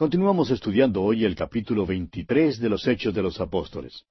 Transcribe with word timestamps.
Continuamos 0.00 0.50
estudiando 0.50 1.02
hoy 1.02 1.26
el 1.26 1.36
capítulo 1.36 1.84
23 1.84 2.58
de 2.58 2.70
los 2.70 2.88
Hechos 2.88 3.12
de 3.12 3.20
los 3.20 3.38
Apóstoles. 3.38 4.06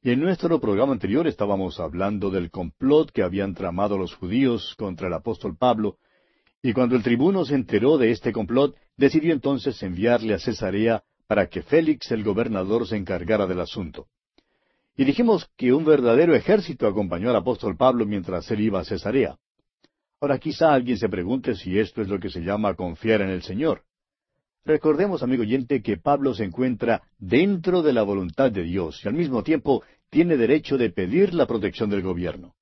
Y 0.00 0.12
en 0.12 0.20
nuestro 0.20 0.60
programa 0.60 0.92
anterior 0.92 1.26
estábamos 1.26 1.80
hablando 1.80 2.30
del 2.30 2.48
complot 2.48 3.10
que 3.10 3.24
habían 3.24 3.52
tramado 3.52 3.98
los 3.98 4.14
judíos 4.14 4.76
contra 4.78 5.08
el 5.08 5.14
apóstol 5.14 5.56
Pablo, 5.56 5.96
y 6.62 6.72
cuando 6.72 6.94
el 6.94 7.02
tribuno 7.02 7.44
se 7.44 7.56
enteró 7.56 7.98
de 7.98 8.12
este 8.12 8.30
complot, 8.30 8.76
decidió 8.96 9.32
entonces 9.32 9.82
enviarle 9.82 10.32
a 10.32 10.38
Cesarea 10.38 11.02
para 11.26 11.48
que 11.48 11.62
Félix 11.62 12.12
el 12.12 12.22
gobernador 12.22 12.86
se 12.86 12.96
encargara 12.96 13.48
del 13.48 13.58
asunto. 13.58 14.06
Y 14.96 15.04
dijimos 15.04 15.50
que 15.56 15.72
un 15.72 15.84
verdadero 15.84 16.36
ejército 16.36 16.86
acompañó 16.86 17.30
al 17.30 17.36
apóstol 17.36 17.76
Pablo 17.76 18.06
mientras 18.06 18.48
él 18.52 18.60
iba 18.60 18.78
a 18.78 18.84
Cesarea. 18.84 19.36
Ahora 20.20 20.38
quizá 20.38 20.72
alguien 20.72 20.98
se 20.98 21.08
pregunte 21.08 21.56
si 21.56 21.80
esto 21.80 22.00
es 22.00 22.06
lo 22.06 22.20
que 22.20 22.30
se 22.30 22.42
llama 22.42 22.74
confiar 22.74 23.22
en 23.22 23.30
el 23.30 23.42
Señor. 23.42 23.82
Recordemos, 24.66 25.22
amigo 25.22 25.42
oyente, 25.42 25.80
que 25.80 25.96
Pablo 25.96 26.34
se 26.34 26.42
encuentra 26.42 27.04
dentro 27.18 27.82
de 27.82 27.92
la 27.92 28.02
voluntad 28.02 28.50
de 28.50 28.64
Dios 28.64 29.00
y 29.04 29.06
al 29.06 29.14
mismo 29.14 29.44
tiempo 29.44 29.84
tiene 30.10 30.36
derecho 30.36 30.76
de 30.76 30.90
pedir 30.90 31.34
la 31.34 31.46
protección 31.46 31.88
del 31.88 32.02
gobierno. 32.02 32.56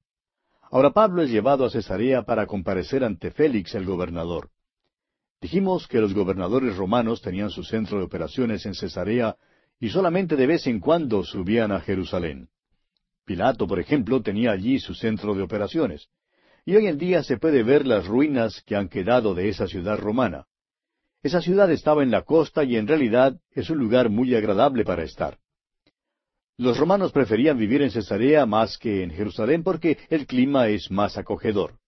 Ahora 0.70 0.90
Pablo 0.90 1.22
es 1.22 1.30
llevado 1.30 1.64
a 1.64 1.70
Cesarea 1.70 2.24
para 2.24 2.46
comparecer 2.46 3.04
ante 3.04 3.30
Félix 3.30 3.74
el 3.74 3.86
gobernador. 3.86 4.50
Dijimos 5.40 5.88
que 5.88 5.98
los 5.98 6.12
gobernadores 6.12 6.76
romanos 6.76 7.22
tenían 7.22 7.48
su 7.48 7.64
centro 7.64 7.96
de 7.96 8.04
operaciones 8.04 8.66
en 8.66 8.74
Cesarea 8.74 9.36
y 9.80 9.88
solamente 9.88 10.36
de 10.36 10.46
vez 10.46 10.66
en 10.66 10.80
cuando 10.80 11.24
subían 11.24 11.72
a 11.72 11.80
Jerusalén. 11.80 12.50
Pilato, 13.24 13.66
por 13.66 13.80
ejemplo, 13.80 14.20
tenía 14.20 14.50
allí 14.50 14.78
su 14.78 14.94
centro 14.94 15.34
de 15.34 15.42
operaciones. 15.42 16.10
Y 16.66 16.76
hoy 16.76 16.86
en 16.86 16.98
día 16.98 17.22
se 17.22 17.38
puede 17.38 17.62
ver 17.62 17.86
las 17.86 18.06
ruinas 18.06 18.62
que 18.66 18.76
han 18.76 18.90
quedado 18.90 19.34
de 19.34 19.48
esa 19.48 19.66
ciudad 19.66 19.96
romana. 19.96 20.44
Esa 21.24 21.40
ciudad 21.40 21.72
estaba 21.72 22.02
en 22.02 22.10
la 22.10 22.20
costa 22.20 22.64
y 22.64 22.76
en 22.76 22.86
realidad 22.86 23.40
es 23.52 23.70
un 23.70 23.78
lugar 23.78 24.10
muy 24.10 24.34
agradable 24.34 24.84
para 24.84 25.04
estar. 25.04 25.38
Los 26.58 26.76
romanos 26.76 27.12
preferían 27.12 27.56
vivir 27.56 27.80
en 27.80 27.90
Cesarea 27.90 28.44
más 28.44 28.76
que 28.76 29.02
en 29.02 29.10
Jerusalén 29.10 29.62
porque 29.62 29.96
el 30.10 30.26
clima 30.26 30.68
es 30.68 30.90
más 30.90 31.16
acogedor. 31.16 31.78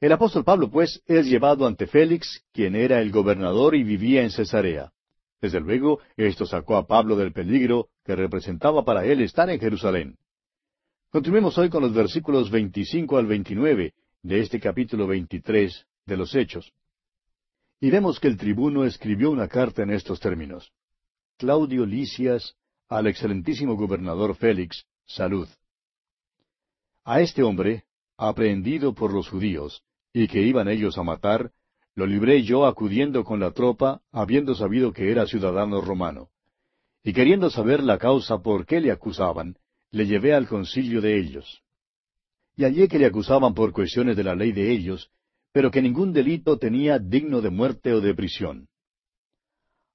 El 0.00 0.12
apóstol 0.12 0.44
Pablo, 0.44 0.70
pues, 0.70 1.02
es 1.06 1.26
llevado 1.26 1.66
ante 1.66 1.88
Félix, 1.88 2.44
quien 2.52 2.76
era 2.76 3.00
el 3.00 3.10
gobernador 3.10 3.74
y 3.74 3.82
vivía 3.82 4.22
en 4.22 4.30
Cesarea. 4.30 4.92
Desde 5.40 5.58
luego, 5.58 5.98
esto 6.16 6.46
sacó 6.46 6.76
a 6.76 6.86
Pablo 6.86 7.16
del 7.16 7.32
peligro 7.32 7.88
que 8.04 8.14
representaba 8.14 8.84
para 8.84 9.04
él 9.04 9.22
estar 9.22 9.50
en 9.50 9.58
Jerusalén. 9.58 10.18
Continuemos 11.10 11.58
hoy 11.58 11.68
con 11.68 11.82
los 11.82 11.92
versículos 11.92 12.48
25 12.52 13.18
al 13.18 13.26
29 13.26 13.92
de 14.22 14.40
este 14.40 14.60
capítulo 14.60 15.08
23 15.08 15.84
de 16.06 16.16
los 16.16 16.32
Hechos. 16.32 16.72
Y 17.80 17.90
vemos 17.90 18.18
que 18.18 18.28
el 18.28 18.36
tribuno 18.36 18.84
escribió 18.84 19.30
una 19.30 19.48
carta 19.48 19.82
en 19.82 19.90
estos 19.90 20.18
términos. 20.20 20.72
Claudio 21.36 21.84
Licias, 21.84 22.56
al 22.88 23.06
excelentísimo 23.06 23.76
gobernador 23.76 24.34
Félix, 24.36 24.86
salud. 25.04 25.48
A 27.04 27.20
este 27.20 27.42
hombre, 27.42 27.84
aprehendido 28.16 28.94
por 28.94 29.12
los 29.12 29.28
judíos, 29.28 29.82
y 30.12 30.28
que 30.28 30.40
iban 30.40 30.68
ellos 30.68 30.96
a 30.96 31.02
matar, 31.02 31.52
lo 31.94 32.06
libré 32.06 32.42
yo 32.42 32.66
acudiendo 32.66 33.24
con 33.24 33.40
la 33.40 33.50
tropa, 33.50 34.00
habiendo 34.12 34.54
sabido 34.54 34.92
que 34.92 35.10
era 35.10 35.26
ciudadano 35.26 35.80
romano. 35.80 36.30
Y 37.04 37.12
queriendo 37.12 37.50
saber 37.50 37.82
la 37.82 37.98
causa 37.98 38.38
por 38.38 38.66
qué 38.66 38.80
le 38.80 38.90
acusaban, 38.90 39.56
le 39.90 40.06
llevé 40.06 40.34
al 40.34 40.48
concilio 40.48 41.00
de 41.00 41.18
ellos. 41.18 41.62
Y 42.56 42.64
hallé 42.64 42.88
que 42.88 42.98
le 42.98 43.06
acusaban 43.06 43.54
por 43.54 43.72
cuestiones 43.72 44.16
de 44.16 44.24
la 44.24 44.34
ley 44.34 44.52
de 44.52 44.72
ellos, 44.72 45.10
pero 45.56 45.70
que 45.70 45.80
ningún 45.80 46.12
delito 46.12 46.58
tenía 46.58 46.98
digno 46.98 47.40
de 47.40 47.48
muerte 47.48 47.94
o 47.94 48.02
de 48.02 48.14
prisión. 48.14 48.68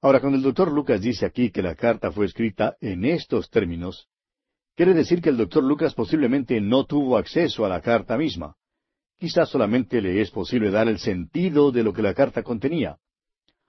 Ahora, 0.02 0.20
cuando 0.20 0.38
el 0.40 0.44
doctor 0.44 0.72
Lucas 0.72 1.02
dice 1.02 1.24
aquí 1.24 1.52
que 1.52 1.62
la 1.62 1.76
carta 1.76 2.12
fue 2.12 2.26
escrita 2.26 2.78
en 2.82 3.06
estos 3.06 3.48
términos, 3.52 4.08
quiere 4.76 4.96
decir 4.96 5.22
que 5.22 5.30
el 5.30 5.38
doctor 5.38 5.64
Lucas 5.64 5.94
posiblemente 5.94 6.60
no 6.60 6.86
tuvo 6.86 7.16
acceso 7.16 7.64
a 7.64 7.70
la 7.70 7.80
carta 7.80 8.18
misma. 8.18 8.56
Quizás 9.20 9.50
solamente 9.50 10.02
le 10.02 10.20
es 10.20 10.32
posible 10.32 10.72
dar 10.72 10.88
el 10.88 10.98
sentido 10.98 11.72
de 11.72 11.84
lo 11.84 11.94
que 11.94 12.02
la 12.02 12.16
carta 12.16 12.42
contenía. 12.42 12.98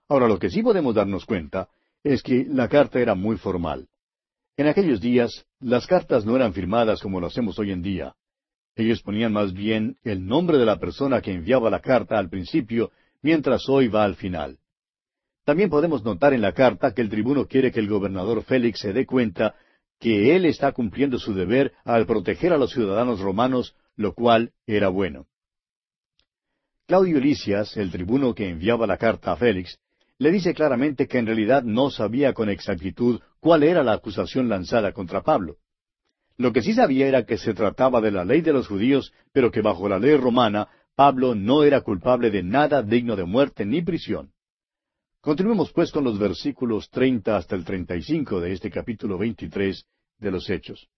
Ahora, 0.09 0.29
lo 0.29 0.39
que 0.39 0.49
sí 0.49 0.63
podemos 0.63 0.95
darnos 0.95 1.27
cuenta 1.27 1.69
es 2.03 2.23
que 2.23 2.47
la 2.49 2.71
carta 2.71 3.01
era 3.01 3.15
muy 3.15 3.37
formal. 3.37 3.87
En 4.57 4.67
aquellos 4.67 4.99
días, 4.99 5.45
las 5.61 5.87
cartas 5.87 6.25
no 6.25 6.37
eran 6.37 6.55
firmadas 6.55 7.03
como 7.03 7.21
lo 7.21 7.27
hacemos 7.27 7.59
hoy 7.59 7.71
en 7.71 7.83
día. 7.83 8.15
Ellos 8.75 9.03
ponían 9.03 9.33
más 9.33 9.53
bien 9.53 9.97
el 10.03 10.27
nombre 10.27 10.59
de 10.59 10.65
la 10.65 10.79
persona 10.79 11.21
que 11.21 11.33
enviaba 11.33 11.71
la 11.71 11.81
carta 11.81 12.19
al 12.19 12.31
principio, 12.31 12.91
mientras 13.21 13.69
hoy 13.69 13.89
va 13.89 14.05
al 14.05 14.17
final. 14.17 14.59
También 15.45 15.71
podemos 15.71 16.05
notar 16.05 16.33
en 16.33 16.41
la 16.41 16.53
carta 16.53 16.95
que 16.95 17.03
el 17.03 17.11
tribuno 17.11 17.47
quiere 17.47 17.73
que 17.73 17.81
el 17.81 17.89
gobernador 17.89 18.43
Félix 18.45 18.81
se 18.81 18.93
dé 18.93 19.05
cuenta 19.05 19.55
que 19.99 20.35
él 20.35 20.47
está 20.47 20.73
cumpliendo 20.73 21.19
su 21.19 21.35
deber 21.35 21.73
al 21.85 22.07
proteger 22.07 22.53
a 22.53 22.59
los 22.59 22.73
ciudadanos 22.73 23.21
romanos, 23.21 23.75
lo 23.97 24.15
cual 24.15 24.53
era 24.67 24.89
bueno. 24.89 25.27
Claudio 26.87 27.21
Licias, 27.21 27.77
el 27.77 27.91
tribuno 27.91 28.35
que 28.35 28.49
enviaba 28.49 28.87
la 28.87 28.99
carta 28.99 29.33
a 29.33 29.37
Félix, 29.37 29.79
le 30.19 30.31
dice 30.31 30.55
claramente 30.55 31.07
que 31.07 31.19
en 31.19 31.27
realidad 31.27 31.63
no 31.63 31.91
sabía 31.91 32.33
con 32.33 32.49
exactitud 32.49 33.21
cuál 33.41 33.63
era 33.65 33.83
la 33.83 33.93
acusación 33.93 34.49
lanzada 34.49 34.93
contra 34.93 35.23
Pablo. 35.23 35.57
Lo 36.37 36.53
que 36.53 36.63
sí 36.63 36.73
sabía 36.75 37.07
era 37.07 37.25
que 37.25 37.39
se 37.39 37.55
trataba 37.55 38.01
de 38.01 38.11
la 38.11 38.25
ley 38.25 38.41
de 38.41 38.53
los 38.53 38.67
judíos, 38.69 39.13
pero 39.33 39.51
que 39.51 39.61
bajo 39.61 39.89
la 39.89 39.99
ley 39.99 40.17
romana 40.17 40.69
Pablo 40.95 41.35
no 41.35 41.65
era 41.65 41.81
culpable 41.81 42.31
de 42.31 42.43
nada 42.43 42.83
digno 42.83 43.17
de 43.17 43.25
muerte 43.25 43.65
ni 43.65 43.83
prisión. 43.83 44.31
Continuemos 45.21 45.73
pues 45.73 45.93
con 45.93 46.05
los 46.05 46.19
versículos 46.19 46.91
treinta 46.91 47.37
hasta 47.37 47.55
el 47.55 47.65
treinta 47.65 47.97
y 47.97 48.03
cinco 48.03 48.41
de 48.41 48.53
este 48.53 48.71
capítulo 48.71 49.17
veintitrés 49.19 49.85
de 50.19 50.31
los 50.31 50.51
Hechos. 50.51 50.89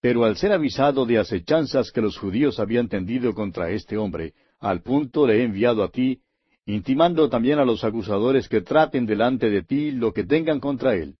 Pero 0.00 0.24
al 0.24 0.36
ser 0.36 0.52
avisado 0.52 1.06
de 1.06 1.18
acechanzas 1.18 1.90
que 1.90 2.02
los 2.02 2.18
judíos 2.18 2.60
habían 2.60 2.88
tendido 2.88 3.34
contra 3.34 3.70
este 3.70 3.96
hombre, 3.96 4.34
al 4.60 4.82
punto 4.82 5.26
le 5.26 5.38
he 5.38 5.44
enviado 5.44 5.82
a 5.82 5.90
ti, 5.90 6.20
intimando 6.66 7.28
también 7.30 7.58
a 7.58 7.64
los 7.64 7.82
acusadores 7.82 8.48
que 8.48 8.60
traten 8.60 9.06
delante 9.06 9.48
de 9.48 9.62
ti 9.62 9.90
lo 9.90 10.12
que 10.12 10.24
tengan 10.24 10.60
contra 10.60 10.94
él. 10.94 11.16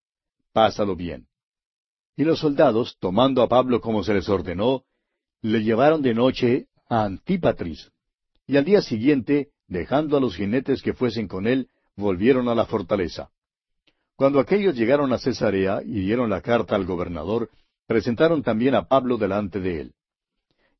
Pásalo 0.52 0.94
bien. 0.94 1.26
Y 2.16 2.24
los 2.24 2.38
soldados, 2.38 2.96
tomando 3.00 3.42
a 3.42 3.48
Pablo 3.48 3.80
como 3.80 4.04
se 4.04 4.14
les 4.14 4.28
ordenó, 4.28 4.84
le 5.42 5.62
llevaron 5.62 6.02
de 6.02 6.14
noche 6.14 6.66
a 6.88 7.04
Antípatris. 7.04 7.90
Y 8.46 8.56
al 8.56 8.64
día 8.64 8.82
siguiente, 8.82 9.50
dejando 9.66 10.16
a 10.16 10.20
los 10.20 10.36
jinetes 10.36 10.82
que 10.82 10.94
fuesen 10.94 11.28
con 11.28 11.46
él, 11.46 11.68
volvieron 11.96 12.48
a 12.48 12.54
la 12.54 12.66
fortaleza. 12.66 13.30
Cuando 14.16 14.38
aquellos 14.38 14.76
llegaron 14.76 15.12
a 15.12 15.18
Cesarea 15.18 15.82
y 15.84 16.00
dieron 16.00 16.30
la 16.30 16.40
carta 16.40 16.76
al 16.76 16.86
gobernador, 16.86 17.50
presentaron 17.86 18.42
también 18.42 18.74
a 18.74 18.86
Pablo 18.86 19.16
delante 19.16 19.60
de 19.60 19.80
él. 19.80 19.94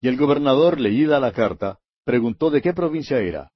Y 0.00 0.08
el 0.08 0.16
gobernador, 0.16 0.78
leída 0.78 1.18
la 1.18 1.32
carta, 1.32 1.78
preguntó 2.04 2.50
de 2.50 2.62
qué 2.62 2.72
provincia 2.72 3.18
era, 3.18 3.50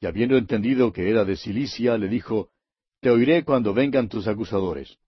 y 0.00 0.06
habiendo 0.06 0.36
entendido 0.36 0.92
que 0.92 1.10
era 1.10 1.24
de 1.24 1.36
Cilicia, 1.36 1.98
le 1.98 2.08
dijo, 2.08 2.50
Te 3.00 3.10
oiré 3.10 3.44
cuando 3.44 3.74
vengan 3.74 4.08
tus 4.08 4.26
acusadores. 4.26 4.98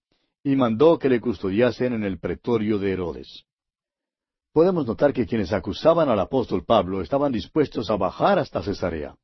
Y 0.44 0.56
mandó 0.56 0.98
que 0.98 1.08
le 1.08 1.20
custodiasen 1.20 1.92
en 1.92 2.04
el 2.04 2.18
pretorio 2.18 2.78
de 2.78 2.92
Herodes. 2.92 3.44
Podemos 4.52 4.86
notar 4.86 5.12
que 5.12 5.26
quienes 5.26 5.52
acusaban 5.52 6.08
al 6.08 6.20
apóstol 6.20 6.64
Pablo 6.64 7.00
estaban 7.00 7.32
dispuestos 7.32 7.90
a 7.90 7.96
bajar 7.96 8.38
hasta 8.38 8.62
Cesarea. 8.62 9.14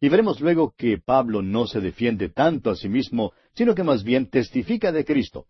Y 0.00 0.08
veremos 0.08 0.40
luego 0.40 0.74
que 0.76 0.98
Pablo 0.98 1.42
no 1.42 1.66
se 1.66 1.80
defiende 1.80 2.28
tanto 2.28 2.70
a 2.70 2.76
sí 2.76 2.88
mismo, 2.88 3.32
sino 3.54 3.74
que 3.74 3.82
más 3.82 4.04
bien 4.04 4.30
testifica 4.30 4.92
de 4.92 5.04
Cristo. 5.04 5.46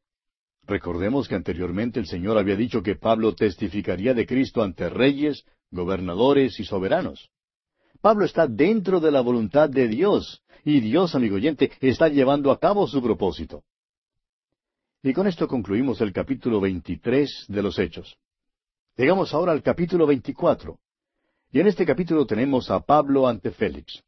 Recordemos 0.66 1.28
que 1.28 1.34
anteriormente 1.34 2.00
el 2.00 2.06
Señor 2.06 2.38
había 2.38 2.56
dicho 2.56 2.82
que 2.82 2.94
Pablo 2.94 3.34
testificaría 3.34 4.14
de 4.14 4.26
Cristo 4.26 4.62
ante 4.62 4.88
reyes, 4.88 5.44
gobernadores 5.70 6.58
y 6.60 6.64
soberanos. 6.64 7.30
Pablo 8.00 8.24
está 8.24 8.46
dentro 8.46 9.00
de 9.00 9.10
la 9.10 9.20
voluntad 9.20 9.68
de 9.68 9.88
Dios, 9.88 10.42
y 10.64 10.80
Dios, 10.80 11.14
amigo 11.14 11.36
oyente, 11.36 11.72
está 11.80 12.08
llevando 12.08 12.50
a 12.50 12.58
cabo 12.58 12.86
su 12.86 13.02
propósito. 13.02 13.64
Y 15.00 15.12
con 15.12 15.28
esto 15.28 15.46
concluimos 15.46 16.00
el 16.00 16.12
capítulo 16.12 16.60
23 16.60 17.44
de 17.46 17.62
los 17.62 17.78
Hechos. 17.78 18.16
Llegamos 18.96 19.32
ahora 19.32 19.52
al 19.52 19.62
capítulo 19.62 20.08
24. 20.08 20.76
Y 21.52 21.60
en 21.60 21.68
este 21.68 21.86
capítulo 21.86 22.26
tenemos 22.26 22.68
a 22.68 22.80
Pablo 22.80 23.28
ante 23.28 23.52
Félix. 23.52 24.02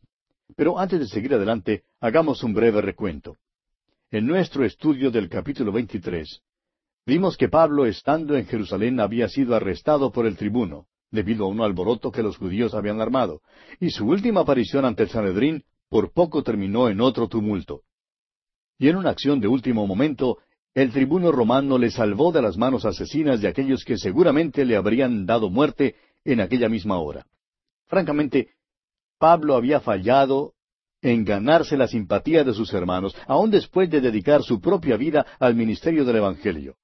Pero 0.56 0.80
antes 0.80 0.98
de 0.98 1.06
seguir 1.06 1.32
adelante, 1.32 1.84
hagamos 2.00 2.42
un 2.42 2.54
breve 2.54 2.82
recuento. 2.82 3.36
En 4.10 4.26
nuestro 4.26 4.64
estudio 4.64 5.12
del 5.12 5.28
capítulo 5.28 5.70
23, 5.70 6.42
vimos 7.06 7.36
que 7.36 7.48
Pablo, 7.48 7.86
estando 7.86 8.36
en 8.36 8.46
Jerusalén, 8.46 8.98
había 8.98 9.28
sido 9.28 9.54
arrestado 9.54 10.10
por 10.10 10.26
el 10.26 10.36
tribuno, 10.36 10.88
debido 11.12 11.44
a 11.44 11.48
un 11.48 11.60
alboroto 11.60 12.10
que 12.10 12.24
los 12.24 12.36
judíos 12.36 12.74
habían 12.74 13.00
armado, 13.00 13.42
y 13.78 13.90
su 13.90 14.08
última 14.08 14.40
aparición 14.40 14.84
ante 14.84 15.04
el 15.04 15.10
Sanedrín 15.10 15.62
por 15.88 16.12
poco 16.12 16.42
terminó 16.42 16.88
en 16.88 17.00
otro 17.00 17.28
tumulto. 17.28 17.82
Y 18.76 18.88
en 18.88 18.96
una 18.96 19.10
acción 19.10 19.38
de 19.40 19.46
último 19.46 19.86
momento, 19.86 20.38
el 20.74 20.92
tribuno 20.92 21.32
romano 21.32 21.78
le 21.78 21.90
salvó 21.90 22.32
de 22.32 22.42
las 22.42 22.56
manos 22.56 22.84
asesinas 22.84 23.40
de 23.40 23.48
aquellos 23.48 23.84
que 23.84 23.98
seguramente 23.98 24.64
le 24.64 24.76
habrían 24.76 25.26
dado 25.26 25.50
muerte 25.50 25.96
en 26.24 26.40
aquella 26.40 26.68
misma 26.68 26.98
hora. 26.98 27.26
Francamente, 27.86 28.50
Pablo 29.18 29.56
había 29.56 29.80
fallado 29.80 30.54
en 31.02 31.24
ganarse 31.24 31.76
la 31.76 31.88
simpatía 31.88 32.44
de 32.44 32.52
sus 32.52 32.72
hermanos, 32.72 33.16
aun 33.26 33.50
después 33.50 33.90
de 33.90 34.00
dedicar 34.00 34.42
su 34.42 34.60
propia 34.60 34.96
vida 34.96 35.26
al 35.38 35.54
ministerio 35.54 36.04
del 36.04 36.16
Evangelio. 36.16 36.76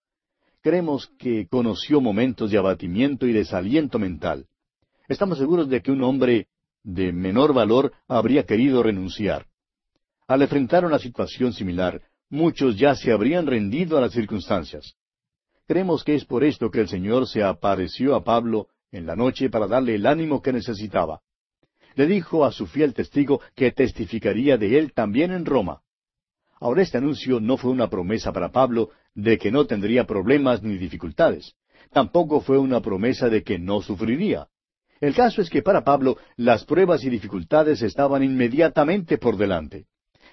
Creemos 0.62 1.09
que 1.19 1.47
conoció 1.47 2.00
momentos 2.00 2.50
de 2.50 2.59
abatimiento 2.59 3.27
y 3.27 3.33
desaliento 3.33 3.99
mental. 3.99 4.47
Estamos 5.06 5.38
seguros 5.38 5.69
de 5.69 5.81
que 5.81 5.93
un 5.93 6.03
hombre 6.03 6.49
de 6.83 7.12
menor 7.12 7.53
valor 7.53 7.93
habría 8.09 8.44
querido 8.44 8.83
renunciar. 8.83 9.47
Al 10.27 10.43
enfrentar 10.43 10.85
una 10.85 10.99
situación 10.99 11.53
similar, 11.53 12.03
muchos 12.28 12.76
ya 12.76 12.94
se 12.94 13.12
habrían 13.12 13.46
rendido 13.46 13.99
a 13.99 14.00
las 14.00 14.12
circunstancias. 14.12 14.94
Creemos 15.67 16.05
que 16.05 16.14
es 16.14 16.25
por 16.25 16.44
esto 16.44 16.70
que 16.70 16.81
el 16.81 16.88
Señor 16.88 17.26
se 17.26 17.43
apareció 17.43 18.14
a 18.14 18.23
Pablo 18.23 18.69
en 18.93 19.06
la 19.06 19.17
noche 19.17 19.50
para 19.50 19.67
darle 19.67 19.96
el 19.96 20.06
ánimo 20.06 20.40
que 20.40 20.52
necesitaba. 20.52 21.20
Le 21.94 22.06
dijo 22.06 22.44
a 22.44 22.52
su 22.52 22.67
fiel 22.67 22.94
testigo 22.94 23.40
que 23.55 23.73
testificaría 23.73 24.58
de 24.58 24.78
él 24.78 24.93
también 24.93 25.32
en 25.32 25.44
Roma. 25.44 25.82
Ahora 26.61 26.82
este 26.82 26.99
anuncio 26.99 27.40
no 27.40 27.56
fue 27.56 27.70
una 27.70 27.88
promesa 27.88 28.32
para 28.32 28.50
Pablo 28.50 28.90
de 29.14 29.38
que 29.38 29.50
no 29.50 29.67
tendría 29.67 30.06
problemas 30.06 30.62
ni 30.62 30.78
dificultades. 30.78 31.55
Tampoco 31.90 32.40
fue 32.40 32.58
una 32.58 32.81
promesa 32.81 33.28
de 33.28 33.43
que 33.43 33.58
no 33.58 33.82
sufriría. 33.82 34.49
El 35.00 35.14
caso 35.14 35.43
es 35.43 35.50
que 35.50 35.62
para 35.62 35.84
Pablo 35.84 36.17
las 36.37 36.64
pruebas 36.64 37.05
y 37.05 37.11
dificultades 37.11 37.82
estaban 37.82 38.23
inmediatamente 38.23 39.19
por 39.19 39.37
delante. 39.37 39.87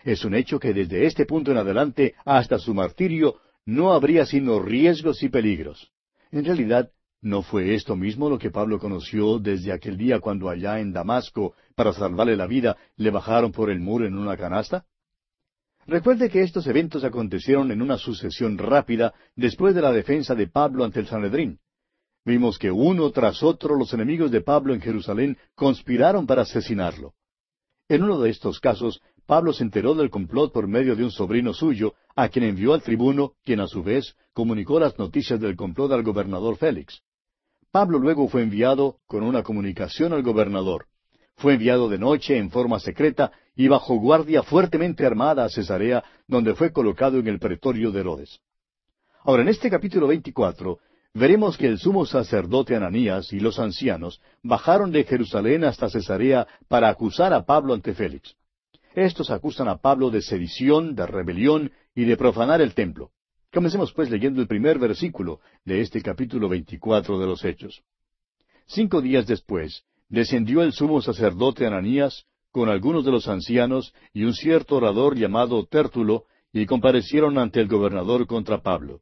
Es 0.03 0.25
un 0.25 0.35
hecho 0.35 0.59
que 0.59 0.73
desde 0.73 1.05
este 1.05 1.25
punto 1.25 1.51
en 1.51 1.57
adelante 1.57 2.15
hasta 2.25 2.59
su 2.59 2.73
martirio 2.73 3.37
no 3.65 3.93
habría 3.93 4.25
sino 4.25 4.59
riesgos 4.59 5.23
y 5.23 5.29
peligros. 5.29 5.91
En 6.31 6.43
realidad, 6.43 6.91
¿no 7.21 7.41
fue 7.41 7.73
esto 7.73 7.95
mismo 7.95 8.29
lo 8.29 8.37
que 8.37 8.51
Pablo 8.51 8.79
conoció 8.79 9.39
desde 9.39 9.71
aquel 9.71 9.97
día 9.97 10.19
cuando 10.19 10.49
allá 10.49 10.79
en 10.79 10.91
Damasco, 10.91 11.53
para 11.75 11.93
salvarle 11.93 12.35
la 12.35 12.47
vida, 12.47 12.75
le 12.97 13.11
bajaron 13.11 13.51
por 13.53 13.69
el 13.69 13.79
muro 13.79 14.05
en 14.05 14.17
una 14.17 14.35
canasta? 14.35 14.85
Recuerde 15.85 16.29
que 16.29 16.41
estos 16.41 16.67
eventos 16.67 17.03
acontecieron 17.03 17.71
en 17.71 17.81
una 17.81 17.97
sucesión 17.97 18.57
rápida 18.57 19.13
después 19.35 19.73
de 19.73 19.81
la 19.81 19.91
defensa 19.91 20.35
de 20.35 20.47
Pablo 20.47 20.83
ante 20.83 20.99
el 20.99 21.07
Sanedrín. 21.07 21.59
Vimos 22.25 22.57
que 22.57 22.71
uno 22.71 23.09
tras 23.11 23.43
otro 23.43 23.75
los 23.75 23.93
enemigos 23.93 24.31
de 24.31 24.41
Pablo 24.41 24.73
en 24.73 24.81
Jerusalén 24.81 25.37
conspiraron 25.55 26.25
para 26.25 26.43
asesinarlo. 26.43 27.13
En 27.89 28.01
uno 28.03 28.19
de 28.21 28.29
estos 28.29 28.61
casos, 28.61 29.01
Pablo 29.25 29.53
se 29.53 29.63
enteró 29.63 29.95
del 29.95 30.09
complot 30.09 30.51
por 30.51 30.67
medio 30.67 30.95
de 30.95 31.03
un 31.03 31.11
sobrino 31.11 31.53
suyo, 31.53 31.93
a 32.15 32.27
quien 32.27 32.45
envió 32.45 32.73
al 32.73 32.81
tribuno, 32.81 33.33
quien 33.43 33.61
a 33.61 33.67
su 33.67 33.81
vez 33.81 34.15
comunicó 34.33 34.79
las 34.79 34.99
noticias 34.99 35.39
del 35.39 35.55
complot 35.55 35.91
al 35.93 36.03
gobernador 36.03 36.57
Félix. 36.57 37.01
Pablo 37.71 37.99
luego 37.99 38.27
fue 38.27 38.43
enviado 38.43 38.97
con 39.07 39.23
una 39.23 39.41
comunicación 39.41 40.13
al 40.13 40.23
gobernador. 40.23 40.87
Fue 41.37 41.53
enviado 41.53 41.89
de 41.89 41.97
noche 41.97 42.37
en 42.37 42.51
forma 42.51 42.79
secreta 42.79 43.31
y 43.55 43.67
bajo 43.67 43.95
guardia 43.95 44.43
fuertemente 44.43 45.05
armada 45.05 45.45
a 45.45 45.49
Cesarea, 45.49 46.03
donde 46.27 46.53
fue 46.53 46.71
colocado 46.71 47.17
en 47.17 47.27
el 47.27 47.39
pretorio 47.39 47.91
de 47.91 48.01
Herodes. 48.01 48.39
Ahora, 49.23 49.41
en 49.41 49.47
este 49.47 49.69
capítulo 49.69 50.07
24, 50.07 50.79
veremos 51.13 51.57
que 51.57 51.67
el 51.67 51.79
sumo 51.79 52.05
sacerdote 52.05 52.75
Ananías 52.75 53.31
y 53.31 53.39
los 53.39 53.57
ancianos 53.57 54.21
bajaron 54.43 54.91
de 54.91 55.05
Jerusalén 55.05 55.63
hasta 55.63 55.89
Cesarea 55.89 56.45
para 56.67 56.89
acusar 56.89 57.33
a 57.33 57.45
Pablo 57.45 57.73
ante 57.73 57.93
Félix. 57.93 58.35
Estos 58.95 59.31
acusan 59.31 59.67
a 59.67 59.77
Pablo 59.77 60.11
de 60.11 60.21
sedición, 60.21 60.95
de 60.95 61.07
rebelión 61.07 61.71
y 61.95 62.05
de 62.05 62.15
profanar 62.15 62.61
el 62.61 62.73
templo. 62.73 63.11
Comencemos 63.51 63.91
pues 63.93 64.09
leyendo 64.09 64.41
el 64.41 64.47
primer 64.47 64.79
versículo 64.79 65.39
de 65.65 65.81
este 65.81 66.01
capítulo 66.01 66.49
24 66.49 67.19
de 67.19 67.25
los 67.25 67.43
Hechos. 67.43 67.83
Cinco 68.65 69.01
días 69.01 69.27
después, 69.27 69.83
descendió 70.09 70.61
el 70.61 70.73
sumo 70.73 71.01
sacerdote 71.01 71.65
Ananías 71.65 72.25
con 72.51 72.69
algunos 72.69 73.03
de 73.03 73.11
los 73.11 73.27
ancianos 73.27 73.93
y 74.13 74.23
un 74.23 74.33
cierto 74.33 74.75
orador 74.75 75.17
llamado 75.17 75.65
Tértulo, 75.65 76.25
y 76.53 76.67
comparecieron 76.67 77.39
ante 77.39 77.59
el 77.59 77.67
gobernador 77.67 78.27
contra 78.27 78.61
Pablo. 78.61 79.01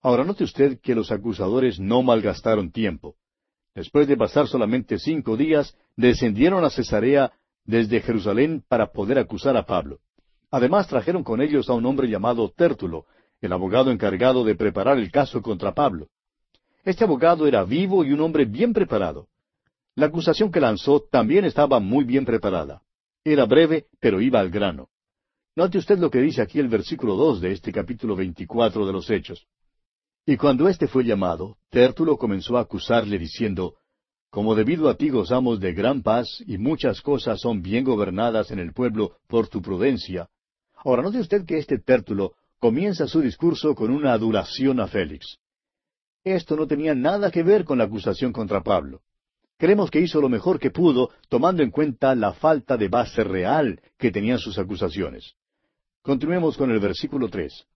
Ahora 0.00 0.22
note 0.22 0.44
usted 0.44 0.78
que 0.80 0.94
los 0.94 1.10
acusadores 1.10 1.80
no 1.80 2.02
malgastaron 2.02 2.70
tiempo. 2.70 3.16
Después 3.74 4.06
de 4.06 4.16
pasar 4.16 4.46
solamente 4.46 5.00
cinco 5.00 5.36
días, 5.36 5.76
descendieron 5.96 6.64
a 6.64 6.70
Cesarea 6.70 7.32
desde 7.64 8.00
Jerusalén 8.00 8.62
para 8.68 8.92
poder 8.92 9.18
acusar 9.18 9.56
a 9.56 9.66
Pablo. 9.66 10.00
Además 10.50 10.86
trajeron 10.86 11.24
con 11.24 11.40
ellos 11.40 11.68
a 11.68 11.74
un 11.74 11.84
hombre 11.86 12.08
llamado 12.08 12.50
Tértulo, 12.50 13.06
el 13.40 13.52
abogado 13.52 13.90
encargado 13.90 14.44
de 14.44 14.54
preparar 14.54 14.98
el 14.98 15.10
caso 15.10 15.42
contra 15.42 15.74
Pablo. 15.74 16.08
Este 16.84 17.04
abogado 17.04 17.46
era 17.46 17.64
vivo 17.64 18.04
y 18.04 18.12
un 18.12 18.20
hombre 18.20 18.44
bien 18.44 18.72
preparado. 18.72 19.28
La 19.96 20.06
acusación 20.06 20.50
que 20.50 20.60
lanzó 20.60 21.00
también 21.00 21.44
estaba 21.44 21.80
muy 21.80 22.04
bien 22.04 22.24
preparada. 22.24 22.82
Era 23.24 23.46
breve, 23.46 23.86
pero 24.00 24.20
iba 24.20 24.40
al 24.40 24.50
grano. 24.50 24.88
Note 25.56 25.78
usted 25.78 25.98
lo 25.98 26.10
que 26.10 26.20
dice 26.20 26.42
aquí 26.42 26.58
el 26.58 26.68
versículo 26.68 27.14
dos 27.14 27.40
de 27.40 27.52
este 27.52 27.72
capítulo 27.72 28.16
veinticuatro 28.16 28.86
de 28.86 28.92
los 28.92 29.08
Hechos. 29.08 29.46
Y 30.26 30.36
cuando 30.36 30.68
éste 30.68 30.88
fue 30.88 31.04
llamado, 31.04 31.56
Tértulo 31.70 32.16
comenzó 32.16 32.56
a 32.56 32.62
acusarle 32.62 33.18
diciendo, 33.18 33.76
Como 34.34 34.56
debido 34.56 34.88
a 34.88 34.96
ti 34.96 35.10
gozamos 35.10 35.60
de 35.60 35.72
gran 35.72 36.02
paz 36.02 36.42
y 36.44 36.58
muchas 36.58 37.00
cosas 37.00 37.40
son 37.40 37.62
bien 37.62 37.84
gobernadas 37.84 38.50
en 38.50 38.58
el 38.58 38.72
pueblo 38.72 39.12
por 39.28 39.46
tu 39.46 39.62
prudencia. 39.62 40.28
Ahora 40.74 41.02
note 41.02 41.20
usted 41.20 41.46
que 41.46 41.56
este 41.58 41.78
Tértulo 41.78 42.32
comienza 42.58 43.06
su 43.06 43.20
discurso 43.20 43.76
con 43.76 43.92
una 43.92 44.12
adulación 44.12 44.80
a 44.80 44.88
Félix. 44.88 45.38
Esto 46.24 46.56
no 46.56 46.66
tenía 46.66 46.96
nada 46.96 47.30
que 47.30 47.44
ver 47.44 47.64
con 47.64 47.78
la 47.78 47.84
acusación 47.84 48.32
contra 48.32 48.60
Pablo. 48.60 49.02
Creemos 49.56 49.88
que 49.88 50.00
hizo 50.00 50.20
lo 50.20 50.28
mejor 50.28 50.58
que 50.58 50.72
pudo, 50.72 51.10
tomando 51.28 51.62
en 51.62 51.70
cuenta 51.70 52.12
la 52.16 52.32
falta 52.32 52.76
de 52.76 52.88
base 52.88 53.22
real 53.22 53.80
que 53.96 54.10
tenían 54.10 54.40
sus 54.40 54.58
acusaciones. 54.58 55.34
Continuemos 56.02 56.56
con 56.56 56.72
el 56.72 56.80
versículo 56.80 57.28
tres. 57.28 57.68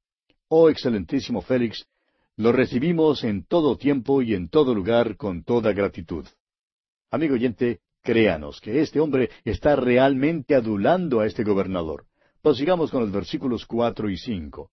Oh 0.48 0.68
excelentísimo 0.68 1.40
Félix, 1.40 1.86
lo 2.34 2.50
recibimos 2.50 3.22
en 3.22 3.44
todo 3.44 3.76
tiempo 3.76 4.22
y 4.22 4.34
en 4.34 4.48
todo 4.48 4.74
lugar 4.74 5.16
con 5.16 5.44
toda 5.44 5.72
gratitud. 5.72 6.26
Amigo 7.10 7.34
oyente, 7.34 7.80
créanos 8.02 8.60
que 8.60 8.82
este 8.82 9.00
hombre 9.00 9.30
está 9.44 9.76
realmente 9.76 10.54
adulando 10.54 11.20
a 11.20 11.26
este 11.26 11.42
gobernador. 11.42 12.04
Prosigamos 12.42 12.90
con 12.90 13.00
los 13.00 13.10
versículos 13.10 13.64
cuatro 13.64 14.10
y 14.10 14.18
cinco. 14.18 14.70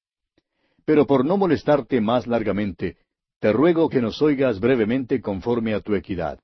Pero 0.84 1.08
por 1.08 1.24
no 1.24 1.38
molestarte 1.38 2.02
más 2.02 2.28
largamente, 2.28 2.98
te 3.40 3.54
ruego 3.54 3.90
que 3.90 4.02
nos 4.02 4.22
oigas 4.22 4.60
brevemente 4.60 5.22
conforme 5.22 5.74
a 5.74 5.80
tu 5.80 5.96
equidad. 5.96 6.40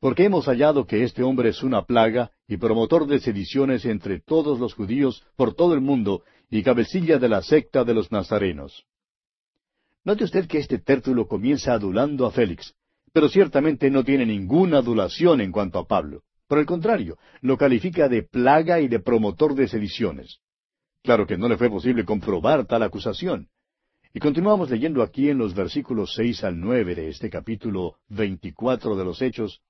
Porque 0.00 0.24
hemos 0.24 0.46
hallado 0.46 0.86
que 0.86 1.04
este 1.04 1.22
hombre 1.22 1.50
es 1.50 1.62
una 1.62 1.84
plaga 1.84 2.32
y 2.48 2.56
promotor 2.56 3.06
de 3.06 3.20
sediciones 3.20 3.84
entre 3.84 4.18
todos 4.18 4.58
los 4.58 4.74
judíos 4.74 5.24
por 5.36 5.54
todo 5.54 5.74
el 5.74 5.80
mundo 5.80 6.24
y 6.50 6.64
cabecilla 6.64 7.18
de 7.18 7.28
la 7.28 7.42
secta 7.42 7.84
de 7.84 7.94
los 7.94 8.10
nazarenos. 8.10 8.84
Note 10.04 10.24
usted 10.24 10.48
que 10.48 10.58
este 10.58 10.78
tértulo 10.78 11.28
comienza 11.28 11.72
adulando 11.72 12.26
a 12.26 12.32
Félix, 12.32 12.74
pero 13.12 13.28
ciertamente 13.28 13.90
no 13.90 14.04
tiene 14.04 14.26
ninguna 14.26 14.78
adulación 14.78 15.40
en 15.40 15.52
cuanto 15.52 15.78
a 15.78 15.86
Pablo. 15.86 16.22
Por 16.46 16.58
el 16.58 16.66
contrario, 16.66 17.18
lo 17.40 17.56
califica 17.56 18.08
de 18.08 18.22
plaga 18.22 18.80
y 18.80 18.88
de 18.88 19.00
promotor 19.00 19.54
de 19.54 19.68
sediciones. 19.68 20.40
Claro 21.02 21.26
que 21.26 21.36
no 21.36 21.48
le 21.48 21.56
fue 21.56 21.70
posible 21.70 22.04
comprobar 22.04 22.66
tal 22.66 22.82
acusación. 22.82 23.48
Y 24.14 24.20
continuamos 24.20 24.70
leyendo 24.70 25.02
aquí 25.02 25.30
en 25.30 25.38
los 25.38 25.54
versículos 25.54 26.12
seis 26.14 26.44
al 26.44 26.60
nueve 26.60 26.94
de 26.94 27.08
este 27.08 27.30
capítulo 27.30 27.96
veinticuatro 28.08 28.94
de 28.96 29.04
los 29.04 29.22
Hechos. 29.22 29.62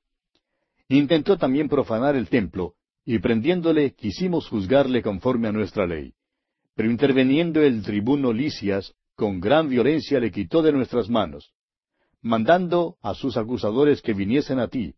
Intentó 0.89 1.39
también 1.39 1.69
profanar 1.69 2.17
el 2.17 2.29
templo, 2.29 2.75
y 3.05 3.19
prendiéndole 3.19 3.95
quisimos 3.95 4.49
juzgarle 4.49 5.03
conforme 5.03 5.49
a 5.49 5.53
nuestra 5.53 5.87
ley. 5.87 6.13
Pero 6.75 6.91
interveniendo 6.91 7.61
el 7.63 7.83
tribuno 7.83 8.33
Licias, 8.33 8.95
con 9.15 9.41
gran 9.41 9.69
violencia 9.69 10.19
le 10.19 10.31
quitó 10.31 10.63
de 10.63 10.73
nuestras 10.73 11.09
manos, 11.09 11.53
mandando 12.23 12.97
a 13.03 13.15
sus 13.15 13.37
acusadores 13.37 14.01
que 14.01 14.15
viniesen 14.15 14.61
a 14.61 14.69
ti. 14.69 14.95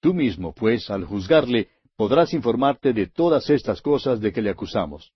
Tú 0.00 0.14
mismo, 0.14 0.54
pues, 0.54 0.90
al 0.90 1.04
juzgarle, 1.04 1.68
podrás 1.96 2.32
informarte 2.32 2.92
de 2.92 3.06
todas 3.06 3.50
estas 3.50 3.82
cosas 3.82 4.20
de 4.20 4.32
que 4.32 4.42
le 4.42 4.50
acusamos. 4.50 5.12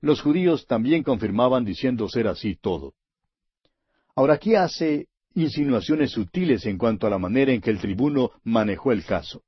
Los 0.00 0.20
judíos 0.20 0.66
también 0.66 1.02
confirmaban 1.02 1.64
diciendo 1.64 2.08
ser 2.08 2.26
así 2.26 2.56
todo. 2.56 2.94
Ahora 4.16 4.34
aquí 4.34 4.54
hace 4.54 5.08
insinuaciones 5.34 6.10
sutiles 6.10 6.66
en 6.66 6.78
cuanto 6.78 7.06
a 7.06 7.10
la 7.10 7.18
manera 7.18 7.52
en 7.52 7.60
que 7.60 7.70
el 7.70 7.78
tribuno 7.78 8.32
manejó 8.44 8.92
el 8.92 9.04
caso. 9.04 9.42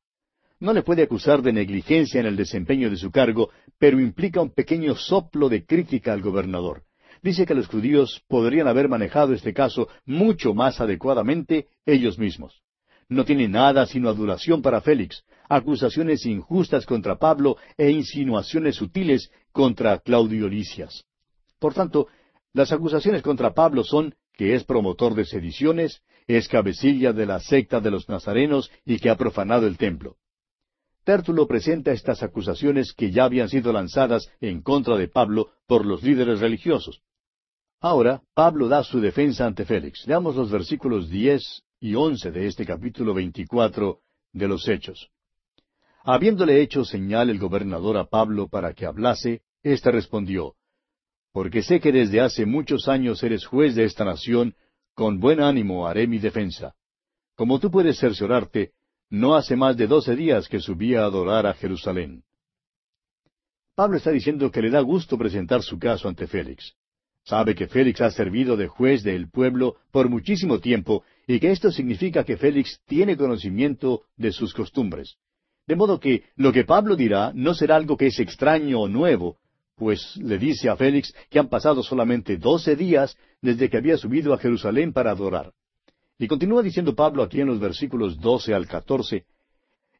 No 0.61 0.73
le 0.73 0.83
puede 0.83 1.02
acusar 1.02 1.43
de 1.43 1.52
negligencia 1.52 2.21
en 2.21 2.26
el 2.26 2.37
desempeño 2.37 2.88
de 2.88 2.97
su 2.97 3.11
cargo, 3.11 3.50
pero 3.78 4.00
implica 4.00 4.40
un 4.40 4.50
pequeño 4.50 4.95
soplo 4.95 5.49
de 5.49 5.64
crítica 5.64 6.12
al 6.12 6.23
gobernador 6.23 6.85
dice 7.25 7.47
que 7.47 7.54
los 7.54 7.69
judíos 7.69 8.23
podrían 8.28 8.69
haber 8.69 8.87
manejado 8.87 9.33
este 9.33 9.54
caso 9.54 9.88
mucho 10.04 10.52
más 10.52 10.83
adecuadamente 10.83 11.69
ellos 11.87 12.19
mismos. 12.19 12.61
No 13.09 13.25
tiene 13.25 13.49
nada 13.49 13.87
sino 13.87 14.11
adulación 14.11 14.61
para 14.61 14.83
Félix, 14.83 15.25
acusaciones 15.49 16.26
injustas 16.26 16.85
contra 16.85 17.16
Pablo 17.16 17.57
e 17.78 17.90
insinuaciones 17.90 18.76
sutiles 18.76 19.31
contra 19.52 20.00
Claudio 20.00 20.49
Licias. 20.49 21.07
Por 21.59 21.73
tanto, 21.73 22.09
las 22.52 22.73
acusaciones 22.73 23.23
contra 23.23 23.54
Pablo 23.54 23.85
son 23.85 24.14
que 24.35 24.54
es 24.54 24.64
promotor 24.64 25.14
de 25.14 25.25
sediciones, 25.25 26.02
es 26.26 26.47
cabecilla 26.47 27.14
de 27.14 27.25
la 27.25 27.40
secta 27.40 27.81
de 27.81 27.90
los 27.90 28.07
nazarenos 28.07 28.71
y 28.85 28.99
que 28.99 29.09
ha 29.09 29.16
profanado 29.16 29.66
el 29.66 29.78
templo. 29.78 30.16
Tértulo 31.04 31.47
presenta 31.47 31.93
estas 31.93 32.23
acusaciones 32.23 32.93
que 32.93 33.11
ya 33.11 33.25
habían 33.25 33.49
sido 33.49 33.73
lanzadas 33.73 34.31
en 34.43 34.61
contra 34.61 34.97
de 34.97 35.09
Pablo 35.09 35.52
por 35.66 35.87
los 35.87 36.02
líderes 36.02 36.40
religiosos. 36.40 37.00
Ahora, 37.81 38.23
Pablo 38.35 38.69
da 38.69 38.83
su 38.83 39.00
defensa 39.00 39.47
ante 39.47 39.64
Félix. 39.64 40.07
Leamos 40.07 40.37
los 40.37 40.50
versículos 40.50 41.11
diez 41.11 41.62
y 41.81 41.95
once 41.95 42.31
de 42.31 42.47
este 42.47 42.64
capítulo 42.64 43.12
veinticuatro 43.12 44.00
de 44.33 44.49
los 44.49 44.66
Hechos. 44.69 45.11
Habiéndole 46.02 46.61
hecho 46.61 46.85
señal 46.85 47.31
el 47.31 47.38
gobernador 47.38 47.97
a 47.97 48.04
Pablo 48.04 48.49
para 48.49 48.75
que 48.75 48.87
hablase, 48.87 49.43
éste 49.62 49.90
respondió, 49.90 50.54
Porque 51.33 51.62
sé 51.62 51.81
que 51.81 51.93
desde 51.93 52.21
hace 52.21 52.47
muchos 52.47 52.88
años 52.88 53.23
eres 53.23 53.47
juez 53.47 53.75
de 53.75 53.85
esta 53.85 54.04
nación, 54.04 54.54
con 54.95 55.19
buen 55.19 55.40
ánimo 55.40 55.87
haré 55.87 56.07
mi 56.07 56.19
defensa. 56.19 56.75
Como 57.37 57.59
tú 57.59 57.71
puedes 57.71 57.99
cerciorarte, 57.99 58.73
no 59.11 59.35
hace 59.35 59.57
más 59.57 59.76
de 59.76 59.87
doce 59.87 60.14
días 60.14 60.49
que 60.49 60.61
subí 60.61 60.95
a 60.95 61.04
adorar 61.04 61.47
a 61.47 61.54
Jerusalén. 61.54 62.23
Pablo 63.75 63.97
está 63.97 64.11
diciendo 64.11 64.50
que 64.50 64.62
le 64.62 64.71
da 64.71 64.81
gusto 64.81 65.19
presentar 65.19 65.62
su 65.62 65.78
caso 65.78 66.09
ante 66.09 66.26
Félix. 66.26 66.75
Sabe 67.25 67.54
que 67.54 67.69
Félix 67.69 68.02
ha 68.02 68.11
servido 68.11 68.54
de 68.54 68.69
juez 68.69 69.02
del 69.02 69.31
pueblo 69.31 69.76
por 69.90 70.11
muchísimo 70.11 70.59
tiempo 70.61 71.04
y 71.26 71.40
que 71.40 71.52
esto 71.52 71.73
significa 71.73 72.23
que 72.23 72.37
Félix 72.37 72.81
tiene 72.87 73.16
conocimiento 73.16 74.02
de 74.19 74.31
sus 74.31 74.52
costumbres. 74.52 75.16
De 75.66 75.75
modo 75.75 75.99
que 75.99 76.25
lo 76.37 76.52
que 76.52 76.64
Pablo 76.64 76.97
dirá 76.97 77.33
no 77.35 77.54
será 77.54 77.76
algo 77.76 77.97
que 77.97 78.09
es 78.09 78.21
extraño 78.21 78.81
o 78.81 78.88
nuevo, 78.88 79.38
pues 79.75 80.16
le 80.19 80.38
dice 80.38 80.69
a 80.69 80.76
Félix 80.76 81.14
que 81.31 81.38
han 81.38 81.49
pasado 81.49 81.83
solamente 81.83 82.37
doce 82.37 82.76
días 82.76 83.16
desde 83.40 83.71
que 83.71 83.78
había 83.78 83.97
subido 83.97 84.35
a 84.35 84.38
Jerusalén 84.38 84.93
para 84.93 85.12
adorar. 85.12 85.52
Y 86.19 86.28
continúa 86.28 86.62
diciendo 86.62 86.95
Pablo 86.95 87.23
aquí 87.23 87.40
en 87.40 87.49
los 87.49 87.59
versículos 87.59 88.21
doce 88.21 88.52
al 88.52 88.66
catorce, 88.69 89.25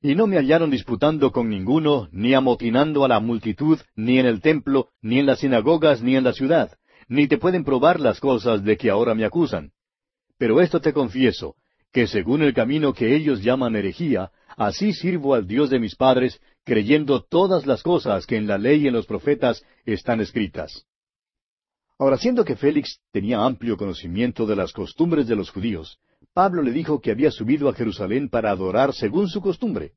Y 0.03 0.15
no 0.15 0.27
me 0.27 0.37
hallaron 0.37 0.71
disputando 0.71 1.33
con 1.33 1.49
ninguno, 1.49 2.09
ni 2.13 2.35
amotinando 2.35 3.07
a 3.07 3.09
la 3.09 3.21
multitud, 3.21 3.81
ni 3.97 4.19
en 4.19 4.27
el 4.27 4.43
templo, 4.43 4.91
ni 5.01 5.19
en 5.19 5.25
las 5.25 5.39
sinagogas, 5.39 6.03
ni 6.03 6.17
en 6.17 6.25
la 6.25 6.35
ciudad, 6.35 6.77
ni 7.09 7.29
te 7.29 7.39
pueden 7.39 7.65
probar 7.65 8.01
las 8.01 8.21
cosas 8.21 8.65
de 8.65 8.77
que 8.77 8.91
ahora 8.91 9.15
me 9.15 9.25
acusan. 9.25 9.73
Pero 10.39 10.61
esto 10.61 10.81
te 10.81 10.93
confieso, 10.93 11.55
que 11.93 12.07
según 12.07 12.43
el 12.43 12.55
camino 12.55 12.93
que 12.93 13.15
ellos 13.15 13.43
llaman 13.43 13.77
herejía, 13.77 14.31
así 14.57 14.93
sirvo 14.93 15.35
al 15.35 15.47
Dios 15.47 15.71
de 15.71 15.79
mis 15.79 15.95
padres, 15.95 16.41
creyendo 16.65 17.23
todas 17.23 17.67
las 17.67 17.83
cosas 17.83 18.27
que 18.27 18.37
en 18.37 18.47
la 18.47 18.59
ley 18.59 18.85
y 18.85 18.89
en 18.89 18.95
los 18.95 19.07
profetas 19.07 19.65
están 19.85 20.21
escritas. 20.21 20.87
Ahora, 21.99 22.19
siendo 22.19 22.45
que 22.45 22.57
Félix 22.57 22.99
tenía 23.13 23.45
amplio 23.45 23.77
conocimiento 23.77 24.47
de 24.47 24.57
las 24.57 24.73
costumbres 24.73 25.29
de 25.29 25.37
los 25.37 25.51
judíos, 25.51 25.99
Pablo 26.33 26.63
le 26.63 26.73
dijo 26.73 27.01
que 27.01 27.13
había 27.13 27.31
subido 27.31 27.69
a 27.69 27.75
Jerusalén 27.75 28.29
para 28.29 28.51
adorar 28.51 28.93
según 28.93 29.29
su 29.29 29.41
costumbre. 29.41 29.93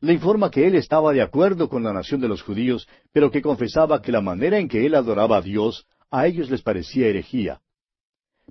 Le 0.00 0.12
informa 0.12 0.50
que 0.50 0.66
él 0.66 0.76
estaba 0.76 1.12
de 1.12 1.22
acuerdo 1.22 1.68
con 1.68 1.82
la 1.82 1.92
nación 1.92 2.20
de 2.20 2.28
los 2.28 2.42
judíos, 2.42 2.86
pero 3.12 3.30
que 3.32 3.42
confesaba 3.42 4.02
que 4.02 4.12
la 4.12 4.20
manera 4.20 4.58
en 4.58 4.68
que 4.68 4.86
él 4.86 4.94
adoraba 4.94 5.38
a 5.38 5.42
Dios 5.42 5.86
a 6.10 6.26
ellos 6.26 6.50
les 6.50 6.62
parecía 6.62 7.06
herejía. 7.06 7.60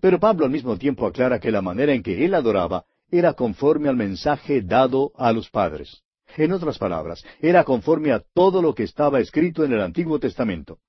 Pero 0.01 0.19
Pablo 0.19 0.45
al 0.45 0.51
mismo 0.51 0.77
tiempo 0.77 1.05
aclara 1.05 1.39
que 1.39 1.51
la 1.51 1.61
manera 1.61 1.93
en 1.93 2.03
que 2.03 2.25
él 2.25 2.33
adoraba 2.33 2.85
era 3.11 3.33
conforme 3.33 3.89
al 3.89 3.95
mensaje 3.95 4.61
dado 4.61 5.11
a 5.15 5.31
los 5.31 5.49
padres. 5.49 6.01
En 6.35 6.51
otras 6.51 6.79
palabras, 6.79 7.23
era 7.39 7.63
conforme 7.63 8.11
a 8.11 8.23
todo 8.33 8.61
lo 8.61 8.73
que 8.73 8.83
estaba 8.83 9.19
escrito 9.19 9.63
en 9.63 9.73
el 9.73 9.81
Antiguo 9.81 10.19
Testamento. 10.19 10.79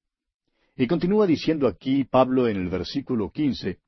Y 0.77 0.87
continúa 0.87 1.27
diciendo 1.27 1.69
aquí 1.69 2.05
Pablo 2.05 2.49
en 2.49 2.57
el 2.57 2.69
versículo 2.69 3.31
quince, 3.31 3.79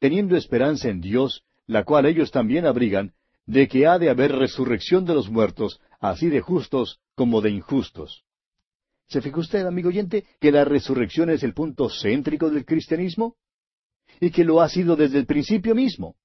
teniendo 0.00 0.36
esperanza 0.36 0.88
en 0.88 1.00
Dios, 1.00 1.44
la 1.66 1.84
cual 1.84 2.06
ellos 2.06 2.30
también 2.30 2.66
abrigan, 2.66 3.12
de 3.46 3.68
que 3.68 3.86
ha 3.86 3.98
de 3.98 4.10
haber 4.10 4.32
resurrección 4.32 5.04
de 5.04 5.14
los 5.14 5.30
muertos, 5.30 5.80
así 6.00 6.28
de 6.28 6.40
justos 6.40 7.00
como 7.14 7.40
de 7.40 7.50
injustos. 7.50 8.25
¿Se 9.08 9.20
fija 9.20 9.38
usted, 9.38 9.66
amigo 9.66 9.88
oyente, 9.88 10.24
que 10.40 10.50
la 10.50 10.64
resurrección 10.64 11.30
es 11.30 11.42
el 11.42 11.54
punto 11.54 11.88
céntrico 11.88 12.50
del 12.50 12.64
cristianismo? 12.64 13.36
Y 14.20 14.30
que 14.30 14.44
lo 14.44 14.60
ha 14.60 14.68
sido 14.68 14.96
desde 14.96 15.18
el 15.18 15.26
principio 15.26 15.74
mismo. 15.74 16.16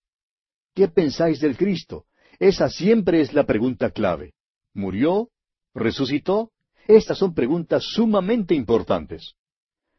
¿Qué 0.74 0.88
pensáis 0.88 1.40
del 1.40 1.58
Cristo? 1.58 2.06
Esa 2.40 2.70
siempre 2.70 3.22
es 3.22 3.34
la 3.34 3.46
pregunta 3.46 3.92
clave. 3.92 4.34
¿Murió? 4.74 5.30
¿Resucitó? 5.76 6.52
Estas 6.88 7.18
son 7.18 7.34
preguntas 7.36 7.84
sumamente 7.84 8.56
importantes. 8.56 9.36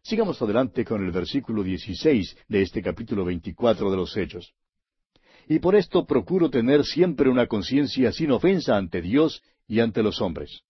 Sigamos 0.02 0.42
adelante 0.42 0.84
con 0.84 1.04
el 1.04 1.12
versículo 1.12 1.62
16 1.62 2.36
de 2.48 2.62
este 2.62 2.82
capítulo 2.82 3.24
24 3.24 3.90
de 3.90 3.96
los 3.96 4.16
Hechos. 4.16 4.54
Y 5.46 5.60
por 5.60 5.76
esto 5.76 6.04
procuro 6.06 6.50
tener 6.50 6.84
siempre 6.84 7.30
una 7.30 7.46
conciencia 7.46 8.10
sin 8.10 8.32
ofensa 8.32 8.76
ante 8.76 9.00
Dios 9.00 9.42
y 9.68 9.78
ante 9.78 10.02
los 10.02 10.20
hombres. 10.20 10.62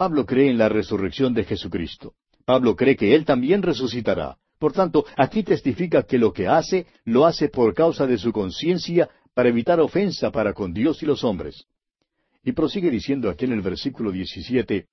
Pablo 0.00 0.24
cree 0.24 0.48
en 0.48 0.56
la 0.56 0.70
resurrección 0.70 1.34
de 1.34 1.44
Jesucristo. 1.44 2.14
Pablo 2.46 2.74
cree 2.74 2.96
que 2.96 3.14
Él 3.14 3.26
también 3.26 3.60
resucitará. 3.60 4.38
Por 4.58 4.72
tanto, 4.72 5.04
aquí 5.14 5.42
testifica 5.42 6.04
que 6.04 6.16
lo 6.16 6.32
que 6.32 6.48
hace, 6.48 6.86
lo 7.04 7.26
hace 7.26 7.50
por 7.50 7.74
causa 7.74 8.06
de 8.06 8.16
su 8.16 8.32
conciencia 8.32 9.10
para 9.34 9.50
evitar 9.50 9.78
ofensa 9.78 10.30
para 10.30 10.54
con 10.54 10.72
Dios 10.72 11.02
y 11.02 11.06
los 11.06 11.22
hombres. 11.22 11.66
Y 12.42 12.52
prosigue 12.52 12.90
diciendo 12.90 13.28
aquí 13.28 13.44
en 13.44 13.52
el 13.52 13.60
versículo 13.60 14.10
17, 14.10 14.86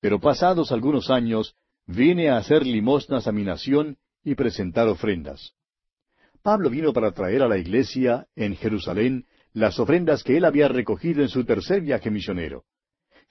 Pero 0.00 0.18
pasados 0.18 0.72
algunos 0.72 1.08
años, 1.08 1.54
vine 1.86 2.28
a 2.28 2.38
hacer 2.38 2.66
limosnas 2.66 3.28
a 3.28 3.32
mi 3.32 3.44
nación 3.44 3.96
y 4.24 4.34
presentar 4.34 4.88
ofrendas. 4.88 5.52
Pablo 6.42 6.68
vino 6.68 6.92
para 6.92 7.12
traer 7.12 7.42
a 7.42 7.48
la 7.48 7.58
iglesia 7.58 8.26
en 8.34 8.56
Jerusalén 8.56 9.24
las 9.52 9.78
ofrendas 9.78 10.24
que 10.24 10.36
él 10.36 10.44
había 10.44 10.66
recogido 10.66 11.22
en 11.22 11.28
su 11.28 11.44
tercer 11.44 11.80
viaje 11.80 12.10
misionero. 12.10 12.64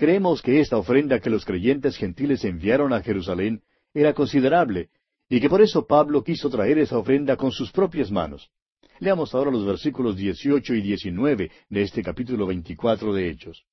Creemos 0.02 0.42
que 0.42 0.60
esta 0.60 0.78
ofrenda 0.78 1.20
que 1.20 1.30
los 1.30 1.46
creyentes 1.46 1.96
gentiles 1.96 2.44
enviaron 2.44 2.92
a 2.92 3.04
Jerusalén 3.04 3.62
era 3.94 4.16
considerable 4.16 4.90
y 5.30 5.40
que 5.40 5.48
por 5.48 5.62
eso 5.62 5.86
Pablo 5.86 6.24
quiso 6.24 6.50
traer 6.50 6.80
esa 6.80 6.98
ofrenda 6.98 7.38
con 7.38 7.52
sus 7.52 7.72
propias 7.72 8.10
manos. 8.10 8.50
Leamos 8.98 9.36
ahora 9.36 9.52
los 9.52 9.64
versículos 9.64 10.18
18 10.18 10.74
y 10.74 10.82
19 10.82 11.52
de 11.70 11.82
este 11.84 12.02
capítulo 12.02 12.48
24 12.48 13.14
de 13.14 13.30
Hechos. 13.30 13.64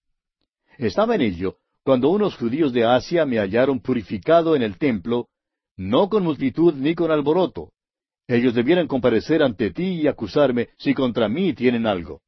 Estaba 0.77 1.15
en 1.15 1.23
ello 1.23 1.57
cuando 1.83 2.11
unos 2.11 2.37
judíos 2.37 2.75
de 2.75 2.85
Asia 2.85 3.25
me 3.25 3.39
hallaron 3.39 3.81
purificado 3.81 4.55
en 4.55 4.61
el 4.61 4.77
templo, 4.77 5.29
no 5.79 6.11
con 6.11 6.25
multitud 6.25 6.75
ni 6.75 6.95
con 6.95 7.11
alboroto. 7.11 7.73
Ellos 8.27 8.53
debieran 8.53 8.87
comparecer 8.87 9.43
ante 9.43 9.71
ti 9.71 10.03
y 10.03 10.07
acusarme 10.07 10.69
si 10.77 10.93
contra 10.93 11.27
mí 11.31 11.55
tienen 11.55 11.87
algo. 11.87 12.21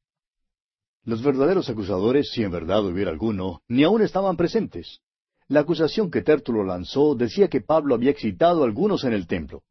Los 1.03 1.23
verdaderos 1.23 1.67
acusadores, 1.69 2.31
si 2.31 2.43
en 2.43 2.51
verdad 2.51 2.85
hubiera 2.85 3.09
alguno, 3.09 3.61
ni 3.67 3.83
aún 3.83 4.03
estaban 4.03 4.37
presentes. 4.37 4.99
La 5.47 5.61
acusación 5.61 6.11
que 6.11 6.21
Tértulo 6.21 6.63
lanzó 6.63 7.15
decía 7.15 7.47
que 7.47 7.61
Pablo 7.61 7.95
había 7.95 8.11
excitado 8.11 8.61
a 8.61 8.65
algunos 8.65 9.03
en 9.03 9.13
el 9.13 9.25
templo. 9.25 9.63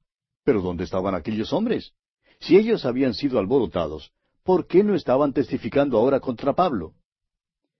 Pero 0.44 0.60
¿dónde 0.60 0.84
estaban 0.84 1.14
aquellos 1.14 1.52
hombres? 1.52 1.92
Si 2.40 2.56
ellos 2.56 2.84
habían 2.84 3.14
sido 3.14 3.38
alborotados, 3.38 4.10
¿por 4.42 4.66
qué 4.66 4.82
no 4.82 4.94
estaban 4.94 5.32
testificando 5.32 5.98
ahora 5.98 6.18
contra 6.18 6.52
Pablo? 6.52 6.94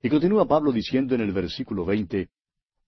Y 0.03 0.09
continúa 0.09 0.47
Pablo 0.47 0.71
diciendo 0.71 1.15
en 1.15 1.21
el 1.21 1.33
versículo 1.33 1.85
veinte, 1.85 2.29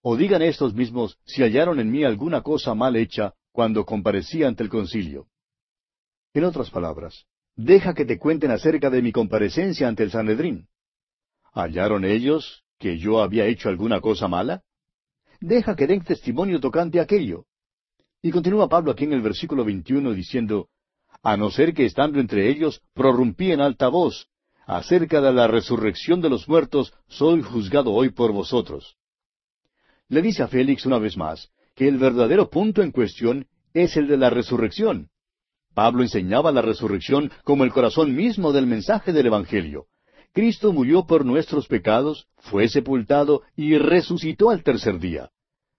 O 0.00 0.16
digan 0.16 0.42
estos 0.42 0.74
mismos 0.74 1.18
si 1.24 1.42
hallaron 1.42 1.80
en 1.80 1.90
mí 1.90 2.04
alguna 2.04 2.42
cosa 2.42 2.74
mal 2.74 2.94
hecha 2.96 3.34
cuando 3.50 3.84
comparecí 3.84 4.44
ante 4.44 4.62
el 4.62 4.68
concilio. 4.68 5.26
En 6.34 6.44
otras 6.44 6.70
palabras, 6.70 7.26
deja 7.56 7.94
que 7.94 8.04
te 8.04 8.18
cuenten 8.18 8.50
acerca 8.50 8.90
de 8.90 9.02
mi 9.02 9.12
comparecencia 9.12 9.88
ante 9.88 10.02
el 10.02 10.10
Sanedrín. 10.10 10.68
¿Hallaron 11.52 12.04
ellos 12.04 12.64
que 12.78 12.98
yo 12.98 13.22
había 13.22 13.46
hecho 13.46 13.68
alguna 13.68 14.00
cosa 14.00 14.28
mala? 14.28 14.62
deja 15.42 15.74
que 15.74 15.86
den 15.86 16.02
testimonio 16.02 16.60
tocante 16.60 17.00
aquello. 17.00 17.44
Y 18.22 18.30
continúa 18.30 18.68
Pablo 18.68 18.92
aquí 18.92 19.04
en 19.04 19.12
el 19.12 19.20
versículo 19.20 19.64
21 19.64 20.12
diciendo, 20.12 20.68
a 21.22 21.36
no 21.36 21.50
ser 21.50 21.74
que 21.74 21.84
estando 21.84 22.20
entre 22.20 22.48
ellos 22.48 22.80
prorrumpí 22.94 23.50
en 23.50 23.60
alta 23.60 23.88
voz, 23.88 24.28
acerca 24.66 25.20
de 25.20 25.32
la 25.32 25.48
resurrección 25.48 26.20
de 26.20 26.30
los 26.30 26.48
muertos, 26.48 26.94
soy 27.08 27.42
juzgado 27.42 27.92
hoy 27.92 28.10
por 28.10 28.32
vosotros. 28.32 28.96
Le 30.08 30.22
dice 30.22 30.44
a 30.44 30.48
Félix 30.48 30.86
una 30.86 30.98
vez 30.98 31.16
más 31.16 31.50
que 31.74 31.88
el 31.88 31.98
verdadero 31.98 32.48
punto 32.48 32.82
en 32.82 32.92
cuestión 32.92 33.46
es 33.74 33.96
el 33.96 34.06
de 34.06 34.18
la 34.18 34.30
resurrección. 34.30 35.08
Pablo 35.74 36.02
enseñaba 36.02 36.52
la 36.52 36.62
resurrección 36.62 37.30
como 37.44 37.64
el 37.64 37.72
corazón 37.72 38.14
mismo 38.14 38.52
del 38.52 38.66
mensaje 38.66 39.12
del 39.12 39.26
Evangelio. 39.26 39.86
Cristo 40.32 40.72
murió 40.72 41.06
por 41.06 41.24
nuestros 41.24 41.66
pecados, 41.66 42.26
fue 42.38 42.68
sepultado 42.68 43.42
y 43.56 43.76
resucitó 43.76 44.50
al 44.50 44.62
tercer 44.62 44.98
día, 44.98 45.30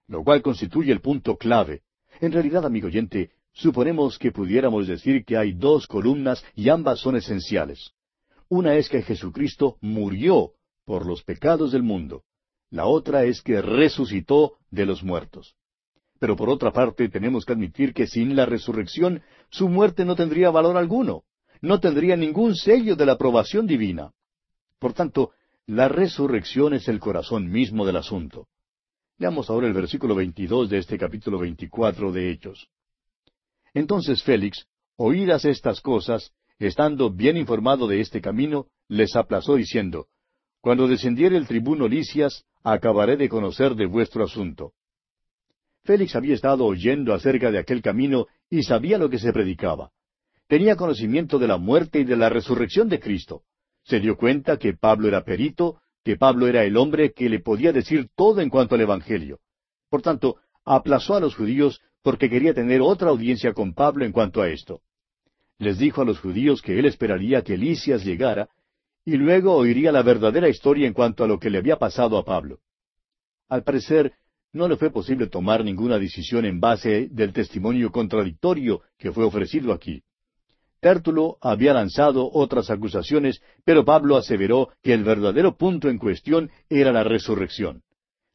lo 0.08 0.24
cual 0.24 0.42
constituye 0.42 0.92
el 0.92 1.02
punto 1.02 1.38
clave. 1.38 1.82
En 2.22 2.32
realidad, 2.32 2.66
amigo 2.66 2.88
oyente, 2.88 3.32
suponemos 3.52 4.20
que 4.20 4.32
pudiéramos 4.32 4.88
decir 4.88 5.26
que 5.26 5.38
hay 5.38 5.54
dos 5.54 5.88
columnas 5.88 6.46
y 6.56 6.70
ambas 6.70 7.00
son 7.00 7.16
esenciales. 7.16 7.92
Una 8.48 8.76
es 8.76 8.90
que 8.90 9.02
Jesucristo 9.02 9.78
murió 9.82 10.52
por 10.86 11.06
los 11.06 11.24
pecados 11.24 11.72
del 11.72 11.84
mundo. 11.84 12.24
La 12.70 12.86
otra 12.86 13.24
es 13.24 13.42
que 13.42 13.62
resucitó 13.62 14.58
de 14.70 14.86
los 14.86 15.04
muertos. 15.04 15.56
Pero 16.24 16.38
por 16.38 16.50
otra 16.50 16.72
parte 16.72 17.10
tenemos 17.10 17.44
que 17.44 17.52
admitir 17.52 17.94
que 17.94 18.08
sin 18.08 18.34
la 18.34 18.46
resurrección 18.46 19.22
su 19.50 19.68
muerte 19.68 20.06
no 20.06 20.16
tendría 20.16 20.52
valor 20.52 20.78
alguno, 20.78 21.24
no 21.60 21.82
tendría 21.82 22.16
ningún 22.16 22.56
sello 22.56 22.96
de 22.96 23.06
la 23.06 23.12
aprobación 23.12 23.68
divina. 23.68 24.14
Por 24.80 24.94
tanto, 24.94 25.32
la 25.66 25.90
resurrección 25.90 26.76
es 26.76 26.88
el 26.88 27.02
corazón 27.02 27.52
mismo 27.52 27.86
del 27.86 27.98
asunto. 27.98 28.48
Leamos 29.18 29.50
ahora 29.50 29.68
el 29.68 29.74
versículo 29.74 30.16
22 30.16 30.70
de 30.70 30.78
este 30.78 30.98
capítulo 30.98 31.40
24 31.40 32.14
de 32.14 32.32
Hechos. 32.32 32.70
Entonces 33.74 34.24
Félix, 34.24 34.66
oídas 34.96 35.44
estas 35.44 35.82
cosas, 35.82 36.32
estando 36.58 37.12
bien 37.12 37.36
informado 37.36 37.86
de 37.86 38.00
este 38.00 38.22
camino, 38.22 38.68
les 38.88 39.18
aplazó 39.18 39.56
diciendo, 39.56 40.08
Cuando 40.62 40.88
descendiere 40.88 41.36
el 41.36 41.48
tribuno 41.48 41.90
Licias, 41.90 42.46
acabaré 42.64 43.18
de 43.18 43.28
conocer 43.28 43.76
de 43.76 43.88
vuestro 43.88 44.24
asunto. 44.24 44.72
Félix 45.84 46.16
había 46.16 46.36
estado 46.36 46.66
oyendo 46.66 47.14
acerca 47.14 47.52
de 47.52 47.60
aquel 47.60 47.82
camino 47.82 48.28
y 48.50 48.64
sabía 48.64 48.98
lo 48.98 49.10
que 49.10 49.20
se 49.20 49.34
predicaba. 49.34 49.92
Tenía 50.48 50.76
conocimiento 50.76 51.40
de 51.40 51.48
la 51.48 51.58
muerte 51.58 52.00
y 52.00 52.04
de 52.06 52.16
la 52.16 52.30
resurrección 52.30 52.88
de 52.88 53.00
Cristo. 53.00 53.44
Se 53.84 54.00
dio 54.00 54.16
cuenta 54.16 54.58
que 54.58 54.74
Pablo 54.74 55.08
era 55.08 55.24
perito, 55.24 55.82
que 56.04 56.16
Pablo 56.16 56.48
era 56.48 56.64
el 56.64 56.78
hombre 56.78 57.12
que 57.12 57.30
le 57.30 57.40
podía 57.40 57.74
decir 57.74 58.10
todo 58.16 58.40
en 58.40 58.50
cuanto 58.50 58.76
al 58.76 58.82
Evangelio. 58.82 59.40
Por 59.90 60.02
tanto, 60.02 60.38
aplazó 60.64 61.16
a 61.16 61.20
los 61.20 61.36
judíos 61.36 61.82
porque 62.02 62.30
quería 62.30 62.54
tener 62.54 62.82
otra 62.82 63.10
audiencia 63.10 63.54
con 63.54 63.74
Pablo 63.74 64.06
en 64.06 64.12
cuanto 64.12 64.42
a 64.42 64.50
esto. 64.50 64.82
Les 65.58 65.78
dijo 65.78 66.02
a 66.02 66.06
los 66.06 66.20
judíos 66.20 66.62
que 66.62 66.80
él 66.80 66.86
esperaría 66.86 67.42
que 67.42 67.58
Licias 67.58 68.04
llegara 68.04 68.50
y 69.06 69.18
luego 69.18 69.54
oiría 69.56 69.92
la 69.92 70.02
verdadera 70.02 70.48
historia 70.48 70.88
en 70.88 70.94
cuanto 70.94 71.24
a 71.24 71.28
lo 71.28 71.40
que 71.40 71.50
le 71.50 71.58
había 71.58 71.78
pasado 71.78 72.18
a 72.18 72.24
Pablo. 72.24 72.60
Al 73.50 73.64
parecer, 73.64 74.14
no 74.54 74.68
le 74.68 74.78
fue 74.78 74.92
posible 74.92 75.28
tomar 75.28 75.64
ninguna 75.64 75.98
decisión 75.98 76.46
en 76.46 76.60
base 76.60 77.10
del 77.12 77.34
testimonio 77.34 77.92
contradictorio 77.92 78.82
que 78.98 79.12
fue 79.12 79.26
ofrecido 79.26 79.74
aquí. 79.74 80.04
Tértulo 80.80 81.38
había 81.42 81.74
lanzado 81.74 82.30
otras 82.32 82.70
acusaciones, 82.70 83.42
pero 83.66 83.84
Pablo 83.84 84.16
aseveró 84.16 84.70
que 84.82 84.94
el 84.94 85.04
verdadero 85.04 85.58
punto 85.58 85.90
en 85.90 85.98
cuestión 85.98 86.52
era 86.70 86.92
la 86.92 87.04
resurrección. 87.04 87.82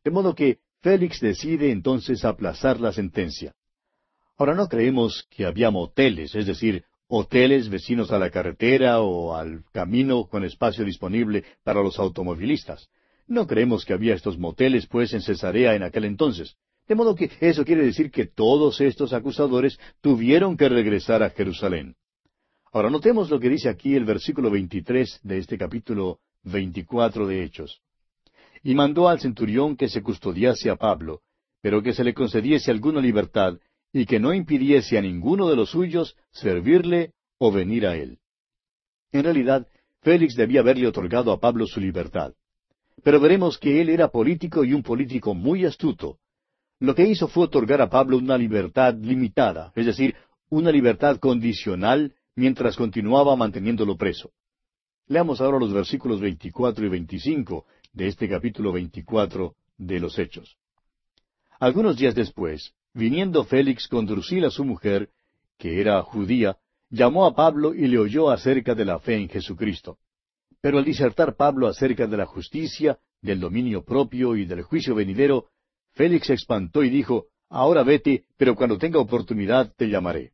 De 0.03 0.11
modo 0.11 0.35
que 0.35 0.59
Félix 0.81 1.21
decide 1.21 1.71
entonces 1.71 2.25
aplazar 2.25 2.81
la 2.81 2.93
sentencia. 2.93 3.55
Ahora 4.37 4.55
no 4.55 4.69
creemos 4.69 5.27
que 5.31 5.45
había 5.45 5.71
moteles, 5.71 6.35
es 6.35 6.47
decir, 6.47 6.85
hoteles 7.07 7.69
vecinos 7.69 8.13
a 8.13 8.19
la 8.19 8.31
carretera 8.31 9.01
o 9.01 9.35
al 9.35 9.65
camino 9.73 10.27
con 10.27 10.45
espacio 10.45 10.85
disponible 10.85 11.45
para 11.65 11.83
los 11.83 11.99
automovilistas. 11.99 12.89
No 13.29 13.47
creemos 13.47 13.85
que 13.85 13.93
había 13.93 14.15
estos 14.15 14.39
moteles, 14.39 14.87
pues, 14.87 15.13
en 15.13 15.21
Cesarea 15.21 15.75
en 15.75 15.83
aquel 15.83 16.07
entonces. 16.07 16.57
De 16.89 16.95
modo 16.95 17.15
que 17.15 17.31
eso 17.41 17.65
quiere 17.65 17.85
decir 17.85 18.11
que 18.11 18.25
todos 18.25 18.81
estos 18.81 19.13
acusadores 19.13 19.79
tuvieron 20.01 20.57
que 20.57 20.71
regresar 20.71 21.23
a 21.23 21.29
Jerusalén. 21.29 21.95
Ahora 22.73 22.89
notemos 22.89 23.29
lo 23.29 23.39
que 23.39 23.51
dice 23.51 23.69
aquí 23.69 23.95
el 23.95 24.07
versículo 24.07 24.51
23 24.51 25.21
de 25.23 25.39
este 25.39 25.59
capítulo 25.59 26.21
24 26.45 27.27
de 27.27 27.45
Hechos. 27.45 27.83
Y 28.63 28.75
mandó 28.75 29.09
al 29.09 29.21
centurión 29.21 29.77
que 29.77 29.89
se 29.89 30.03
custodiase 30.03 30.71
a 30.71 30.77
Pablo, 30.77 31.21
pero 31.61 31.83
que 31.83 31.93
se 31.93 32.05
le 32.05 32.15
concediese 32.15 32.71
alguna 32.71 33.03
libertad, 33.03 33.59
y 33.93 34.07
que 34.07 34.19
no 34.19 34.33
impidiese 34.33 34.97
a 34.97 35.03
ninguno 35.03 35.49
de 35.49 35.57
los 35.57 35.71
suyos 35.71 36.17
servirle 36.31 37.13
o 37.37 37.53
venir 37.53 37.87
a 37.87 37.97
él. 37.97 38.19
En 39.13 39.25
realidad, 39.25 39.67
Félix 40.01 40.35
debía 40.35 40.61
haberle 40.61 40.87
otorgado 40.87 41.33
a 41.33 41.41
Pablo 41.41 41.67
su 41.67 41.81
libertad. 41.81 42.33
Pero 43.03 43.21
veremos 43.21 43.59
que 43.59 43.81
él 43.81 43.89
era 43.89 44.09
político 44.09 44.65
y 44.65 44.73
un 44.73 44.83
político 44.83 45.35
muy 45.35 45.65
astuto. 45.65 46.19
Lo 46.81 46.95
que 46.95 47.07
hizo 47.07 47.29
fue 47.29 47.45
otorgar 47.45 47.81
a 47.81 47.91
Pablo 47.91 48.19
una 48.19 48.39
libertad 48.39 48.95
limitada, 48.95 49.73
es 49.75 49.87
decir, 49.87 50.15
una 50.49 50.71
libertad 50.71 51.19
condicional 51.19 52.15
mientras 52.35 52.77
continuaba 52.77 53.35
manteniéndolo 53.37 53.97
preso. 53.97 54.31
Leamos 55.07 55.41
ahora 55.41 55.59
los 55.59 55.73
versículos 55.73 56.21
24 56.21 56.87
y 56.87 56.89
25 56.89 57.67
de 57.93 58.07
este 58.07 58.29
capítulo 58.29 58.73
24 58.73 59.55
de 59.79 60.01
los 60.01 60.19
Hechos. 60.19 60.57
Algunos 61.59 61.97
días 61.97 62.15
después, 62.15 62.75
viniendo 62.95 63.45
Félix 63.45 63.89
con 63.89 64.07
Drusila 64.07 64.51
su 64.51 64.65
mujer, 64.65 65.11
que 65.57 65.81
era 65.81 66.01
judía, 66.03 66.59
llamó 66.91 67.27
a 67.27 67.35
Pablo 67.35 67.75
y 67.75 67.89
le 67.89 67.99
oyó 67.99 68.31
acerca 68.31 68.75
de 68.75 68.85
la 68.85 69.01
fe 69.01 69.17
en 69.17 69.29
Jesucristo. 69.29 69.99
Pero 70.61 70.79
al 70.79 70.85
disertar 70.85 71.37
Pablo 71.37 71.69
acerca 71.69 72.07
de 72.07 72.17
la 72.17 72.27
justicia, 72.27 72.99
del 73.21 73.41
dominio 73.41 73.85
propio 73.85 74.37
y 74.37 74.45
del 74.45 74.63
juicio 74.63 74.95
venidero, 74.95 75.47
Félix 75.93 76.27
se 76.27 76.35
espantó 76.35 76.83
y 76.83 76.91
dijo, 76.91 77.27
Ahora 77.49 77.83
vete, 77.83 78.25
pero 78.37 78.55
cuando 78.55 78.77
tenga 78.79 78.99
oportunidad 78.99 79.73
te 79.75 79.89
llamaré. 79.89 80.33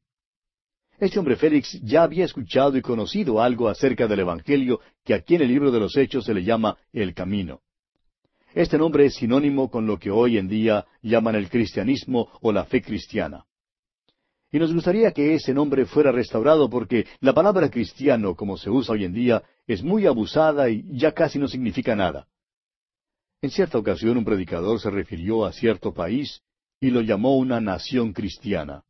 Este 0.99 1.19
hombre 1.19 1.37
Félix 1.37 1.81
ya 1.83 2.03
había 2.03 2.25
escuchado 2.25 2.77
y 2.77 2.83
conocido 2.83 3.43
algo 3.43 3.69
acerca 3.69 4.07
del 4.07 4.21
Evangelio 4.21 4.81
que 5.05 5.15
aquí 5.15 5.35
en 5.35 5.43
el 5.43 5.49
libro 5.49 5.71
de 5.71 5.81
los 5.81 5.97
Hechos 5.97 6.25
se 6.25 6.35
le 6.35 6.45
llama 6.45 6.77
el 6.93 7.15
camino. 7.15 7.61
Este 8.55 8.79
nombre 8.79 9.07
es 9.07 9.17
sinónimo 9.17 9.71
con 9.71 9.87
lo 9.87 9.99
que 9.99 10.11
hoy 10.11 10.39
en 10.39 10.49
día 10.49 10.87
llaman 11.03 11.35
el 11.35 11.51
cristianismo 11.51 12.29
o 12.41 12.53
la 12.53 12.65
fe 12.65 12.83
cristiana. 12.83 13.45
Y 14.55 14.61
nos 14.61 14.73
gustaría 14.73 15.11
que 15.11 15.35
ese 15.35 15.53
nombre 15.53 15.85
fuera 15.85 16.13
restaurado 16.13 16.71
porque 16.71 17.09
la 17.19 17.33
palabra 17.35 17.69
cristiano, 17.69 18.37
como 18.37 18.57
se 18.57 18.71
usa 18.71 18.93
hoy 18.93 19.05
en 19.05 19.13
día, 19.13 19.43
es 19.67 19.83
muy 19.83 20.07
abusada 20.07 20.71
y 20.71 20.85
ya 20.93 21.11
casi 21.11 21.41
no 21.41 21.49
significa 21.49 21.97
nada. 21.97 22.29
En 23.43 23.51
cierta 23.51 23.79
ocasión 23.79 24.17
un 24.17 24.25
predicador 24.25 24.79
se 24.79 24.91
refirió 24.91 25.45
a 25.45 25.53
cierto 25.53 25.93
país 25.93 26.41
y 26.81 26.91
lo 26.91 27.01
llamó 27.01 27.37
una 27.37 27.61
nación 27.61 28.13
cristiana. 28.13 28.85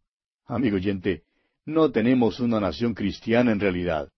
Amigo 0.45 0.77
oyente, 0.77 1.23
no 1.65 1.91
tenemos 1.91 2.41
una 2.41 2.61
nación 2.61 2.93
cristiana 2.93 3.51
en 3.51 3.61
realidad. 3.61 4.11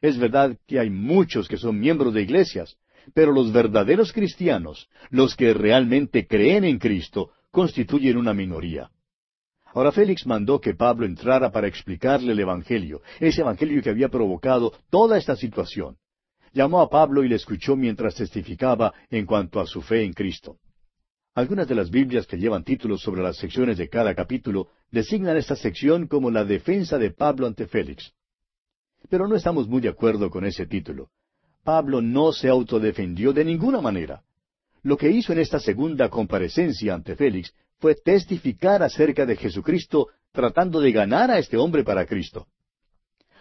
Es 0.00 0.16
verdad 0.16 0.56
que 0.68 0.78
hay 0.78 0.90
muchos 0.90 1.48
que 1.48 1.56
son 1.56 1.80
miembros 1.80 2.14
de 2.14 2.22
iglesias, 2.22 2.76
pero 3.12 3.32
los 3.32 3.52
verdaderos 3.52 4.12
cristianos, 4.12 4.88
los 5.10 5.34
que 5.34 5.52
realmente 5.52 6.28
creen 6.28 6.62
en 6.62 6.78
Cristo, 6.78 7.32
constituyen 7.50 8.18
una 8.18 8.34
minoría. 8.34 8.91
Ahora 9.74 9.92
Félix 9.92 10.26
mandó 10.26 10.60
que 10.60 10.74
Pablo 10.74 11.06
entrara 11.06 11.50
para 11.50 11.66
explicarle 11.66 12.32
el 12.32 12.40
Evangelio, 12.40 13.00
ese 13.20 13.40
Evangelio 13.40 13.82
que 13.82 13.90
había 13.90 14.08
provocado 14.08 14.72
toda 14.90 15.16
esta 15.16 15.34
situación. 15.34 15.96
Llamó 16.52 16.82
a 16.82 16.90
Pablo 16.90 17.24
y 17.24 17.28
le 17.28 17.36
escuchó 17.36 17.76
mientras 17.76 18.14
testificaba 18.14 18.92
en 19.10 19.24
cuanto 19.24 19.60
a 19.60 19.66
su 19.66 19.80
fe 19.80 20.04
en 20.04 20.12
Cristo. 20.12 20.58
Algunas 21.34 21.66
de 21.66 21.74
las 21.74 21.90
Biblias 21.90 22.26
que 22.26 22.36
llevan 22.36 22.62
títulos 22.62 23.00
sobre 23.00 23.22
las 23.22 23.38
secciones 23.38 23.78
de 23.78 23.88
cada 23.88 24.14
capítulo 24.14 24.68
designan 24.90 25.38
esta 25.38 25.56
sección 25.56 26.06
como 26.06 26.30
la 26.30 26.44
defensa 26.44 26.98
de 26.98 27.10
Pablo 27.10 27.46
ante 27.46 27.66
Félix. 27.66 28.12
Pero 29.08 29.26
no 29.26 29.34
estamos 29.34 29.66
muy 29.66 29.80
de 29.80 29.88
acuerdo 29.88 30.28
con 30.28 30.44
ese 30.44 30.66
título. 30.66 31.08
Pablo 31.64 32.02
no 32.02 32.32
se 32.32 32.50
autodefendió 32.50 33.32
de 33.32 33.46
ninguna 33.46 33.80
manera. 33.80 34.22
Lo 34.82 34.98
que 34.98 35.10
hizo 35.10 35.32
en 35.32 35.38
esta 35.38 35.58
segunda 35.58 36.10
comparecencia 36.10 36.92
ante 36.92 37.16
Félix 37.16 37.54
fue 37.82 37.96
testificar 37.96 38.80
acerca 38.80 39.26
de 39.26 39.34
Jesucristo 39.34 40.06
tratando 40.30 40.80
de 40.80 40.92
ganar 40.92 41.32
a 41.32 41.40
este 41.40 41.56
hombre 41.56 41.82
para 41.82 42.06
Cristo. 42.06 42.46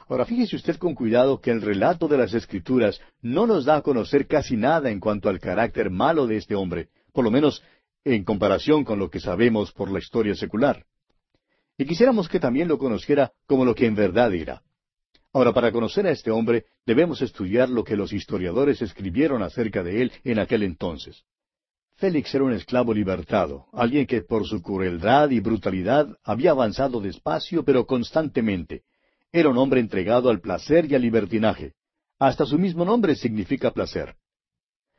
Ahora 0.10 0.26
fíjese 0.26 0.56
usted 0.56 0.78
con 0.78 0.96
cuidado 0.96 1.40
que 1.40 1.52
el 1.52 1.62
relato 1.62 2.08
de 2.08 2.18
las 2.18 2.34
Escrituras 2.34 3.00
no 3.22 3.46
nos 3.46 3.66
da 3.66 3.76
a 3.76 3.82
conocer 3.84 4.26
casi 4.26 4.58
nada 4.58 4.90
en 4.90 5.00
cuanto 5.00 5.30
al 5.30 5.40
carácter 5.40 5.92
malo 5.92 6.26
de 6.26 6.38
este 6.38 6.56
hombre, 6.56 6.90
por 7.14 7.24
lo 7.24 7.30
menos 7.30 7.62
en 8.04 8.24
comparación 8.24 8.84
con 8.84 8.98
lo 8.98 9.12
que 9.12 9.20
sabemos 9.20 9.72
por 9.74 9.92
la 9.92 10.00
historia 10.00 10.34
secular. 10.34 10.86
Y 11.78 11.86
quisiéramos 11.86 12.28
que 12.28 12.40
también 12.40 12.68
lo 12.68 12.80
conociera 12.80 13.34
como 13.46 13.64
lo 13.64 13.76
que 13.76 13.86
en 13.86 13.94
verdad 13.94 14.34
era. 14.34 14.64
Ahora, 15.34 15.54
para 15.54 15.72
conocer 15.72 16.08
a 16.08 16.12
este 16.12 16.32
hombre, 16.32 16.66
debemos 16.84 17.22
estudiar 17.22 17.70
lo 17.70 17.84
que 17.84 17.96
los 17.96 18.12
historiadores 18.12 18.82
escribieron 18.82 19.44
acerca 19.44 19.84
de 19.84 20.02
él 20.02 20.12
en 20.24 20.40
aquel 20.40 20.64
entonces. 20.64 21.26
Félix 22.02 22.34
era 22.34 22.46
un 22.46 22.54
esclavo 22.54 22.96
libertado, 22.96 23.68
alguien 23.72 24.08
que 24.08 24.24
por 24.24 24.48
su 24.48 24.60
crueldad 24.64 25.30
y 25.30 25.40
brutalidad 25.40 26.18
había 26.24 26.50
avanzado 26.50 27.00
despacio 27.00 27.64
pero 27.64 27.86
constantemente. 27.86 28.82
Era 29.32 29.50
un 29.50 29.58
hombre 29.60 29.82
entregado 29.82 30.32
al 30.32 30.42
placer 30.42 30.92
y 30.92 30.96
al 30.96 31.04
libertinaje. 31.04 31.76
Hasta 32.18 32.48
su 32.48 32.58
mismo 32.58 32.86
nombre 32.86 33.14
significa 33.14 33.70
placer. 33.70 34.16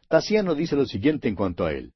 Tasiano 0.07 0.55
dice 0.55 0.77
lo 0.77 0.87
siguiente 0.87 1.27
en 1.27 1.35
cuanto 1.35 1.67
a 1.67 1.73
él. 1.73 1.93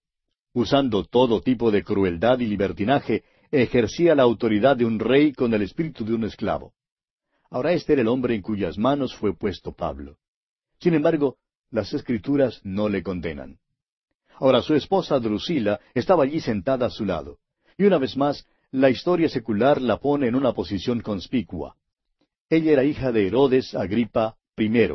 Usando 0.52 1.04
todo 1.04 1.40
tipo 1.40 1.70
de 1.70 1.84
crueldad 1.84 2.40
y 2.40 2.46
libertinaje, 2.46 3.22
ejercía 3.52 4.16
la 4.16 4.24
autoridad 4.24 4.76
de 4.76 4.86
un 4.86 4.98
rey 4.98 5.32
con 5.32 5.54
el 5.54 5.62
espíritu 5.62 6.04
de 6.04 6.14
un 6.14 6.24
esclavo. 6.24 6.74
Ahora 7.48 7.72
este 7.74 7.92
era 7.92 8.02
el 8.02 8.08
hombre 8.08 8.34
en 8.34 8.42
cuyas 8.42 8.76
manos 8.76 9.14
fue 9.14 9.36
puesto 9.36 9.70
Pablo. 9.70 10.18
Sin 10.80 10.94
embargo, 10.94 11.36
las 11.70 11.94
escrituras 11.94 12.60
no 12.64 12.88
le 12.88 13.04
condenan. 13.04 13.60
Ahora 14.38 14.62
su 14.62 14.74
esposa 14.74 15.18
Drusila 15.18 15.80
estaba 15.94 16.24
allí 16.24 16.40
sentada 16.40 16.86
a 16.86 16.90
su 16.90 17.04
lado. 17.04 17.38
Y 17.78 17.84
una 17.84 17.98
vez 17.98 18.16
más, 18.16 18.46
la 18.70 18.90
historia 18.90 19.28
secular 19.28 19.80
la 19.80 19.98
pone 19.98 20.28
en 20.28 20.34
una 20.34 20.52
posición 20.52 21.00
conspicua. 21.00 21.76
Ella 22.50 22.72
era 22.72 22.84
hija 22.84 23.12
de 23.12 23.26
Herodes 23.26 23.74
Agripa 23.74 24.36
I. 24.56 24.88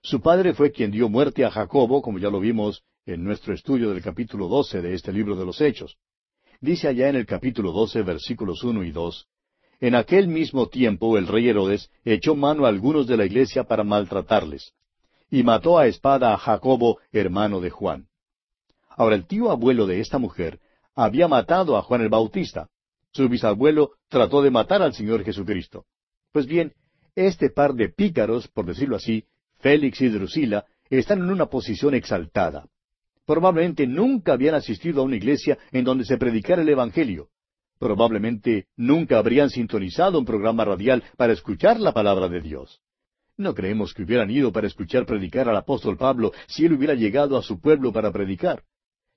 Su 0.00 0.20
padre 0.20 0.54
fue 0.54 0.72
quien 0.72 0.90
dio 0.90 1.08
muerte 1.08 1.44
a 1.44 1.50
Jacobo, 1.50 2.02
como 2.02 2.18
ya 2.18 2.30
lo 2.30 2.40
vimos 2.40 2.82
en 3.04 3.24
nuestro 3.24 3.54
estudio 3.54 3.90
del 3.90 4.02
capítulo 4.02 4.48
12 4.48 4.82
de 4.82 4.94
este 4.94 5.12
libro 5.12 5.36
de 5.36 5.44
los 5.44 5.60
Hechos. 5.60 5.96
Dice 6.60 6.88
allá 6.88 7.08
en 7.08 7.16
el 7.16 7.26
capítulo 7.26 7.72
12, 7.72 8.02
versículos 8.02 8.64
uno 8.64 8.82
y 8.82 8.90
dos, 8.90 9.28
En 9.80 9.94
aquel 9.94 10.26
mismo 10.26 10.68
tiempo 10.68 11.16
el 11.18 11.28
rey 11.28 11.48
Herodes 11.48 11.90
echó 12.04 12.34
mano 12.34 12.66
a 12.66 12.68
algunos 12.68 13.06
de 13.06 13.16
la 13.16 13.26
iglesia 13.26 13.64
para 13.64 13.84
maltratarles 13.84 14.72
y 15.30 15.42
mató 15.42 15.78
a 15.78 15.86
espada 15.86 16.32
a 16.32 16.38
Jacobo, 16.38 16.98
hermano 17.12 17.60
de 17.60 17.70
Juan. 17.70 18.07
Ahora 18.98 19.14
el 19.14 19.26
tío 19.26 19.52
abuelo 19.52 19.86
de 19.86 20.00
esta 20.00 20.18
mujer 20.18 20.58
había 20.96 21.28
matado 21.28 21.76
a 21.76 21.82
Juan 21.82 22.00
el 22.00 22.08
Bautista. 22.08 22.68
Su 23.12 23.28
bisabuelo 23.28 23.92
trató 24.08 24.42
de 24.42 24.50
matar 24.50 24.82
al 24.82 24.92
Señor 24.92 25.22
Jesucristo. 25.22 25.84
Pues 26.32 26.46
bien, 26.46 26.72
este 27.14 27.48
par 27.48 27.74
de 27.74 27.90
pícaros, 27.90 28.48
por 28.48 28.66
decirlo 28.66 28.96
así, 28.96 29.24
Félix 29.60 30.00
y 30.00 30.08
Drusila, 30.08 30.66
están 30.90 31.20
en 31.20 31.30
una 31.30 31.46
posición 31.46 31.94
exaltada. 31.94 32.66
Probablemente 33.24 33.86
nunca 33.86 34.32
habían 34.32 34.56
asistido 34.56 35.00
a 35.00 35.04
una 35.04 35.14
iglesia 35.14 35.58
en 35.70 35.84
donde 35.84 36.04
se 36.04 36.18
predicara 36.18 36.62
el 36.62 36.68
Evangelio. 36.68 37.28
Probablemente 37.78 38.66
nunca 38.76 39.18
habrían 39.18 39.50
sintonizado 39.50 40.18
un 40.18 40.24
programa 40.24 40.64
radial 40.64 41.04
para 41.16 41.34
escuchar 41.34 41.78
la 41.78 41.92
palabra 41.92 42.28
de 42.28 42.40
Dios. 42.40 42.80
No 43.36 43.54
creemos 43.54 43.94
que 43.94 44.02
hubieran 44.02 44.28
ido 44.28 44.50
para 44.50 44.66
escuchar 44.66 45.06
predicar 45.06 45.48
al 45.48 45.56
apóstol 45.56 45.96
Pablo 45.96 46.32
si 46.48 46.66
él 46.66 46.72
hubiera 46.72 46.94
llegado 46.94 47.38
a 47.38 47.42
su 47.42 47.60
pueblo 47.60 47.92
para 47.92 48.10
predicar. 48.10 48.64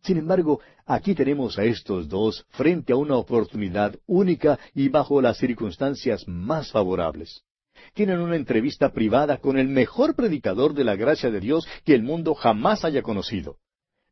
Sin 0.03 0.17
embargo, 0.17 0.59
aquí 0.85 1.13
tenemos 1.13 1.59
a 1.59 1.63
estos 1.63 2.09
dos 2.09 2.45
frente 2.49 2.93
a 2.93 2.95
una 2.95 3.15
oportunidad 3.15 3.95
única 4.07 4.59
y 4.73 4.89
bajo 4.89 5.21
las 5.21 5.37
circunstancias 5.37 6.27
más 6.27 6.71
favorables. 6.71 7.43
Tienen 7.93 8.19
una 8.19 8.35
entrevista 8.35 8.91
privada 8.91 9.37
con 9.37 9.57
el 9.57 9.67
mejor 9.67 10.15
predicador 10.15 10.73
de 10.73 10.83
la 10.83 10.95
gracia 10.95 11.29
de 11.29 11.39
Dios 11.39 11.67
que 11.83 11.93
el 11.93 12.03
mundo 12.03 12.33
jamás 12.33 12.83
haya 12.83 13.01
conocido. 13.01 13.57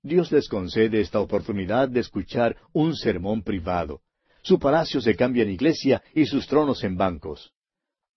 Dios 0.02 0.32
les 0.32 0.47
concede 0.47 1.02
esta 1.02 1.19
oportunidad 1.19 1.89
de 1.89 1.99
escuchar 1.99 2.56
un 2.71 2.95
sermón 2.95 3.41
privado. 3.41 4.02
Su 4.43 4.60
palacio 4.60 5.02
se 5.02 5.15
cambia 5.15 5.43
en 5.43 5.49
iglesia 5.49 6.02
y 6.13 6.25
sus 6.25 6.47
tronos 6.47 6.84
en 6.84 6.97
bancos. 6.97 7.52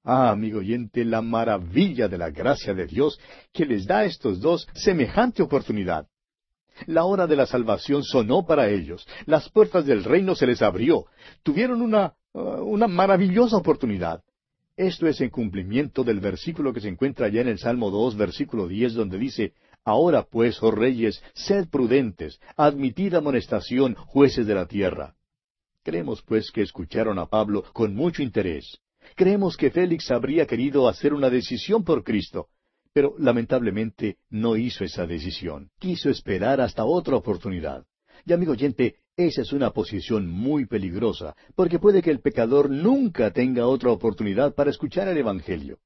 Ah, 0.05 0.31
amigo 0.31 0.59
oyente, 0.59 1.05
la 1.05 1.23
maravilla 1.23 2.09
de 2.09 2.19
la 2.19 2.31
gracia 2.31 2.75
de 2.75 2.87
Dios 2.87 3.19
que 3.53 3.65
les 3.65 3.87
da 3.87 4.01
a 4.01 4.05
estos 4.05 4.41
dos 4.41 4.69
semejante 4.75 5.43
oportunidad. 5.43 6.07
La 6.87 7.05
hora 7.05 7.27
de 7.27 7.37
la 7.37 7.47
salvación 7.47 8.03
sonó 8.03 8.45
para 8.47 8.69
ellos, 8.69 9.07
las 9.27 9.49
puertas 9.49 9.87
del 9.87 10.05
reino 10.05 10.35
se 10.35 10.47
les 10.47 10.63
abrió, 10.63 11.07
tuvieron 11.43 11.83
una, 11.83 12.15
uh, 12.33 12.41
una 12.63 12.89
maravillosa 12.89 13.57
oportunidad. 13.57 14.23
Esto 14.77 15.07
es 15.07 15.21
en 15.21 15.31
cumplimiento 15.31 16.03
del 16.03 16.21
versículo 16.21 16.73
que 16.73 16.81
se 16.81 16.89
encuentra 16.89 17.27
allá 17.27 17.43
en 17.43 17.49
el 17.49 17.59
Salmo 17.59 17.91
dos, 17.91 18.17
versículo 18.17 18.69
diez, 18.69 18.95
donde 18.95 19.19
dice, 19.19 19.53
Ahora 19.85 20.23
pues, 20.23 20.63
oh 20.63 20.71
reyes, 20.71 21.23
sed 21.35 21.69
prudentes, 21.69 22.41
admitid 22.57 23.15
amonestación, 23.15 23.95
jueces 23.95 24.47
de 24.47 24.55
la 24.55 24.67
tierra. 24.67 25.17
Creemos 25.83 26.23
pues 26.23 26.53
que 26.53 26.63
escucharon 26.63 27.19
a 27.19 27.27
Pablo 27.27 27.65
con 27.73 27.95
mucho 27.95 28.23
interés. 28.23 28.79
Creemos 29.17 29.57
que 29.57 29.71
Félix 29.71 30.11
habría 30.13 30.47
querido 30.47 30.89
hacer 30.89 31.13
una 31.13 31.29
decisión 31.29 31.83
por 31.83 32.05
Cristo, 32.05 32.47
pero 32.93 33.15
lamentablemente 33.19 34.19
no 34.31 34.57
hizo 34.57 34.85
esa 34.85 35.07
decisión. 35.07 35.71
Quiso 35.79 36.11
esperar 36.11 36.61
hasta 36.61 36.85
otra 36.85 37.17
oportunidad. 37.17 37.85
Y 38.25 38.33
amigo 38.33 38.53
oyente, 38.53 38.97
esa 39.17 39.43
es 39.43 39.53
una 39.53 39.71
posición 39.71 40.29
muy 40.29 40.67
peligrosa, 40.67 41.35
porque 41.55 41.79
puede 41.79 42.03
que 42.03 42.11
el 42.11 42.21
pecador 42.21 42.71
nunca 42.71 43.31
tenga 43.31 43.67
otra 43.67 43.91
oportunidad 43.91 44.55
para 44.55 44.71
escuchar 44.71 45.09
el 45.09 45.19
Evangelio. 45.19 45.79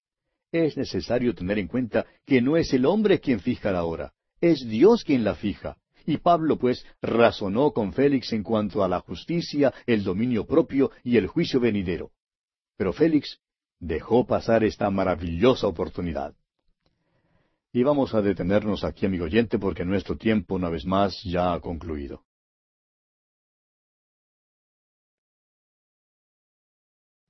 Es 0.53 0.77
necesario 0.77 1.35
tener 1.35 1.59
en 1.59 1.67
cuenta 1.67 2.07
que 2.25 2.41
no 2.41 2.57
es 2.57 2.73
el 2.73 2.87
hombre 2.87 3.21
quien 3.21 3.41
fija 3.41 3.73
la 3.73 3.85
hora, 3.85 4.13
es 4.41 4.67
Dios 4.67 5.05
quien 5.05 5.25
la 5.25 5.35
fija. 5.35 5.77
Y 6.09 6.19
Pablo, 6.19 6.57
pues, 6.57 6.87
razonó 7.03 7.73
con 7.73 7.93
Félix 7.93 8.33
en 8.33 8.45
cuanto 8.45 8.85
a 8.85 8.89
la 8.89 9.01
justicia, 9.01 9.75
el 9.87 10.05
dominio 10.05 10.47
propio 10.47 10.93
y 11.03 11.17
el 11.17 11.27
juicio 11.27 11.59
venidero. 11.59 12.13
Pero 12.77 12.93
Félix 12.93 13.41
dejó 13.81 14.25
pasar 14.25 14.63
esta 14.63 14.89
maravillosa 14.91 15.67
oportunidad. 15.67 16.35
Y 17.77 17.83
vamos 17.83 18.15
a 18.15 18.23
detenernos 18.23 18.85
aquí, 18.85 19.05
amigo 19.05 19.27
oyente, 19.27 19.59
porque 19.59 19.85
nuestro 19.85 20.17
tiempo, 20.17 20.55
una 20.55 20.71
vez 20.71 20.87
más, 20.87 21.23
ya 21.25 21.53
ha 21.53 21.61
concluido. 21.61 22.25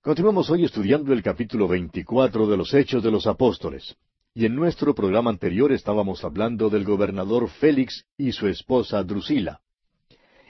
Continuamos 0.01 0.49
hoy 0.49 0.65
estudiando 0.65 1.13
el 1.13 1.21
capítulo 1.21 1.67
24 1.67 2.47
de 2.47 2.57
los 2.57 2.73
Hechos 2.73 3.03
de 3.03 3.11
los 3.11 3.27
Apóstoles. 3.27 3.97
Y 4.35 4.47
en 4.47 4.55
nuestro 4.55 4.95
programa 4.95 5.31
anterior 5.31 5.73
estábamos 5.73 6.23
hablando 6.23 6.71
del 6.71 6.85
gobernador 6.85 7.49
Félix 7.49 8.05
y 8.17 8.31
su 8.31 8.47
esposa 8.47 9.03
Drusila. 9.03 9.63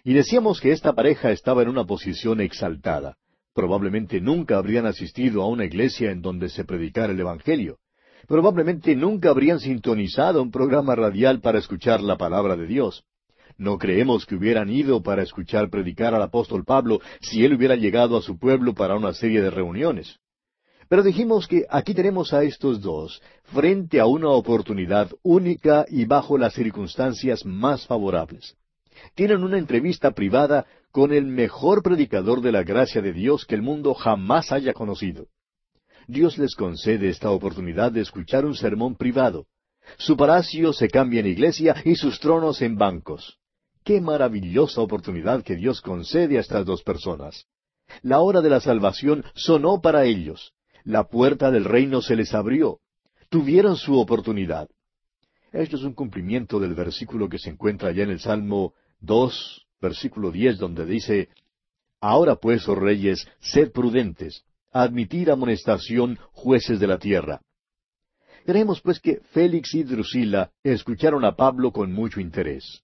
Y 0.05 0.13
decíamos 0.13 0.61
que 0.61 0.73
esta 0.73 0.93
pareja 0.93 1.31
estaba 1.31 1.63
en 1.63 1.71
una 1.71 1.87
posición 1.87 2.43
exaltada. 2.43 3.17
Probablemente 3.55 4.21
nunca 4.21 4.59
habrían 4.59 4.85
asistido 4.85 5.41
a 5.41 5.49
una 5.49 5.65
iglesia 5.65 6.11
en 6.11 6.21
donde 6.21 6.51
se 6.51 6.67
predicara 6.67 7.15
el 7.15 7.21
Evangelio. 7.21 7.79
Probablemente 8.27 8.97
nunca 8.97 9.31
habrían 9.31 9.61
sintonizado 9.61 10.43
un 10.43 10.51
programa 10.51 10.97
radial 10.97 11.41
para 11.41 11.59
escuchar 11.59 12.01
la 12.01 12.17
palabra 12.17 12.57
de 12.57 12.67
Dios. 12.67 13.05
No 13.57 13.79
creemos 13.79 14.27
que 14.27 14.35
hubieran 14.35 14.69
ido 14.69 15.03
para 15.03 15.23
escuchar 15.23 15.71
predicar 15.71 16.15
al 16.15 16.23
apóstol 16.23 16.65
Pablo 16.65 17.01
si 17.21 17.45
él 17.45 17.55
hubiera 17.55 17.77
llegado 17.77 18.17
a 18.17 18.23
su 18.23 18.39
pueblo 18.39 18.75
para 18.75 18.97
una 18.97 19.15
serie 19.15 19.41
de 19.41 19.51
reuniones. 19.51 20.19
Pero 20.89 21.03
dijimos 21.03 21.47
que 21.47 21.67
aquí 21.71 21.95
tenemos 21.95 22.33
a 22.33 22.43
estos 22.43 22.81
dos 22.81 23.23
frente 23.45 24.01
a 24.01 24.07
una 24.07 24.29
oportunidad 24.31 25.11
única 25.23 25.85
y 25.89 26.05
bajo 26.05 26.37
las 26.37 26.55
circunstancias 26.55 27.45
más 27.45 27.87
favorables. 27.87 28.57
Tienen 29.15 29.43
una 29.43 29.59
entrevista 29.59 30.11
privada 30.13 30.67
con 30.91 31.13
el 31.13 31.27
mejor 31.27 31.83
predicador 31.83 32.41
de 32.41 32.53
la 32.53 32.63
gracia 32.63 33.03
de 33.03 33.13
Dios 33.13 33.47
que 33.47 33.55
el 33.55 33.63
mundo 33.63 33.95
jamás 33.95 34.53
haya 34.53 34.73
conocido. 34.73 35.27
Dios 36.07 36.39
les 36.39 36.55
concede 36.55 37.09
esta 37.09 37.31
oportunidad 37.31 37.91
de 37.93 38.01
escuchar 38.01 38.45
un 38.45 38.55
sermón 38.55 38.97
privado. 38.97 39.47
Su 39.99 40.17
palacio 40.17 40.73
se 40.73 40.89
cambia 40.89 41.21
en 41.21 41.27
iglesia 41.27 41.75
y 41.85 41.97
sus 41.97 42.21
tronos 42.21 42.63
en 42.63 42.77
bancos. 42.77 43.39
Qué 43.85 44.01
maravillosa 44.01 44.81
oportunidad 44.81 45.43
que 45.43 45.57
Dios 45.57 45.81
concede 45.81 46.39
a 46.39 46.41
estas 46.41 46.65
dos 46.65 46.83
personas. 46.83 47.47
La 48.03 48.21
hora 48.21 48.41
de 48.41 48.51
la 48.51 48.61
salvación 48.61 49.25
sonó 49.35 49.81
para 49.81 50.05
ellos. 50.05 50.53
La 50.85 51.05
puerta 51.05 51.51
del 51.51 51.65
reino 51.65 52.03
se 52.03 52.17
les 52.17 52.35
abrió. 52.35 52.81
Tuvieron 53.29 53.77
su 53.77 53.99
oportunidad. 53.99 54.69
Esto 55.53 55.77
es 55.77 55.83
un 55.83 55.95
cumplimiento 55.95 56.61
del 56.61 56.75
versículo 56.75 57.29
que 57.29 57.39
se 57.39 57.51
encuentra 57.51 57.89
allá 57.89 58.05
en 58.05 58.11
el 58.11 58.21
Salmo 58.21 58.75
dos, 59.01 59.67
versículo 59.81 60.31
diez, 60.31 60.59
donde 60.59 60.85
dice, 60.85 61.29
Ahora 62.01 62.37
pues, 62.37 62.69
oh 62.69 62.75
reyes, 62.75 63.27
sed 63.41 63.73
prudentes, 63.73 64.45
admitir 64.83 65.31
amonestación, 65.31 66.19
jueces 66.33 66.81
de 66.81 66.87
la 66.87 66.99
tierra. 66.99 67.41
Creemos 68.45 68.81
pues 68.81 69.01
que 69.01 69.21
Félix 69.33 69.75
y 69.75 69.83
Drusila 69.83 70.51
escucharon 70.63 71.25
a 71.25 71.35
Pablo 71.35 71.73
con 71.73 71.93
mucho 71.93 72.21
interés. 72.21 72.83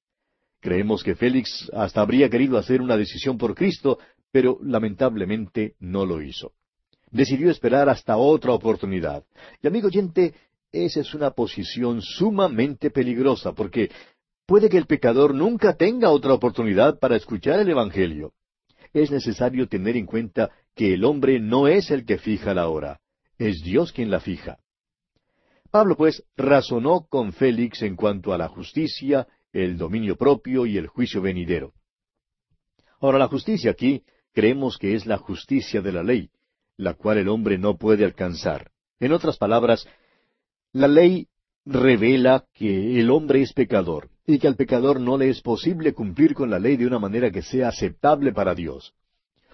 Creemos 0.60 1.02
que 1.02 1.14
Félix 1.14 1.70
hasta 1.72 2.00
habría 2.00 2.28
querido 2.28 2.58
hacer 2.58 2.80
una 2.80 2.96
decisión 2.96 3.38
por 3.38 3.54
Cristo, 3.54 3.98
pero 4.30 4.58
lamentablemente 4.62 5.74
no 5.78 6.04
lo 6.04 6.20
hizo. 6.22 6.52
Decidió 7.10 7.50
esperar 7.50 7.88
hasta 7.88 8.16
otra 8.16 8.52
oportunidad. 8.52 9.24
Y 9.62 9.66
amigo 9.66 9.88
oyente, 9.88 10.34
esa 10.72 11.00
es 11.00 11.14
una 11.14 11.30
posición 11.30 12.00
sumamente 12.00 12.90
peligrosa, 12.90 13.52
porque 13.52 13.90
Puede 14.46 14.68
que 14.68 14.76
el 14.76 14.86
pecador 14.86 15.34
nunca 15.34 15.76
tenga 15.76 16.10
otra 16.10 16.34
oportunidad 16.34 16.98
para 16.98 17.16
escuchar 17.16 17.60
el 17.60 17.70
Evangelio. 17.70 18.32
Es 18.92 19.10
necesario 19.10 19.68
tener 19.68 19.96
en 19.96 20.06
cuenta 20.06 20.50
que 20.74 20.94
el 20.94 21.04
hombre 21.04 21.40
no 21.40 21.68
es 21.68 21.90
el 21.90 22.04
que 22.04 22.18
fija 22.18 22.54
la 22.54 22.68
hora, 22.68 23.00
es 23.38 23.62
Dios 23.62 23.92
quien 23.92 24.10
la 24.10 24.20
fija. 24.20 24.58
Pablo, 25.70 25.96
pues, 25.96 26.22
razonó 26.36 27.06
con 27.08 27.32
Félix 27.32 27.82
en 27.82 27.96
cuanto 27.96 28.34
a 28.34 28.38
la 28.38 28.48
justicia, 28.48 29.26
el 29.52 29.78
dominio 29.78 30.16
propio 30.16 30.66
y 30.66 30.76
el 30.76 30.86
juicio 30.86 31.22
venidero. 31.22 31.72
Ahora, 33.00 33.18
la 33.18 33.28
justicia 33.28 33.70
aquí 33.70 34.04
creemos 34.32 34.78
que 34.78 34.94
es 34.94 35.06
la 35.06 35.16
justicia 35.16 35.80
de 35.80 35.92
la 35.92 36.02
ley, 36.02 36.30
la 36.76 36.94
cual 36.94 37.18
el 37.18 37.28
hombre 37.28 37.58
no 37.58 37.76
puede 37.76 38.04
alcanzar. 38.04 38.70
En 39.00 39.12
otras 39.12 39.38
palabras, 39.38 39.88
la 40.72 40.88
ley 40.88 41.28
revela 41.64 42.44
que 42.54 43.00
el 43.00 43.10
hombre 43.10 43.42
es 43.42 43.52
pecador 43.52 44.10
y 44.26 44.38
que 44.38 44.48
al 44.48 44.56
pecador 44.56 45.00
no 45.00 45.16
le 45.16 45.28
es 45.28 45.40
posible 45.40 45.92
cumplir 45.92 46.34
con 46.34 46.50
la 46.50 46.58
ley 46.58 46.76
de 46.76 46.86
una 46.86 46.98
manera 46.98 47.30
que 47.30 47.42
sea 47.42 47.68
aceptable 47.68 48.32
para 48.32 48.54
Dios. 48.54 48.94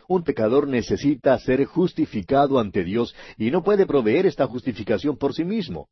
Un 0.09 0.25
pecador 0.25 0.66
necesita 0.66 1.38
ser 1.38 1.64
justificado 1.66 2.59
ante 2.59 2.83
Dios 2.83 3.14
y 3.37 3.51
no 3.51 3.62
puede 3.62 3.87
proveer 3.87 4.27
esta 4.27 4.47
justificación 4.47 5.18
por 5.18 5.35
sí 5.35 5.44
mismo. 5.44 5.88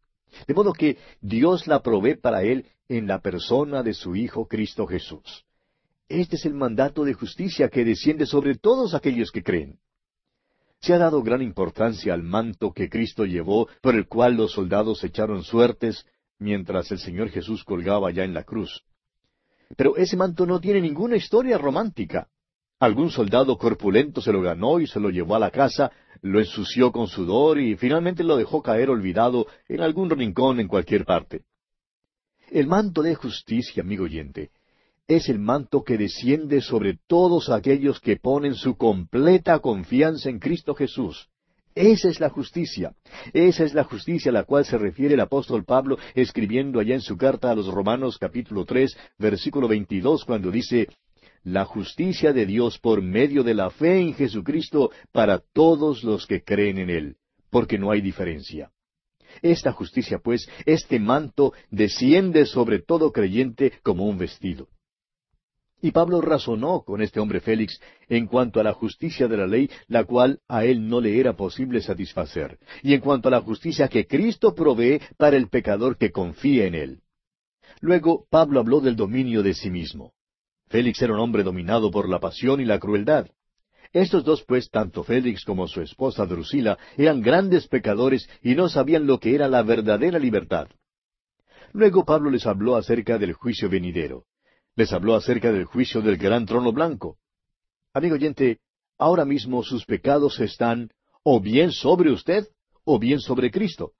De 0.46 0.54
modo 0.54 0.72
que 0.72 0.98
Dios 1.20 1.66
la 1.66 1.82
provee 1.82 2.16
para 2.16 2.42
él 2.42 2.66
en 2.88 3.06
la 3.06 3.20
persona 3.20 3.82
de 3.82 3.92
su 3.92 4.16
Hijo 4.16 4.46
Cristo 4.46 4.86
Jesús. 4.86 5.44
Este 6.08 6.36
es 6.36 6.46
el 6.46 6.54
mandato 6.54 7.04
de 7.04 7.14
justicia 7.14 7.68
que 7.68 7.84
desciende 7.84 8.26
sobre 8.26 8.54
todos 8.54 8.94
aquellos 8.94 9.30
que 9.30 9.42
creen. 9.42 9.78
Se 10.80 10.92
ha 10.92 10.98
dado 10.98 11.22
gran 11.22 11.42
importancia 11.42 12.14
al 12.14 12.22
manto 12.22 12.72
que 12.72 12.88
Cristo 12.88 13.24
llevó, 13.24 13.68
por 13.80 13.94
el 13.94 14.06
cual 14.06 14.34
los 14.34 14.52
soldados 14.52 15.02
echaron 15.04 15.42
suertes 15.42 16.06
mientras 16.38 16.90
el 16.92 16.98
Señor 16.98 17.30
Jesús 17.30 17.64
colgaba 17.64 18.10
ya 18.10 18.24
en 18.24 18.34
la 18.34 18.44
cruz. 18.44 18.84
Pero 19.76 19.96
ese 19.96 20.16
manto 20.16 20.46
no 20.46 20.60
tiene 20.60 20.80
ninguna 20.80 21.16
historia 21.16 21.58
romántica. 21.58 22.28
Algún 22.78 23.10
soldado 23.10 23.56
corpulento 23.56 24.20
se 24.20 24.32
lo 24.32 24.42
ganó 24.42 24.80
y 24.80 24.86
se 24.86 25.00
lo 25.00 25.08
llevó 25.10 25.34
a 25.34 25.38
la 25.38 25.50
casa, 25.50 25.90
lo 26.20 26.40
ensució 26.40 26.92
con 26.92 27.08
sudor 27.08 27.58
y 27.58 27.74
finalmente 27.76 28.22
lo 28.22 28.36
dejó 28.36 28.62
caer 28.62 28.90
olvidado 28.90 29.46
en 29.66 29.80
algún 29.80 30.10
rincón 30.10 30.60
en 30.60 30.68
cualquier 30.68 31.04
parte. 31.04 31.44
El 32.50 32.66
manto 32.66 33.02
de 33.02 33.14
justicia, 33.14 33.82
amigo 33.82 34.04
oyente, 34.04 34.50
es 35.08 35.28
el 35.28 35.38
manto 35.38 35.84
que 35.84 35.96
desciende 35.96 36.60
sobre 36.60 36.98
todos 37.06 37.48
aquellos 37.48 38.00
que 38.00 38.16
ponen 38.16 38.54
su 38.54 38.76
completa 38.76 39.60
confianza 39.60 40.28
en 40.28 40.38
Cristo 40.38 40.74
Jesús. 40.74 41.28
Esa 41.74 42.08
es 42.08 42.20
la 42.20 42.30
justicia. 42.30 42.94
Esa 43.32 43.64
es 43.64 43.74
la 43.74 43.84
justicia 43.84 44.30
a 44.30 44.32
la 44.32 44.44
cual 44.44 44.64
se 44.64 44.78
refiere 44.78 45.14
el 45.14 45.20
apóstol 45.20 45.64
Pablo 45.64 45.98
escribiendo 46.14 46.80
allá 46.80 46.94
en 46.94 47.02
su 47.02 47.16
carta 47.16 47.50
a 47.50 47.54
los 47.54 47.68
Romanos 47.68 48.18
capítulo 48.18 48.64
tres, 48.64 48.96
versículo 49.18 49.68
veintidós, 49.68 50.24
cuando 50.24 50.50
dice 50.50 50.88
la 51.44 51.64
justicia 51.64 52.32
de 52.32 52.46
Dios 52.46 52.78
por 52.78 53.02
medio 53.02 53.44
de 53.44 53.54
la 53.54 53.70
fe 53.70 54.00
en 54.00 54.14
Jesucristo 54.14 54.90
para 55.12 55.38
todos 55.52 56.02
los 56.02 56.26
que 56.26 56.42
creen 56.42 56.78
en 56.78 56.90
Él, 56.90 57.16
porque 57.50 57.78
no 57.78 57.92
hay 57.92 58.00
diferencia. 58.00 58.72
Esta 59.42 59.70
justicia, 59.70 60.18
pues, 60.18 60.48
este 60.64 60.98
manto 60.98 61.52
desciende 61.70 62.46
sobre 62.46 62.80
todo 62.80 63.12
creyente 63.12 63.74
como 63.82 64.06
un 64.06 64.18
vestido. 64.18 64.66
Y 65.82 65.90
Pablo 65.90 66.20
razonó 66.20 66.82
con 66.82 67.02
este 67.02 67.20
hombre 67.20 67.40
Félix 67.40 67.80
en 68.08 68.26
cuanto 68.26 68.60
a 68.60 68.64
la 68.64 68.72
justicia 68.72 69.28
de 69.28 69.36
la 69.36 69.46
ley, 69.46 69.70
la 69.88 70.04
cual 70.04 70.40
a 70.48 70.64
él 70.64 70.88
no 70.88 71.00
le 71.00 71.20
era 71.20 71.36
posible 71.36 71.82
satisfacer, 71.82 72.58
y 72.82 72.94
en 72.94 73.00
cuanto 73.00 73.28
a 73.28 73.32
la 73.32 73.42
justicia 73.42 73.88
que 73.88 74.06
Cristo 74.06 74.54
provee 74.54 75.00
para 75.18 75.36
el 75.36 75.48
pecador 75.48 75.98
que 75.98 76.10
confíe 76.10 76.66
en 76.66 76.74
él. 76.74 77.00
Luego 77.80 78.26
Pablo 78.30 78.60
habló 78.60 78.80
del 78.80 78.96
dominio 78.96 79.42
de 79.42 79.52
sí 79.54 79.70
mismo. 79.70 80.12
Félix 80.68 81.02
era 81.02 81.12
un 81.12 81.20
hombre 81.20 81.42
dominado 81.42 81.90
por 81.90 82.08
la 82.08 82.20
pasión 82.20 82.60
y 82.60 82.64
la 82.64 82.78
crueldad. 82.78 83.28
Estos 83.92 84.24
dos, 84.24 84.44
pues, 84.44 84.70
tanto 84.70 85.04
Félix 85.04 85.44
como 85.44 85.68
su 85.68 85.80
esposa 85.80 86.26
Drusila, 86.26 86.78
eran 86.96 87.20
grandes 87.20 87.68
pecadores 87.68 88.28
y 88.42 88.54
no 88.54 88.68
sabían 88.68 89.06
lo 89.06 89.20
que 89.20 89.34
era 89.34 89.48
la 89.48 89.62
verdadera 89.62 90.18
libertad. 90.18 90.68
Luego 91.72 92.04
Pablo 92.04 92.30
les 92.30 92.46
habló 92.46 92.76
acerca 92.76 93.18
del 93.18 93.34
juicio 93.34 93.68
venidero. 93.68 94.24
Les 94.76 94.92
habló 94.92 95.14
acerca 95.14 95.50
del 95.52 95.64
juicio 95.64 96.02
del 96.02 96.18
gran 96.18 96.44
trono 96.44 96.70
blanco. 96.70 97.16
Amigo 97.94 98.14
oyente, 98.14 98.60
ahora 98.98 99.24
mismo 99.24 99.62
sus 99.62 99.86
pecados 99.86 100.38
están 100.38 100.90
o 101.22 101.40
bien 101.40 101.72
sobre 101.72 102.12
usted 102.12 102.46
o 102.84 102.98
bien 102.98 103.20
sobre 103.20 103.50
Cristo. 103.50 103.92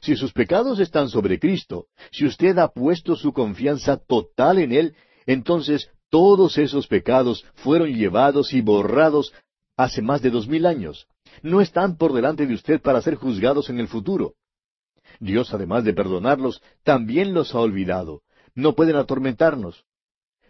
Si 0.00 0.14
sus 0.14 0.32
pecados 0.32 0.78
están 0.78 1.08
sobre 1.08 1.40
Cristo, 1.40 1.86
si 2.12 2.24
usted 2.24 2.56
ha 2.58 2.68
puesto 2.68 3.16
su 3.16 3.32
confianza 3.32 3.96
total 3.96 4.58
en 4.58 4.72
Él, 4.72 4.96
entonces 5.26 5.90
todos 6.08 6.56
esos 6.56 6.86
pecados 6.86 7.44
fueron 7.54 7.92
llevados 7.92 8.52
y 8.52 8.60
borrados 8.60 9.32
hace 9.76 10.02
más 10.02 10.22
de 10.22 10.30
dos 10.30 10.46
mil 10.46 10.66
años. 10.66 11.08
No 11.42 11.60
están 11.60 11.96
por 11.96 12.12
delante 12.12 12.46
de 12.46 12.54
usted 12.54 12.80
para 12.80 13.02
ser 13.02 13.16
juzgados 13.16 13.70
en 13.70 13.80
el 13.80 13.88
futuro. 13.88 14.34
Dios, 15.18 15.52
además 15.52 15.82
de 15.82 15.94
perdonarlos, 15.94 16.62
también 16.84 17.34
los 17.34 17.56
ha 17.56 17.58
olvidado. 17.58 18.22
No 18.54 18.74
pueden 18.76 18.96
atormentarnos. 18.96 19.84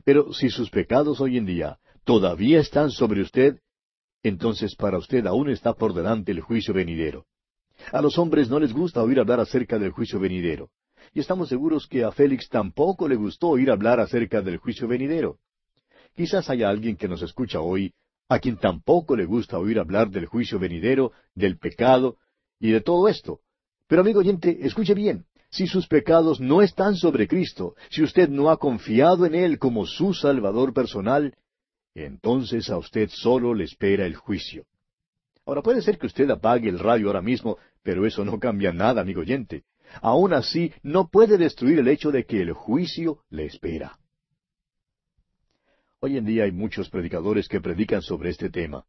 Pero 0.05 0.33
si 0.33 0.51
sus 0.51 0.71
pecados 0.71 1.21
hoy 1.21 1.37
en 1.37 1.47
día 1.47 1.79
todavía 2.05 2.61
están 2.61 2.91
sobre 2.91 3.23
usted, 3.23 3.59
entonces 4.23 4.75
para 4.77 4.99
usted 4.99 5.27
aún 5.27 5.51
está 5.51 5.75
por 5.75 5.95
delante 5.95 6.33
el 6.33 6.41
juicio 6.41 6.75
venidero. 6.75 7.27
A 7.93 8.01
los 8.01 8.19
hombres 8.19 8.49
no 8.49 8.61
les 8.61 8.73
gusta 8.73 9.03
oír 9.03 9.19
hablar 9.19 9.41
acerca 9.41 9.79
del 9.79 9.91
juicio 9.91 10.21
venidero. 10.21 10.71
Y 11.15 11.21
estamos 11.21 11.49
seguros 11.49 11.87
que 11.87 12.05
a 12.05 12.13
Félix 12.13 12.49
tampoco 12.49 13.09
le 13.09 13.17
gustó 13.17 13.49
oír 13.49 13.71
hablar 13.71 14.01
acerca 14.01 14.41
del 14.41 14.59
juicio 14.59 14.87
venidero. 14.87 15.39
Quizás 16.15 16.49
haya 16.51 16.69
alguien 16.69 16.97
que 16.97 17.09
nos 17.09 17.23
escucha 17.23 17.61
hoy 17.61 17.95
a 18.29 18.39
quien 18.39 18.57
tampoco 18.57 19.17
le 19.17 19.25
gusta 19.25 19.59
oír 19.59 19.79
hablar 19.79 20.11
del 20.11 20.27
juicio 20.27 20.59
venidero, 20.59 21.13
del 21.35 21.59
pecado 21.59 22.17
y 22.59 22.71
de 22.71 22.81
todo 22.81 23.09
esto. 23.09 23.41
Pero 23.89 24.03
amigo 24.03 24.21
oyente, 24.21 24.59
escuche 24.63 24.95
bien, 24.95 25.27
si 25.53 25.67
sus 25.67 25.87
pecados 25.87 26.41
no 26.41 26.63
están 26.63 26.97
sobre 26.97 27.29
Cristo, 27.29 27.77
si 27.91 28.03
usted 28.03 28.31
no 28.31 28.51
ha 28.51 28.57
confiado 28.57 29.27
en 29.27 29.35
Él 29.35 29.59
como 29.59 29.87
su 29.87 30.15
Salvador 30.15 30.73
personal, 30.73 31.35
entonces 31.95 32.71
a 32.71 32.79
usted 32.79 33.11
solo 33.11 33.53
le 33.53 33.65
espera 33.65 34.07
el 34.07 34.17
juicio. 34.17 34.65
Ahora 35.45 35.61
puede 35.61 35.83
ser 35.83 35.99
que 35.99 36.07
usted 36.07 36.31
apague 36.31 36.71
el 36.71 36.79
radio 36.79 37.09
ahora 37.09 37.21
mismo, 37.21 37.59
pero 37.83 38.07
eso 38.07 38.25
no 38.25 38.41
cambia 38.41 38.73
nada, 38.73 39.03
amigo 39.03 39.21
oyente. 39.21 39.65
Aún 40.01 40.33
así, 40.33 40.73
no 40.83 41.09
puede 41.11 41.37
destruir 41.37 41.79
el 41.81 41.89
hecho 41.89 42.11
de 42.11 42.25
que 42.25 42.41
el 42.41 42.55
juicio 42.55 43.19
le 43.29 43.45
espera. 43.45 43.99
Hoy 46.01 46.17
en 46.17 46.25
día 46.25 46.45
hay 46.45 46.53
muchos 46.53 46.89
predicadores 46.89 47.47
que 47.47 47.61
predican 47.61 48.01
sobre 48.01 48.31
este 48.31 48.49
tema. 48.49 48.87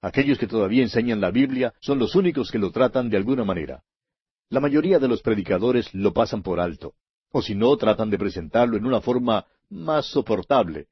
Aquellos 0.00 0.38
que 0.38 0.46
todavía 0.46 0.84
enseñan 0.84 1.20
la 1.20 1.32
Biblia 1.32 1.74
son 1.80 1.98
los 1.98 2.14
únicos 2.14 2.52
que 2.52 2.58
lo 2.58 2.70
tratan 2.70 3.10
de 3.10 3.16
alguna 3.16 3.42
manera. 3.42 3.82
La 4.50 4.60
mayoría 4.60 4.98
de 4.98 5.08
los 5.08 5.22
predicadores 5.22 5.92
lo 5.94 6.12
pasan 6.12 6.42
por 6.42 6.60
alto, 6.60 6.94
o 7.32 7.42
si 7.42 7.54
no, 7.54 7.76
tratan 7.76 8.10
de 8.10 8.18
presentarlo 8.18 8.76
en 8.76 8.86
una 8.86 9.00
forma 9.00 9.46
más 9.70 10.06
soportable. 10.06 10.86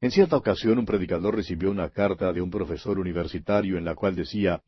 En 0.00 0.10
cierta 0.10 0.36
ocasión 0.36 0.78
un 0.78 0.84
predicador 0.84 1.36
recibió 1.36 1.70
una 1.70 1.88
carta 1.90 2.32
de 2.32 2.42
un 2.42 2.50
profesor 2.50 2.98
universitario 2.98 3.78
en 3.78 3.84
la 3.84 3.94
cual 3.94 4.14
decía, 4.14 4.62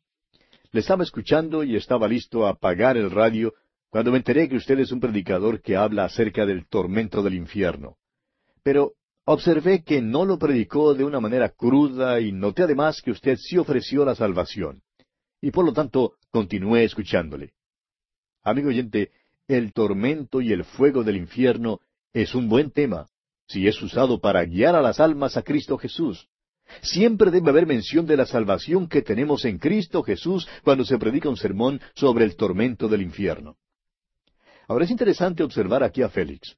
Le 0.71 0.79
estaba 0.79 1.03
escuchando 1.03 1.63
y 1.63 1.75
estaba 1.75 2.07
listo 2.07 2.47
a 2.47 2.51
apagar 2.51 2.97
el 2.97 3.11
radio 3.11 3.53
cuando 3.89 4.11
me 4.11 4.17
enteré 4.17 4.49
que 4.49 4.55
usted 4.55 4.79
es 4.79 4.91
un 4.91 4.99
predicador 4.99 5.61
que 5.61 5.75
habla 5.75 6.05
acerca 6.05 6.45
del 6.45 6.67
tormento 6.67 7.21
del 7.21 7.35
infierno. 7.35 7.97
Pero 8.63 8.93
Observé 9.29 9.83
que 9.83 10.01
no 10.01 10.23
lo 10.23 10.39
predicó 10.39 10.93
de 10.93 11.03
una 11.03 11.19
manera 11.19 11.49
cruda 11.49 12.21
y 12.21 12.31
noté 12.31 12.63
además 12.63 13.01
que 13.01 13.11
usted 13.11 13.35
sí 13.35 13.57
ofreció 13.57 14.05
la 14.05 14.15
salvación. 14.15 14.81
Y 15.41 15.51
por 15.51 15.65
lo 15.65 15.73
tanto 15.73 16.13
continué 16.31 16.85
escuchándole. 16.85 17.51
Amigo 18.47 18.69
oyente, 18.69 19.11
el 19.49 19.73
tormento 19.73 20.39
y 20.39 20.53
el 20.53 20.63
fuego 20.63 21.03
del 21.03 21.17
infierno 21.17 21.81
es 22.13 22.33
un 22.33 22.47
buen 22.47 22.71
tema, 22.71 23.07
si 23.45 23.67
es 23.67 23.81
usado 23.81 24.21
para 24.21 24.45
guiar 24.45 24.73
a 24.73 24.81
las 24.81 25.01
almas 25.01 25.35
a 25.35 25.41
Cristo 25.41 25.77
Jesús. 25.77 26.29
Siempre 26.81 27.29
debe 27.29 27.49
haber 27.49 27.67
mención 27.67 28.05
de 28.05 28.15
la 28.15 28.25
salvación 28.25 28.87
que 28.87 29.01
tenemos 29.01 29.43
en 29.43 29.57
Cristo 29.57 30.01
Jesús 30.01 30.47
cuando 30.63 30.85
se 30.85 30.97
predica 30.97 31.27
un 31.27 31.35
sermón 31.35 31.81
sobre 31.93 32.23
el 32.23 32.37
tormento 32.37 32.87
del 32.87 33.01
infierno. 33.01 33.57
Ahora 34.69 34.85
es 34.85 34.91
interesante 34.91 35.43
observar 35.43 35.83
aquí 35.83 36.01
a 36.01 36.07
Félix. 36.07 36.55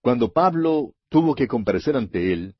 Cuando 0.00 0.32
Pablo 0.32 0.94
tuvo 1.10 1.34
que 1.34 1.46
comparecer 1.46 1.98
ante 1.98 2.32
él, 2.32 2.54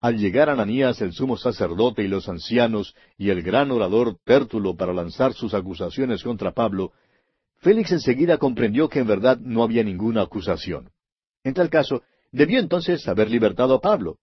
al 0.00 0.16
llegar 0.16 0.48
Ananías 0.48 1.02
el 1.02 1.12
sumo 1.12 1.36
sacerdote 1.36 2.02
y 2.02 2.08
los 2.08 2.26
ancianos 2.26 2.94
y 3.18 3.28
el 3.28 3.42
gran 3.42 3.70
orador 3.70 4.16
Tértulo 4.24 4.76
para 4.76 4.94
lanzar 4.94 5.34
sus 5.34 5.52
acusaciones 5.52 6.22
contra 6.22 6.52
Pablo, 6.52 6.92
Félix 7.62 7.92
enseguida 7.92 8.38
comprendió 8.38 8.88
que 8.88 8.98
en 8.98 9.06
verdad 9.06 9.38
no 9.38 9.62
había 9.62 9.84
ninguna 9.84 10.22
acusación. 10.22 10.90
En 11.44 11.54
tal 11.54 11.70
caso, 11.70 12.02
debió 12.32 12.58
entonces 12.58 13.06
haber 13.06 13.30
libertado 13.30 13.74
a 13.74 13.80
Pablo. 13.80 14.18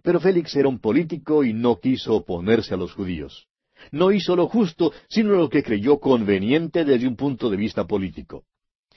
Pero 0.00 0.20
Félix 0.20 0.54
era 0.54 0.68
un 0.68 0.78
político 0.78 1.42
y 1.42 1.52
no 1.52 1.80
quiso 1.80 2.14
oponerse 2.14 2.74
a 2.74 2.76
los 2.76 2.92
judíos. 2.92 3.48
No 3.90 4.12
hizo 4.12 4.36
lo 4.36 4.46
justo, 4.48 4.92
sino 5.08 5.30
lo 5.30 5.48
que 5.48 5.64
creyó 5.64 5.98
conveniente 5.98 6.84
desde 6.84 7.08
un 7.08 7.16
punto 7.16 7.50
de 7.50 7.56
vista 7.56 7.84
político. 7.84 8.44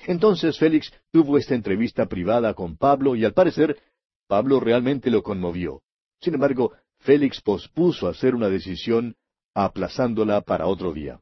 Entonces 0.06 0.60
Félix 0.60 0.94
tuvo 1.12 1.40
esta 1.40 1.56
entrevista 1.56 2.06
privada 2.06 2.54
con 2.54 2.78
Pablo 2.78 3.16
y 3.16 3.26
al 3.26 3.34
parecer 3.34 3.80
Pablo 4.28 4.60
realmente 4.60 5.10
lo 5.10 5.24
conmovió. 5.24 5.82
Sin 6.20 6.36
embargo, 6.36 6.72
Félix 7.00 7.42
pospuso 7.42 8.08
hacer 8.08 8.36
una 8.36 8.50
decisión 8.50 9.16
aplazándola 9.56 10.42
para 10.42 10.68
otro 10.68 10.94
día. 10.94 11.20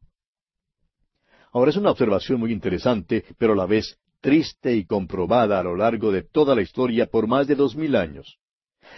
Ahora 1.51 1.71
es 1.71 1.77
una 1.77 1.91
observación 1.91 2.39
muy 2.39 2.51
interesante, 2.51 3.25
pero 3.37 3.53
a 3.53 3.55
la 3.55 3.65
vez 3.65 3.97
triste 4.21 4.75
y 4.75 4.85
comprobada 4.85 5.59
a 5.59 5.63
lo 5.63 5.75
largo 5.75 6.11
de 6.11 6.23
toda 6.23 6.55
la 6.55 6.61
historia 6.61 7.07
por 7.07 7.27
más 7.27 7.47
de 7.47 7.55
dos 7.55 7.75
mil 7.75 7.95
años. 7.95 8.37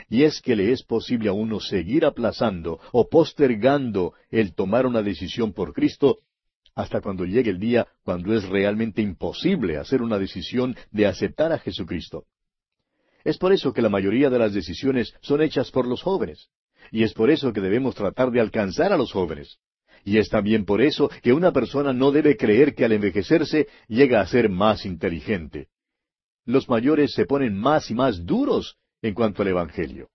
Y 0.09 0.23
es 0.23 0.41
que 0.41 0.55
le 0.55 0.71
es 0.71 0.83
posible 0.83 1.29
a 1.29 1.33
uno 1.33 1.59
seguir 1.59 2.05
aplazando 2.05 2.79
o 2.91 3.09
postergando 3.09 4.13
el 4.29 4.53
tomar 4.53 4.85
una 4.85 5.01
decisión 5.01 5.53
por 5.53 5.73
Cristo 5.73 6.19
hasta 6.75 7.01
cuando 7.01 7.25
llegue 7.25 7.49
el 7.49 7.59
día 7.59 7.87
cuando 8.03 8.33
es 8.33 8.47
realmente 8.47 9.01
imposible 9.01 9.77
hacer 9.77 10.01
una 10.01 10.17
decisión 10.17 10.75
de 10.91 11.05
aceptar 11.05 11.51
a 11.51 11.59
Jesucristo. 11.59 12.25
Es 13.23 13.37
por 13.37 13.51
eso 13.51 13.73
que 13.73 13.81
la 13.81 13.89
mayoría 13.89 14.29
de 14.29 14.39
las 14.39 14.53
decisiones 14.53 15.13
son 15.21 15.41
hechas 15.41 15.69
por 15.69 15.85
los 15.85 16.01
jóvenes. 16.01 16.49
Y 16.91 17.03
es 17.03 17.13
por 17.13 17.29
eso 17.29 17.53
que 17.53 17.61
debemos 17.61 17.93
tratar 17.93 18.31
de 18.31 18.41
alcanzar 18.41 18.91
a 18.91 18.97
los 18.97 19.11
jóvenes. 19.11 19.59
Y 20.03 20.17
es 20.17 20.29
también 20.29 20.65
por 20.65 20.81
eso 20.81 21.09
que 21.21 21.33
una 21.33 21.51
persona 21.51 21.93
no 21.93 22.11
debe 22.11 22.37
creer 22.37 22.73
que 22.73 22.85
al 22.85 22.93
envejecerse 22.93 23.67
llega 23.87 24.21
a 24.21 24.27
ser 24.27 24.49
más 24.49 24.85
inteligente. 24.85 25.67
Los 26.45 26.67
mayores 26.69 27.13
se 27.13 27.25
ponen 27.25 27.55
más 27.55 27.91
y 27.91 27.95
más 27.95 28.25
duros 28.25 28.77
en 29.01 29.13
cuanto 29.13 29.41
al 29.41 29.49
Evangelio. 29.49 30.09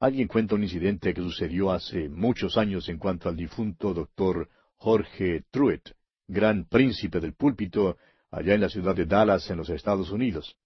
Alguien 0.00 0.26
cuenta 0.26 0.56
un 0.56 0.64
incidente 0.64 1.14
que 1.14 1.20
sucedió 1.20 1.70
hace 1.70 2.08
muchos 2.08 2.58
años 2.58 2.88
en 2.88 2.98
cuanto 2.98 3.28
al 3.28 3.36
difunto 3.36 3.94
doctor 3.94 4.48
Jorge 4.76 5.44
Truett, 5.50 5.94
gran 6.26 6.64
príncipe 6.64 7.20
del 7.20 7.34
púlpito 7.34 7.96
allá 8.30 8.54
en 8.54 8.62
la 8.62 8.68
ciudad 8.68 8.96
de 8.96 9.06
Dallas, 9.06 9.48
en 9.50 9.58
los 9.58 9.70
Estados 9.70 10.10
Unidos. 10.10 10.56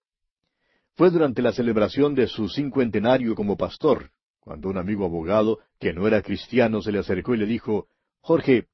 Fue 0.95 1.11
durante 1.11 1.43
la 1.43 1.53
celebración 1.53 2.15
de 2.15 2.27
su 2.27 2.49
cincuentenario 2.49 3.35
como 3.35 3.59
pastor, 3.59 4.11
cuando 4.47 4.69
un 4.69 4.79
amigo 4.79 5.05
abogado, 5.05 5.59
que 5.81 5.93
no 5.93 6.07
era 6.07 6.23
cristiano, 6.23 6.81
se 6.81 6.93
le 6.93 7.01
acercó 7.01 7.35
y 7.35 7.39
le 7.39 7.47
dijo, 7.47 7.89
Jorge, 8.21 8.69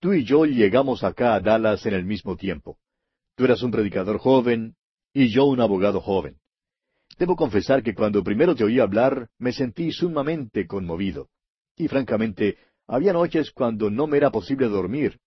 tú 0.00 0.14
y 0.14 0.24
yo 0.24 0.46
llegamos 0.46 1.04
acá 1.04 1.34
a 1.34 1.40
Dallas 1.40 1.84
en 1.84 1.92
el 1.92 2.06
mismo 2.06 2.34
tiempo. 2.34 2.78
Tú 3.36 3.44
eras 3.44 3.62
un 3.62 3.70
predicador 3.70 4.16
joven, 4.16 4.74
y 5.12 5.28
yo 5.28 5.44
un 5.44 5.60
abogado 5.60 6.00
joven. 6.00 6.38
Debo 7.18 7.36
confesar 7.36 7.82
que 7.82 7.94
cuando 7.94 8.24
primero 8.24 8.54
te 8.54 8.64
oí 8.64 8.80
hablar 8.80 9.28
me 9.38 9.52
sentí 9.52 9.92
sumamente 9.92 10.66
conmovido. 10.66 11.28
Y 11.76 11.88
francamente, 11.88 12.56
había 12.86 13.12
noches 13.12 13.50
cuando 13.50 13.90
no 13.90 14.06
me 14.06 14.16
era 14.16 14.30
posible 14.30 14.68
dormir. 14.68 15.20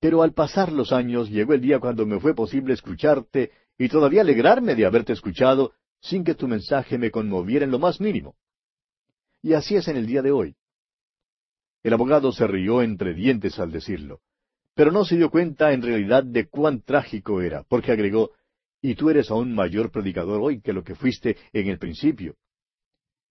Pero 0.00 0.22
al 0.22 0.32
pasar 0.32 0.72
los 0.72 0.92
años 0.92 1.28
llegó 1.28 1.52
el 1.52 1.60
día 1.60 1.78
cuando 1.78 2.06
me 2.06 2.20
fue 2.20 2.34
posible 2.34 2.72
escucharte 2.72 3.50
y 3.76 3.90
todavía 3.90 4.22
alegrarme 4.22 4.74
de 4.74 4.86
haberte 4.86 5.12
escuchado 5.12 5.74
sin 6.00 6.24
que 6.24 6.34
tu 6.34 6.48
mensaje 6.48 6.96
me 6.96 7.10
conmoviera 7.10 7.66
en 7.66 7.70
lo 7.70 7.78
más 7.78 8.00
mínimo. 8.00 8.34
Y 9.42 9.52
así 9.52 9.76
es 9.76 9.88
en 9.88 9.96
el 9.96 10.06
día 10.06 10.22
de 10.22 10.32
hoy. 10.32 10.56
El 11.82 11.92
abogado 11.92 12.32
se 12.32 12.46
rió 12.46 12.82
entre 12.82 13.14
dientes 13.14 13.58
al 13.58 13.70
decirlo, 13.70 14.20
pero 14.74 14.90
no 14.90 15.04
se 15.04 15.16
dio 15.16 15.30
cuenta 15.30 15.72
en 15.72 15.82
realidad 15.82 16.24
de 16.24 16.48
cuán 16.48 16.82
trágico 16.82 17.40
era, 17.40 17.62
porque 17.68 17.92
agregó, 17.92 18.32
y 18.80 18.94
tú 18.94 19.10
eres 19.10 19.30
aún 19.30 19.54
mayor 19.54 19.90
predicador 19.90 20.40
hoy 20.40 20.60
que 20.60 20.72
lo 20.72 20.82
que 20.82 20.94
fuiste 20.94 21.36
en 21.52 21.68
el 21.68 21.78
principio. 21.78 22.36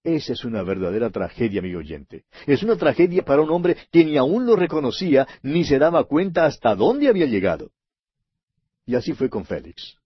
Esa 0.04 0.34
es 0.34 0.46
una 0.46 0.64
verdadera 0.64 1.10
tragedia, 1.10 1.60
amigo 1.60 1.80
oyente. 1.80 2.24
Es 2.46 2.64
una 2.64 2.78
tragedia 2.78 3.24
para 3.24 3.42
un 3.42 3.50
hombre 3.50 3.76
que 3.92 4.06
ni 4.06 4.16
aún 4.18 4.46
lo 4.46 4.56
reconocía 4.56 5.28
ni 5.42 5.66
se 5.66 5.80
daba 5.80 6.06
cuenta 6.06 6.46
hasta 6.46 6.76
dónde 6.76 7.10
había 7.10 7.26
llegado. 7.26 7.72
Y 8.86 8.96
así 8.96 9.14
fue 9.14 9.30
con 9.30 9.46
Félix. 9.46 9.98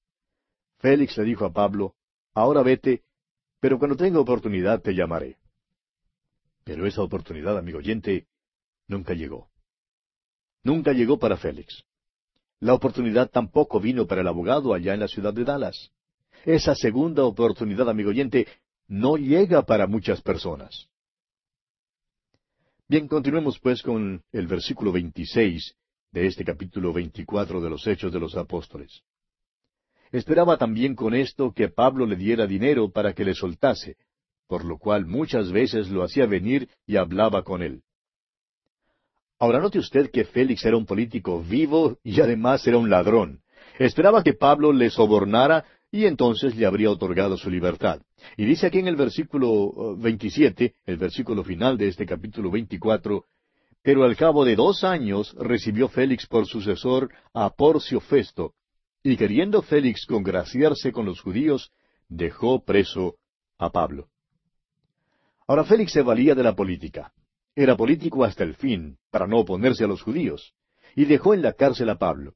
Félix 0.79 1.17
le 1.17 1.25
dijo 1.25 1.45
a 1.45 1.53
Pablo, 1.53 1.93
Ahora 2.33 2.63
vete, 2.63 3.03
pero 3.59 3.77
cuando 3.77 3.95
tenga 3.95 4.19
oportunidad 4.19 4.81
te 4.81 4.95
llamaré. 4.95 5.37
Pero 6.63 6.85
esa 6.85 7.01
oportunidad, 7.01 7.57
amigo 7.57 7.79
oyente, 7.79 8.27
nunca 8.87 9.13
llegó. 9.13 9.49
Nunca 10.63 10.93
llegó 10.93 11.17
para 11.17 11.37
Félix. 11.37 11.83
La 12.59 12.73
oportunidad 12.73 13.29
tampoco 13.31 13.79
vino 13.79 14.05
para 14.05 14.21
el 14.21 14.27
abogado 14.27 14.73
allá 14.73 14.93
en 14.93 14.99
la 14.99 15.07
ciudad 15.07 15.33
de 15.33 15.43
Dallas. 15.43 15.91
Esa 16.45 16.75
segunda 16.75 17.23
oportunidad, 17.23 17.89
amigo 17.89 18.09
oyente, 18.09 18.47
no 18.87 19.17
llega 19.17 19.63
para 19.63 19.87
muchas 19.87 20.21
personas. 20.21 20.87
Bien, 22.87 23.07
continuemos 23.07 23.57
pues 23.59 23.81
con 23.81 24.21
el 24.31 24.47
versículo 24.47 24.91
26 24.91 25.75
de 26.11 26.27
este 26.27 26.43
capítulo 26.43 26.91
24 26.91 27.61
de 27.61 27.69
los 27.69 27.87
Hechos 27.87 28.11
de 28.11 28.19
los 28.19 28.35
Apóstoles. 28.35 29.01
Esperaba 30.11 30.57
también 30.57 30.93
con 30.93 31.13
esto 31.13 31.53
que 31.53 31.69
Pablo 31.69 32.05
le 32.05 32.17
diera 32.17 32.45
dinero 32.45 32.91
para 32.91 33.13
que 33.13 33.23
le 33.23 33.33
soltase, 33.33 33.95
por 34.51 34.65
lo 34.65 34.77
cual 34.77 35.05
muchas 35.05 35.49
veces 35.49 35.89
lo 35.89 36.03
hacía 36.03 36.25
venir 36.25 36.67
y 36.85 36.97
hablaba 36.97 37.41
con 37.41 37.63
él. 37.63 37.83
Ahora 39.39 39.61
note 39.61 39.79
usted 39.79 40.11
que 40.11 40.25
Félix 40.25 40.65
era 40.65 40.75
un 40.75 40.85
político 40.85 41.41
vivo 41.41 41.99
y 42.03 42.19
además 42.19 42.67
era 42.67 42.77
un 42.77 42.89
ladrón. 42.89 43.39
Esperaba 43.79 44.21
que 44.23 44.33
Pablo 44.33 44.73
le 44.73 44.89
sobornara 44.89 45.63
y 45.89 46.03
entonces 46.03 46.53
le 46.57 46.65
habría 46.65 46.91
otorgado 46.91 47.37
su 47.37 47.49
libertad. 47.49 48.01
Y 48.35 48.43
dice 48.43 48.67
aquí 48.67 48.79
en 48.79 48.89
el 48.89 48.97
versículo 48.97 49.95
27, 49.95 50.65
uh, 50.65 50.91
el 50.91 50.97
versículo 50.97 51.45
final 51.45 51.77
de 51.77 51.87
este 51.87 52.05
capítulo 52.05 52.51
24, 52.51 53.23
pero 53.81 54.03
al 54.03 54.17
cabo 54.17 54.43
de 54.43 54.57
dos 54.57 54.83
años 54.83 55.33
recibió 55.39 55.87
Félix 55.87 56.27
por 56.27 56.45
sucesor 56.45 57.09
a 57.33 57.51
Porcio 57.51 58.01
Festo, 58.01 58.51
y 59.01 59.15
queriendo 59.15 59.61
Félix 59.61 60.05
congraciarse 60.05 60.91
con 60.91 61.05
los 61.05 61.21
judíos, 61.21 61.71
dejó 62.09 62.65
preso 62.65 63.15
a 63.57 63.69
Pablo. 63.69 64.10
Ahora 65.51 65.65
Félix 65.65 65.91
se 65.91 66.01
valía 66.01 66.33
de 66.33 66.43
la 66.43 66.55
política. 66.55 67.11
Era 67.53 67.75
político 67.75 68.23
hasta 68.23 68.45
el 68.45 68.55
fin, 68.55 68.97
para 69.09 69.27
no 69.27 69.39
oponerse 69.39 69.83
a 69.83 69.87
los 69.87 70.01
judíos, 70.01 70.53
y 70.95 71.03
dejó 71.03 71.33
en 71.33 71.41
la 71.41 71.51
cárcel 71.51 71.89
a 71.89 71.97
Pablo. 71.97 72.35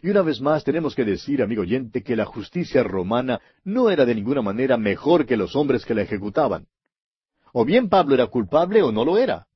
Y 0.00 0.08
una 0.08 0.22
vez 0.22 0.40
más 0.40 0.64
tenemos 0.64 0.94
que 0.94 1.04
decir, 1.04 1.42
amigo 1.42 1.60
oyente, 1.60 2.02
que 2.02 2.16
la 2.16 2.24
justicia 2.24 2.82
romana 2.82 3.42
no 3.62 3.90
era 3.90 4.06
de 4.06 4.14
ninguna 4.14 4.40
manera 4.40 4.78
mejor 4.78 5.26
que 5.26 5.36
los 5.36 5.54
hombres 5.54 5.84
que 5.84 5.92
la 5.92 6.00
ejecutaban. 6.00 6.66
O 7.52 7.66
bien 7.66 7.90
Pablo 7.90 8.14
era 8.14 8.26
culpable 8.28 8.80
o 8.82 8.90
no 8.90 9.04
lo 9.04 9.18
era. 9.18 9.48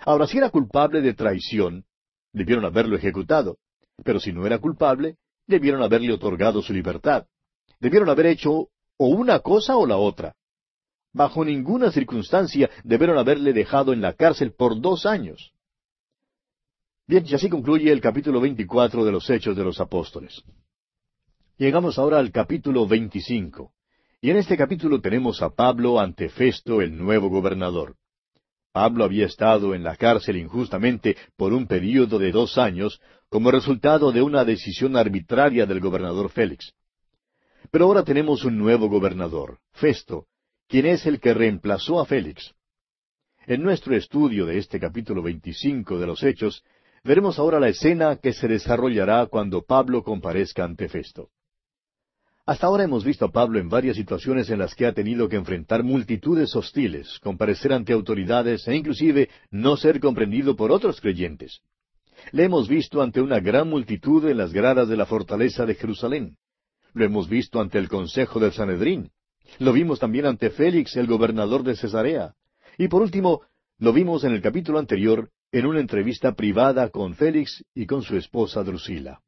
Ahora, 0.00 0.26
si 0.26 0.38
era 0.38 0.50
culpable 0.50 1.02
de 1.02 1.14
traición, 1.14 1.84
debieron 2.32 2.64
haberlo 2.64 2.96
ejecutado. 2.96 3.58
Pero 4.02 4.18
si 4.18 4.32
no 4.32 4.44
era 4.44 4.58
culpable, 4.58 5.18
debieron 5.46 5.84
haberle 5.84 6.12
otorgado 6.12 6.62
su 6.62 6.72
libertad. 6.72 7.26
Debieron 7.78 8.08
haber 8.08 8.26
hecho 8.26 8.70
o 8.96 9.06
una 9.06 9.38
cosa 9.38 9.76
o 9.76 9.86
la 9.86 9.98
otra. 9.98 10.34
Bajo 11.14 11.44
ninguna 11.44 11.92
circunstancia 11.92 12.68
debieron 12.82 13.16
haberle 13.16 13.52
dejado 13.52 13.92
en 13.92 14.00
la 14.00 14.14
cárcel 14.14 14.52
por 14.52 14.80
dos 14.80 15.06
años. 15.06 15.52
Bien, 17.06 17.24
y 17.24 17.34
así 17.34 17.48
concluye 17.48 17.92
el 17.92 18.00
capítulo 18.00 18.40
24 18.40 19.04
de 19.04 19.12
los 19.12 19.30
Hechos 19.30 19.56
de 19.56 19.62
los 19.62 19.80
Apóstoles. 19.80 20.42
Llegamos 21.56 22.00
ahora 22.00 22.18
al 22.18 22.32
capítulo 22.32 22.88
25. 22.88 23.70
Y 24.22 24.30
en 24.30 24.38
este 24.38 24.56
capítulo 24.56 25.00
tenemos 25.00 25.40
a 25.40 25.50
Pablo 25.50 26.00
ante 26.00 26.28
Festo, 26.28 26.80
el 26.80 26.98
nuevo 26.98 27.28
gobernador. 27.28 27.94
Pablo 28.72 29.04
había 29.04 29.26
estado 29.26 29.72
en 29.72 29.84
la 29.84 29.94
cárcel 29.94 30.36
injustamente 30.36 31.16
por 31.36 31.52
un 31.52 31.68
período 31.68 32.18
de 32.18 32.32
dos 32.32 32.58
años 32.58 33.00
como 33.28 33.52
resultado 33.52 34.10
de 34.10 34.20
una 34.20 34.44
decisión 34.44 34.96
arbitraria 34.96 35.64
del 35.64 35.78
gobernador 35.78 36.28
Félix. 36.30 36.72
Pero 37.70 37.84
ahora 37.84 38.02
tenemos 38.02 38.44
un 38.44 38.58
nuevo 38.58 38.88
gobernador, 38.88 39.60
Festo, 39.72 40.26
quien 40.68 40.86
es 40.86 41.06
el 41.06 41.20
que 41.20 41.34
reemplazó 41.34 42.00
a 42.00 42.06
Félix. 42.06 42.54
En 43.46 43.62
nuestro 43.62 43.94
estudio 43.94 44.46
de 44.46 44.58
este 44.58 44.80
capítulo 44.80 45.22
25 45.22 45.98
de 45.98 46.06
los 46.06 46.22
Hechos, 46.22 46.64
veremos 47.02 47.38
ahora 47.38 47.60
la 47.60 47.68
escena 47.68 48.16
que 48.16 48.32
se 48.32 48.48
desarrollará 48.48 49.26
cuando 49.26 49.62
Pablo 49.62 50.02
comparezca 50.02 50.64
ante 50.64 50.88
Festo. 50.88 51.28
Hasta 52.46 52.66
ahora 52.66 52.84
hemos 52.84 53.04
visto 53.04 53.24
a 53.24 53.32
Pablo 53.32 53.58
en 53.58 53.70
varias 53.70 53.96
situaciones 53.96 54.50
en 54.50 54.58
las 54.58 54.74
que 54.74 54.84
ha 54.84 54.92
tenido 54.92 55.30
que 55.30 55.36
enfrentar 55.36 55.82
multitudes 55.82 56.54
hostiles, 56.54 57.18
comparecer 57.22 57.72
ante 57.72 57.94
autoridades 57.94 58.68
e 58.68 58.76
inclusive 58.76 59.30
no 59.50 59.78
ser 59.78 59.98
comprendido 59.98 60.54
por 60.54 60.70
otros 60.70 61.00
creyentes. 61.00 61.60
Le 62.32 62.44
hemos 62.44 62.68
visto 62.68 63.00
ante 63.00 63.22
una 63.22 63.40
gran 63.40 63.68
multitud 63.68 64.26
en 64.28 64.36
las 64.36 64.52
gradas 64.52 64.88
de 64.88 64.96
la 64.96 65.06
fortaleza 65.06 65.64
de 65.64 65.74
Jerusalén. 65.74 66.36
Lo 66.92 67.04
hemos 67.04 67.28
visto 67.28 67.60
ante 67.60 67.78
el 67.78 67.88
Consejo 67.88 68.38
del 68.38 68.52
Sanedrín. 68.52 69.10
Lo 69.58 69.72
vimos 69.72 70.00
también 70.00 70.26
ante 70.26 70.50
Félix, 70.50 70.96
el 70.96 71.06
gobernador 71.06 71.62
de 71.62 71.76
Cesarea. 71.76 72.34
Y 72.76 72.88
por 72.88 73.02
último, 73.02 73.42
lo 73.78 73.92
vimos 73.92 74.24
en 74.24 74.32
el 74.32 74.42
capítulo 74.42 74.78
anterior 74.78 75.30
en 75.52 75.66
una 75.66 75.80
entrevista 75.80 76.34
privada 76.34 76.90
con 76.90 77.14
Félix 77.14 77.64
y 77.74 77.86
con 77.86 78.02
su 78.02 78.16
esposa 78.16 78.64
Drusila. 78.64 79.20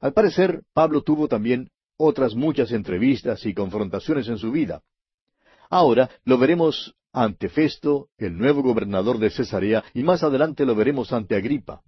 Al 0.00 0.12
parecer, 0.12 0.62
Pablo 0.72 1.02
tuvo 1.02 1.28
también 1.28 1.70
otras 1.96 2.34
muchas 2.34 2.70
entrevistas 2.72 3.44
y 3.46 3.54
confrontaciones 3.54 4.28
en 4.28 4.38
su 4.38 4.52
vida. 4.52 4.82
Ahora 5.70 6.10
lo 6.24 6.38
veremos 6.38 6.94
ante 7.12 7.48
Festo, 7.48 8.08
el 8.18 8.36
nuevo 8.36 8.62
gobernador 8.62 9.18
de 9.18 9.30
Cesarea, 9.30 9.84
y 9.94 10.02
más 10.02 10.22
adelante 10.22 10.64
lo 10.64 10.74
veremos 10.74 11.12
ante 11.12 11.36
Agripa. 11.36 11.82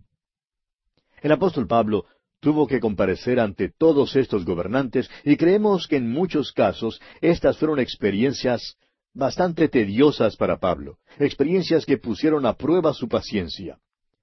El 1.21 1.33
apóstol 1.33 1.67
Pablo 1.67 2.07
tuvo 2.41 2.67
que 2.67 2.81
comparecer 2.81 3.41
ante 3.41 3.69
todos 3.69 4.17
estos 4.17 4.45
gobernantes 4.45 5.11
y 5.25 5.37
creemos 5.37 5.87
que 5.87 5.97
en 5.97 6.11
muchos 6.11 6.53
casos 6.53 7.01
estas 7.21 7.59
fueron 7.59 7.81
experiencias 7.81 8.77
bastante 9.15 9.69
tediosas 9.69 10.37
para 10.37 10.59
Pablo, 10.59 10.99
experiencias 11.19 11.87
que 11.87 11.97
pusieron 11.97 12.45
a 12.45 12.53
prueba 12.55 12.93
su 12.93 13.09
paciencia. 13.09 13.79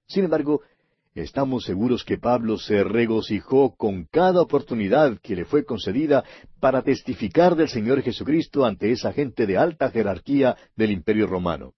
Sin 0.06 0.24
embargo, 0.24 0.62
estamos 1.14 1.64
seguros 1.64 2.04
que 2.04 2.18
Pablo 2.18 2.58
se 2.58 2.84
regocijó 2.84 3.74
con 3.76 4.04
cada 4.04 4.40
oportunidad 4.40 5.18
que 5.20 5.34
le 5.34 5.44
fue 5.44 5.64
concedida 5.64 6.24
para 6.60 6.82
testificar 6.82 7.56
del 7.56 7.68
Señor 7.68 8.02
Jesucristo 8.02 8.64
ante 8.64 8.92
esa 8.92 9.12
gente 9.12 9.46
de 9.46 9.56
alta 9.56 9.90
jerarquía 9.90 10.56
del 10.76 10.92
Imperio 10.92 11.26
romano. 11.26 11.74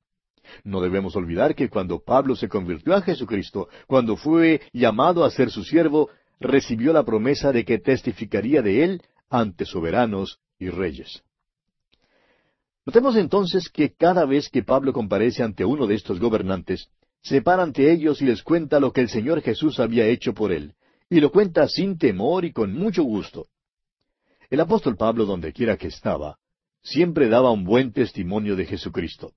No 0.63 0.81
debemos 0.81 1.17
olvidar 1.17 1.55
que 1.55 1.69
cuando 1.69 2.01
Pablo 2.01 2.37
se 2.37 2.49
convirtió 2.49 2.95
a 2.95 3.03
Jesucristo, 3.03 3.69
cuando 3.87 4.17
fue 4.17 4.61
llamado 4.73 5.25
a 5.25 5.31
ser 5.31 5.51
su 5.51 5.65
siervo, 5.65 6.11
recibió 6.41 6.93
la 6.93 7.05
promesa 7.05 7.53
de 7.53 7.65
que 7.65 7.79
testificaría 7.79 8.63
de 8.63 8.85
él 8.85 9.03
ante 9.29 9.65
soberanos 9.65 10.39
y 10.59 10.69
reyes. 10.69 11.23
Notemos 12.85 13.17
entonces 13.17 13.69
que 13.69 13.95
cada 13.95 14.25
vez 14.25 14.49
que 14.49 14.63
Pablo 14.63 14.93
comparece 14.93 15.43
ante 15.43 15.65
uno 15.65 15.87
de 15.87 15.97
estos 15.97 16.21
gobernantes, 16.21 16.89
se 17.21 17.43
para 17.43 17.65
ante 17.65 17.91
ellos 17.91 18.23
y 18.23 18.27
les 18.27 18.43
cuenta 18.43 18.79
lo 18.79 18.93
que 18.93 19.01
el 19.01 19.09
Señor 19.09 19.43
Jesús 19.43 19.81
había 19.81 20.07
hecho 20.07 20.33
por 20.33 20.53
él, 20.53 20.75
y 21.11 21.21
lo 21.21 21.33
cuenta 21.33 21.67
sin 21.67 21.99
temor 21.99 22.45
y 22.45 22.53
con 22.53 22.73
mucho 22.73 23.03
gusto. 23.03 23.49
El 24.49 24.61
apóstol 24.61 24.97
Pablo, 24.97 25.25
donde 25.25 25.53
quiera 25.53 25.77
que 25.77 25.89
estaba, 25.89 26.39
siempre 26.83 27.29
daba 27.29 27.51
un 27.51 27.65
buen 27.65 27.93
testimonio 27.93 28.55
de 28.55 28.67
Jesucristo. 28.67 29.33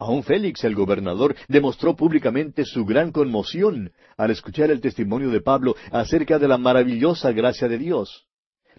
Aun 0.00 0.22
Félix, 0.22 0.64
el 0.64 0.74
gobernador, 0.74 1.36
demostró 1.46 1.94
públicamente 1.94 2.64
su 2.64 2.86
gran 2.86 3.12
conmoción 3.12 3.92
al 4.16 4.30
escuchar 4.30 4.70
el 4.70 4.80
testimonio 4.80 5.28
de 5.28 5.42
Pablo 5.42 5.76
acerca 5.92 6.38
de 6.38 6.48
la 6.48 6.56
maravillosa 6.56 7.32
gracia 7.32 7.68
de 7.68 7.76
Dios. 7.76 8.26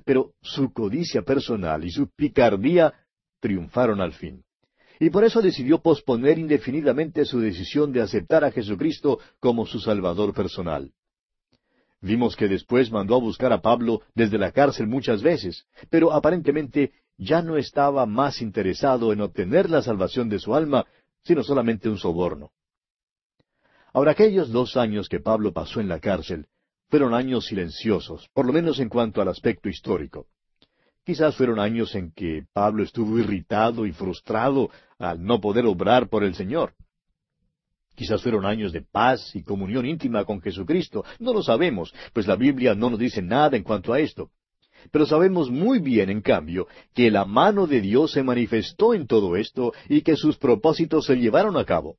Pero 0.04 0.32
su 0.42 0.74
codicia 0.74 1.22
personal 1.22 1.86
y 1.86 1.92
su 1.92 2.10
picardía 2.10 2.96
triunfaron 3.40 4.02
al 4.02 4.14
fin. 4.14 4.44
Y 5.00 5.12
por 5.12 5.24
eso 5.24 5.44
decidió 5.44 5.80
posponer 5.80 6.40
indefinidamente 6.40 7.24
su 7.26 7.40
decisión 7.40 7.94
de 7.94 8.02
aceptar 8.02 8.44
a 8.44 8.52
Jesucristo 8.52 9.20
como 9.40 9.68
su 9.68 9.80
Salvador 9.80 10.34
personal. 10.34 10.92
Vimos 12.02 12.36
que 12.36 12.48
después 12.48 12.92
mandó 12.92 13.18
a 13.18 13.20
buscar 13.20 13.54
a 13.54 13.62
Pablo 13.62 14.02
desde 14.16 14.40
la 14.40 14.52
cárcel 14.52 14.88
muchas 14.88 15.22
veces, 15.22 15.68
pero 15.92 16.14
aparentemente 16.14 16.94
ya 17.16 17.44
no 17.44 17.58
estaba 17.58 18.08
más 18.08 18.42
interesado 18.42 19.14
en 19.14 19.22
obtener 19.22 19.70
la 19.70 19.84
salvación 19.84 20.28
de 20.28 20.40
su 20.40 20.56
alma, 20.56 20.88
sino 21.24 21.44
solamente 21.44 21.90
un 21.90 21.98
soborno. 21.98 22.52
Ahora, 23.94 24.12
aquellos 24.12 24.52
dos 24.52 24.78
años 24.78 25.10
que 25.10 25.20
Pablo 25.20 25.52
pasó 25.52 25.82
en 25.82 25.90
la 25.90 26.00
cárcel 26.00 26.48
fueron 26.90 27.14
años 27.14 27.46
silenciosos, 27.46 28.30
por 28.34 28.46
lo 28.46 28.54
menos 28.54 28.80
en 28.80 28.90
cuanto 28.90 29.22
al 29.22 29.28
aspecto 29.28 29.70
histórico. 29.70 30.28
Quizás 31.04 31.36
fueron 31.36 31.60
años 31.60 31.96
en 31.96 32.12
que 32.12 32.46
Pablo 32.54 32.84
estuvo 32.84 33.18
irritado 33.18 33.86
y 33.86 33.92
frustrado 33.92 34.70
al 35.00 35.24
no 35.24 35.42
poder 35.42 35.66
obrar 35.66 36.10
por 36.10 36.24
el 36.24 36.36
Señor. 36.36 36.74
Quizás 37.96 38.22
fueron 38.22 38.46
años 38.46 38.72
de 38.72 38.82
paz 38.82 39.36
y 39.36 39.44
comunión 39.44 39.86
íntima 39.86 40.26
con 40.26 40.42
Jesucristo. 40.42 41.04
No 41.20 41.34
lo 41.34 41.44
sabemos, 41.44 41.94
pues 42.14 42.28
la 42.28 42.36
Biblia 42.36 42.76
no 42.76 42.90
nos 42.90 43.00
dice 43.00 43.22
nada 43.22 43.58
en 43.58 43.64
cuanto 43.64 43.94
a 43.94 44.00
esto. 44.00 44.32
Pero 44.92 45.06
sabemos 45.06 45.50
muy 45.50 45.80
bien, 45.80 46.10
en 46.10 46.22
cambio, 46.22 46.68
que 46.94 47.12
la 47.12 47.26
mano 47.26 47.68
de 47.68 47.82
Dios 47.82 48.12
se 48.12 48.24
manifestó 48.24 48.94
en 48.94 49.08
todo 49.08 49.36
esto 49.36 49.74
y 49.88 50.02
que 50.02 50.16
sus 50.16 50.38
propósitos 50.38 51.06
se 51.06 51.16
llevaron 51.16 51.58
a 51.58 51.66
cabo 51.66 51.98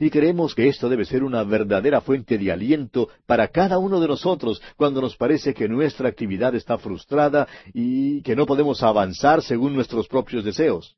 y 0.00 0.10
creemos 0.10 0.54
que 0.54 0.68
esto 0.68 0.88
debe 0.88 1.04
ser 1.04 1.22
una 1.22 1.42
verdadera 1.44 2.00
fuente 2.00 2.38
de 2.38 2.52
aliento 2.52 3.08
para 3.26 3.48
cada 3.48 3.78
uno 3.78 4.00
de 4.00 4.08
nosotros 4.08 4.60
cuando 4.76 5.00
nos 5.00 5.16
parece 5.16 5.54
que 5.54 5.68
nuestra 5.68 6.08
actividad 6.08 6.54
está 6.54 6.78
frustrada 6.78 7.48
y 7.72 8.22
que 8.22 8.36
no 8.36 8.46
podemos 8.46 8.82
avanzar 8.82 9.42
según 9.42 9.74
nuestros 9.74 10.08
propios 10.08 10.44
deseos. 10.44 10.96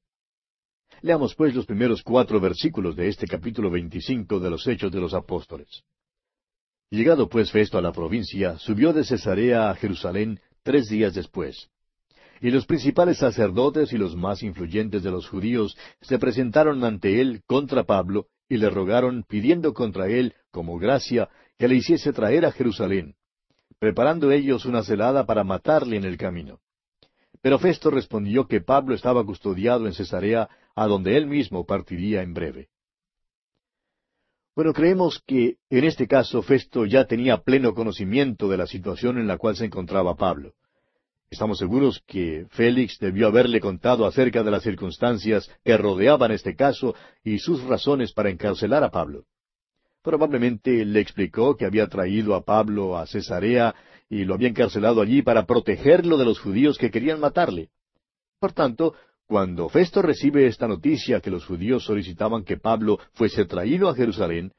Leamos 1.00 1.34
pues 1.34 1.54
los 1.54 1.66
primeros 1.66 2.02
cuatro 2.02 2.40
versículos 2.40 2.96
de 2.96 3.08
este 3.08 3.26
capítulo 3.26 3.70
veinticinco 3.70 4.40
de 4.40 4.50
los 4.50 4.66
Hechos 4.66 4.90
de 4.90 5.00
los 5.00 5.14
Apóstoles. 5.14 5.84
Llegado 6.90 7.28
pues 7.28 7.52
Festo 7.52 7.78
a 7.78 7.82
la 7.82 7.92
provincia, 7.92 8.58
subió 8.58 8.92
de 8.92 9.04
Cesarea 9.04 9.70
a 9.70 9.74
Jerusalén 9.74 10.40
tres 10.68 10.90
días 10.90 11.14
después. 11.14 11.70
Y 12.42 12.50
los 12.50 12.66
principales 12.66 13.16
sacerdotes 13.16 13.90
y 13.94 13.96
los 13.96 14.14
más 14.14 14.42
influyentes 14.42 15.02
de 15.02 15.10
los 15.10 15.26
judíos 15.26 15.78
se 16.02 16.18
presentaron 16.18 16.84
ante 16.84 17.22
él 17.22 17.40
contra 17.46 17.84
Pablo 17.84 18.26
y 18.50 18.58
le 18.58 18.68
rogaron, 18.68 19.24
pidiendo 19.26 19.72
contra 19.72 20.08
él, 20.08 20.34
como 20.50 20.78
gracia, 20.78 21.30
que 21.58 21.68
le 21.68 21.76
hiciese 21.76 22.12
traer 22.12 22.44
a 22.44 22.52
Jerusalén, 22.52 23.14
preparando 23.78 24.30
ellos 24.30 24.66
una 24.66 24.82
celada 24.82 25.24
para 25.24 25.42
matarle 25.42 25.96
en 25.96 26.04
el 26.04 26.18
camino. 26.18 26.60
Pero 27.40 27.58
Festo 27.58 27.90
respondió 27.90 28.46
que 28.46 28.60
Pablo 28.60 28.94
estaba 28.94 29.24
custodiado 29.24 29.86
en 29.86 29.94
Cesarea, 29.94 30.50
a 30.74 30.86
donde 30.86 31.16
él 31.16 31.26
mismo 31.26 31.64
partiría 31.64 32.20
en 32.20 32.34
breve. 32.34 32.68
Bueno, 34.54 34.74
creemos 34.74 35.22
que 35.26 35.56
en 35.70 35.84
este 35.84 36.06
caso 36.06 36.42
Festo 36.42 36.84
ya 36.84 37.06
tenía 37.06 37.38
pleno 37.38 37.72
conocimiento 37.72 38.50
de 38.50 38.58
la 38.58 38.66
situación 38.66 39.16
en 39.16 39.26
la 39.26 39.38
cual 39.38 39.56
se 39.56 39.64
encontraba 39.64 40.14
Pablo. 40.14 40.52
Estamos 41.30 41.58
seguros 41.58 42.02
que 42.06 42.46
Félix 42.50 42.98
debió 42.98 43.26
haberle 43.26 43.60
contado 43.60 44.06
acerca 44.06 44.42
de 44.42 44.50
las 44.50 44.62
circunstancias 44.62 45.50
que 45.62 45.76
rodeaban 45.76 46.30
este 46.32 46.56
caso 46.56 46.94
y 47.22 47.38
sus 47.38 47.62
razones 47.64 48.12
para 48.12 48.30
encarcelar 48.30 48.82
a 48.82 48.90
Pablo. 48.90 49.24
Probablemente 50.02 50.86
le 50.86 51.00
explicó 51.00 51.54
que 51.54 51.66
había 51.66 51.86
traído 51.86 52.34
a 52.34 52.44
Pablo 52.44 52.96
a 52.96 53.06
Cesarea 53.06 53.74
y 54.08 54.24
lo 54.24 54.34
había 54.34 54.48
encarcelado 54.48 55.02
allí 55.02 55.20
para 55.20 55.44
protegerlo 55.44 56.16
de 56.16 56.24
los 56.24 56.38
judíos 56.38 56.78
que 56.78 56.90
querían 56.90 57.20
matarle. 57.20 57.68
Por 58.40 58.52
tanto, 58.52 58.94
cuando 59.26 59.68
Festo 59.68 60.00
recibe 60.00 60.46
esta 60.46 60.66
noticia 60.66 61.20
que 61.20 61.30
los 61.30 61.44
judíos 61.44 61.84
solicitaban 61.84 62.42
que 62.42 62.56
Pablo 62.56 62.98
fuese 63.12 63.44
traído 63.44 63.90
a 63.90 63.94
Jerusalén, 63.94 64.52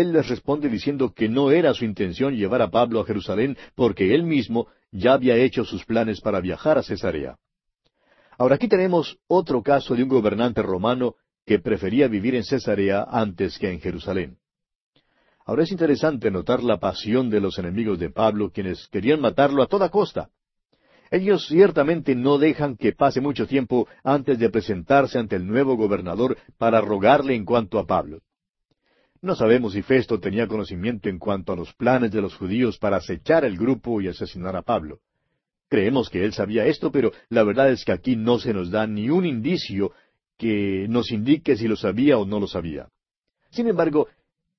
él 0.00 0.12
les 0.12 0.28
responde 0.28 0.68
diciendo 0.68 1.12
que 1.14 1.28
no 1.28 1.50
era 1.50 1.74
su 1.74 1.84
intención 1.84 2.34
llevar 2.34 2.62
a 2.62 2.70
Pablo 2.70 3.00
a 3.00 3.04
Jerusalén 3.04 3.56
porque 3.74 4.14
él 4.14 4.22
mismo 4.22 4.68
ya 4.90 5.12
había 5.12 5.36
hecho 5.36 5.64
sus 5.64 5.84
planes 5.84 6.20
para 6.20 6.40
viajar 6.40 6.78
a 6.78 6.82
Cesarea. 6.82 7.36
Ahora 8.38 8.56
aquí 8.56 8.68
tenemos 8.68 9.18
otro 9.28 9.62
caso 9.62 9.94
de 9.94 10.02
un 10.02 10.08
gobernante 10.08 10.62
romano 10.62 11.14
que 11.44 11.58
prefería 11.58 12.08
vivir 12.08 12.34
en 12.34 12.44
Cesarea 12.44 13.06
antes 13.08 13.58
que 13.58 13.70
en 13.70 13.80
Jerusalén. 13.80 14.38
Ahora 15.44 15.62
es 15.62 15.70
interesante 15.70 16.30
notar 16.30 16.62
la 16.62 16.78
pasión 16.78 17.30
de 17.30 17.40
los 17.40 17.58
enemigos 17.58 17.98
de 18.00 18.10
Pablo, 18.10 18.50
quienes 18.50 18.88
querían 18.88 19.20
matarlo 19.20 19.62
a 19.62 19.68
toda 19.68 19.90
costa. 19.90 20.28
Ellos 21.10 21.46
ciertamente 21.46 22.16
no 22.16 22.36
dejan 22.36 22.76
que 22.76 22.92
pase 22.92 23.20
mucho 23.20 23.46
tiempo 23.46 23.86
antes 24.02 24.40
de 24.40 24.50
presentarse 24.50 25.20
ante 25.20 25.36
el 25.36 25.46
nuevo 25.46 25.76
gobernador 25.76 26.36
para 26.58 26.80
rogarle 26.80 27.36
en 27.36 27.44
cuanto 27.44 27.78
a 27.78 27.86
Pablo. 27.86 28.22
No 29.22 29.34
sabemos 29.34 29.72
si 29.72 29.82
Festo 29.82 30.20
tenía 30.20 30.46
conocimiento 30.46 31.08
en 31.08 31.18
cuanto 31.18 31.52
a 31.52 31.56
los 31.56 31.72
planes 31.74 32.12
de 32.12 32.20
los 32.20 32.34
judíos 32.34 32.78
para 32.78 32.96
acechar 32.96 33.44
el 33.44 33.56
grupo 33.56 34.00
y 34.00 34.08
asesinar 34.08 34.56
a 34.56 34.62
Pablo. 34.62 35.00
Creemos 35.68 36.10
que 36.10 36.24
él 36.24 36.32
sabía 36.32 36.66
esto, 36.66 36.92
pero 36.92 37.12
la 37.28 37.42
verdad 37.42 37.70
es 37.70 37.84
que 37.84 37.92
aquí 37.92 38.14
no 38.16 38.38
se 38.38 38.52
nos 38.52 38.70
da 38.70 38.86
ni 38.86 39.10
un 39.10 39.26
indicio 39.26 39.92
que 40.38 40.86
nos 40.88 41.10
indique 41.10 41.56
si 41.56 41.66
lo 41.66 41.76
sabía 41.76 42.18
o 42.18 42.26
no 42.26 42.38
lo 42.38 42.46
sabía. 42.46 42.88
Sin 43.50 43.68
embargo, 43.68 44.06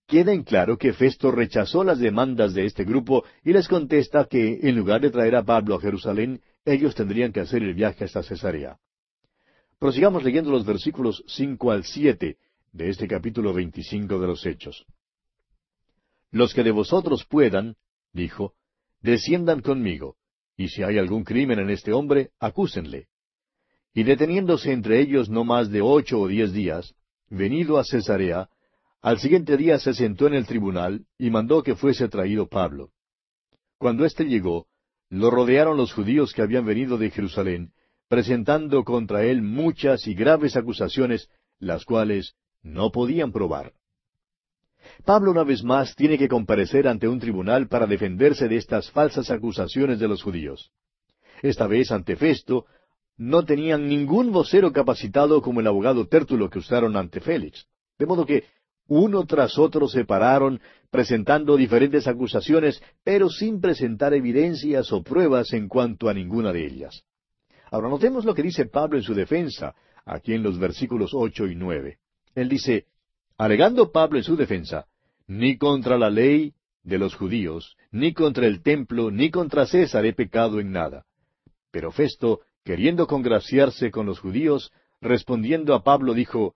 queda 0.07 0.33
en 0.33 0.43
claro 0.43 0.77
que 0.77 0.93
Festo 0.93 1.31
rechazó 1.31 1.83
las 1.83 1.99
demandas 1.99 2.53
de 2.53 2.65
este 2.65 2.83
grupo 2.83 3.23
y 3.43 3.53
les 3.53 3.67
contesta 3.67 4.25
que, 4.25 4.59
en 4.63 4.75
lugar 4.75 5.01
de 5.01 5.11
traer 5.11 5.35
a 5.35 5.43
Pablo 5.43 5.75
a 5.75 5.81
Jerusalén, 5.81 6.41
ellos 6.65 6.95
tendrían 6.95 7.31
que 7.31 7.41
hacer 7.41 7.63
el 7.63 7.73
viaje 7.73 8.05
hasta 8.05 8.23
Cesarea. 8.23 8.77
Prosigamos 9.79 10.23
leyendo 10.23 10.49
los 10.49 10.65
versículos 10.65 11.23
cinco 11.27 11.71
al 11.71 11.83
siete, 11.83 12.37
de 12.77 12.89
este 12.89 13.07
capítulo 13.07 13.53
veinticinco 13.53 14.19
de 14.19 14.27
los 14.27 14.45
Hechos. 14.45 14.85
Los 16.29 16.53
que 16.53 16.63
de 16.63 16.69
vosotros 16.69 17.25
puedan, 17.27 17.75
dijo, 18.13 18.53
desciendan 19.01 19.61
conmigo, 19.61 20.15
y 20.55 20.69
si 20.69 20.83
hay 20.83 20.99
algún 20.99 21.23
crimen 21.23 21.57
en 21.57 21.71
este 21.71 21.91
hombre, 21.91 22.29
acúsenle. 22.39 23.07
Y 23.95 24.03
deteniéndose 24.03 24.71
entre 24.71 25.01
ellos 25.01 25.27
no 25.27 25.43
más 25.43 25.71
de 25.71 25.81
ocho 25.81 26.19
o 26.19 26.27
diez 26.27 26.53
días, 26.53 26.93
venido 27.29 27.79
a 27.79 27.83
Cesarea, 27.83 28.47
al 29.01 29.17
siguiente 29.17 29.57
día 29.57 29.79
se 29.79 29.95
sentó 29.95 30.27
en 30.27 30.35
el 30.35 30.45
tribunal 30.45 31.07
y 31.17 31.31
mandó 31.31 31.63
que 31.63 31.75
fuese 31.75 32.07
traído 32.09 32.47
Pablo. 32.47 32.91
Cuando 33.79 34.05
éste 34.05 34.25
llegó, 34.25 34.67
lo 35.09 35.31
rodearon 35.31 35.77
los 35.77 35.93
judíos 35.93 36.31
que 36.31 36.43
habían 36.43 36.65
venido 36.65 36.99
de 36.99 37.09
Jerusalén, 37.09 37.71
presentando 38.07 38.83
contra 38.83 39.23
él 39.23 39.41
muchas 39.41 40.05
y 40.05 40.13
graves 40.13 40.55
acusaciones, 40.55 41.27
las 41.59 41.83
cuales 41.85 42.35
no 42.67 42.91
podían 42.91 43.31
probar. 43.31 43.73
Pablo 45.05 45.31
una 45.31 45.43
vez 45.43 45.63
más 45.63 45.95
tiene 45.95 46.17
que 46.17 46.27
comparecer 46.27 46.87
ante 46.87 47.07
un 47.07 47.19
tribunal 47.19 47.67
para 47.67 47.87
defenderse 47.87 48.47
de 48.47 48.57
estas 48.57 48.91
falsas 48.91 49.29
acusaciones 49.31 49.99
de 49.99 50.07
los 50.07 50.21
judíos. 50.23 50.71
Esta 51.41 51.67
vez 51.67 51.91
ante 51.91 52.15
Festo 52.15 52.65
no 53.17 53.43
tenían 53.43 53.87
ningún 53.87 54.31
vocero 54.31 54.71
capacitado 54.71 55.41
como 55.41 55.59
el 55.59 55.67
abogado 55.67 56.07
Tértulo 56.07 56.49
que 56.49 56.59
usaron 56.59 56.95
ante 56.95 57.19
Félix. 57.19 57.65
De 57.97 58.05
modo 58.05 58.25
que 58.25 58.45
uno 58.87 59.25
tras 59.25 59.57
otro 59.57 59.87
se 59.87 60.05
pararon 60.05 60.61
presentando 60.89 61.57
diferentes 61.57 62.07
acusaciones, 62.07 62.81
pero 63.03 63.29
sin 63.29 63.59
presentar 63.59 64.13
evidencias 64.13 64.91
o 64.93 65.03
pruebas 65.03 65.51
en 65.53 65.67
cuanto 65.67 66.09
a 66.09 66.13
ninguna 66.13 66.53
de 66.53 66.65
ellas. 66.65 67.03
Ahora 67.69 67.89
notemos 67.89 68.23
lo 68.23 68.33
que 68.33 68.43
dice 68.43 68.65
Pablo 68.65 68.97
en 68.97 69.03
su 69.03 69.13
defensa, 69.13 69.75
aquí 70.05 70.33
en 70.33 70.43
los 70.43 70.57
versículos 70.57 71.11
ocho 71.13 71.47
y 71.47 71.55
nueve. 71.55 71.97
Él 72.37 72.49
dice, 72.49 72.85
alegando 73.39 73.91
Pablo 73.91 74.19
en 74.19 74.23
su 74.23 74.35
defensa, 74.35 74.85
ni 75.25 75.57
contra 75.57 75.97
la 75.97 76.11
ley 76.11 76.53
de 76.83 76.99
los 76.99 77.15
judíos, 77.15 77.75
ni 77.89 78.13
contra 78.13 78.45
el 78.45 78.61
templo, 78.61 79.09
ni 79.09 79.31
contra 79.31 79.65
César 79.65 80.05
he 80.05 80.13
pecado 80.13 80.59
en 80.59 80.71
nada. 80.71 81.07
Pero 81.71 81.91
Festo, 81.91 82.41
queriendo 82.63 83.07
congraciarse 83.07 83.89
con 83.89 84.05
los 84.05 84.19
judíos, 84.19 84.71
respondiendo 85.01 85.73
a 85.73 85.83
Pablo, 85.83 86.13
dijo, 86.13 86.53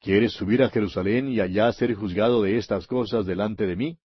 ¿Quieres 0.00 0.32
subir 0.32 0.64
a 0.64 0.70
Jerusalén 0.70 1.28
y 1.28 1.38
allá 1.38 1.72
ser 1.72 1.94
juzgado 1.94 2.42
de 2.42 2.58
estas 2.58 2.88
cosas 2.88 3.24
delante 3.24 3.68
de 3.68 3.76
mí? 3.76 3.98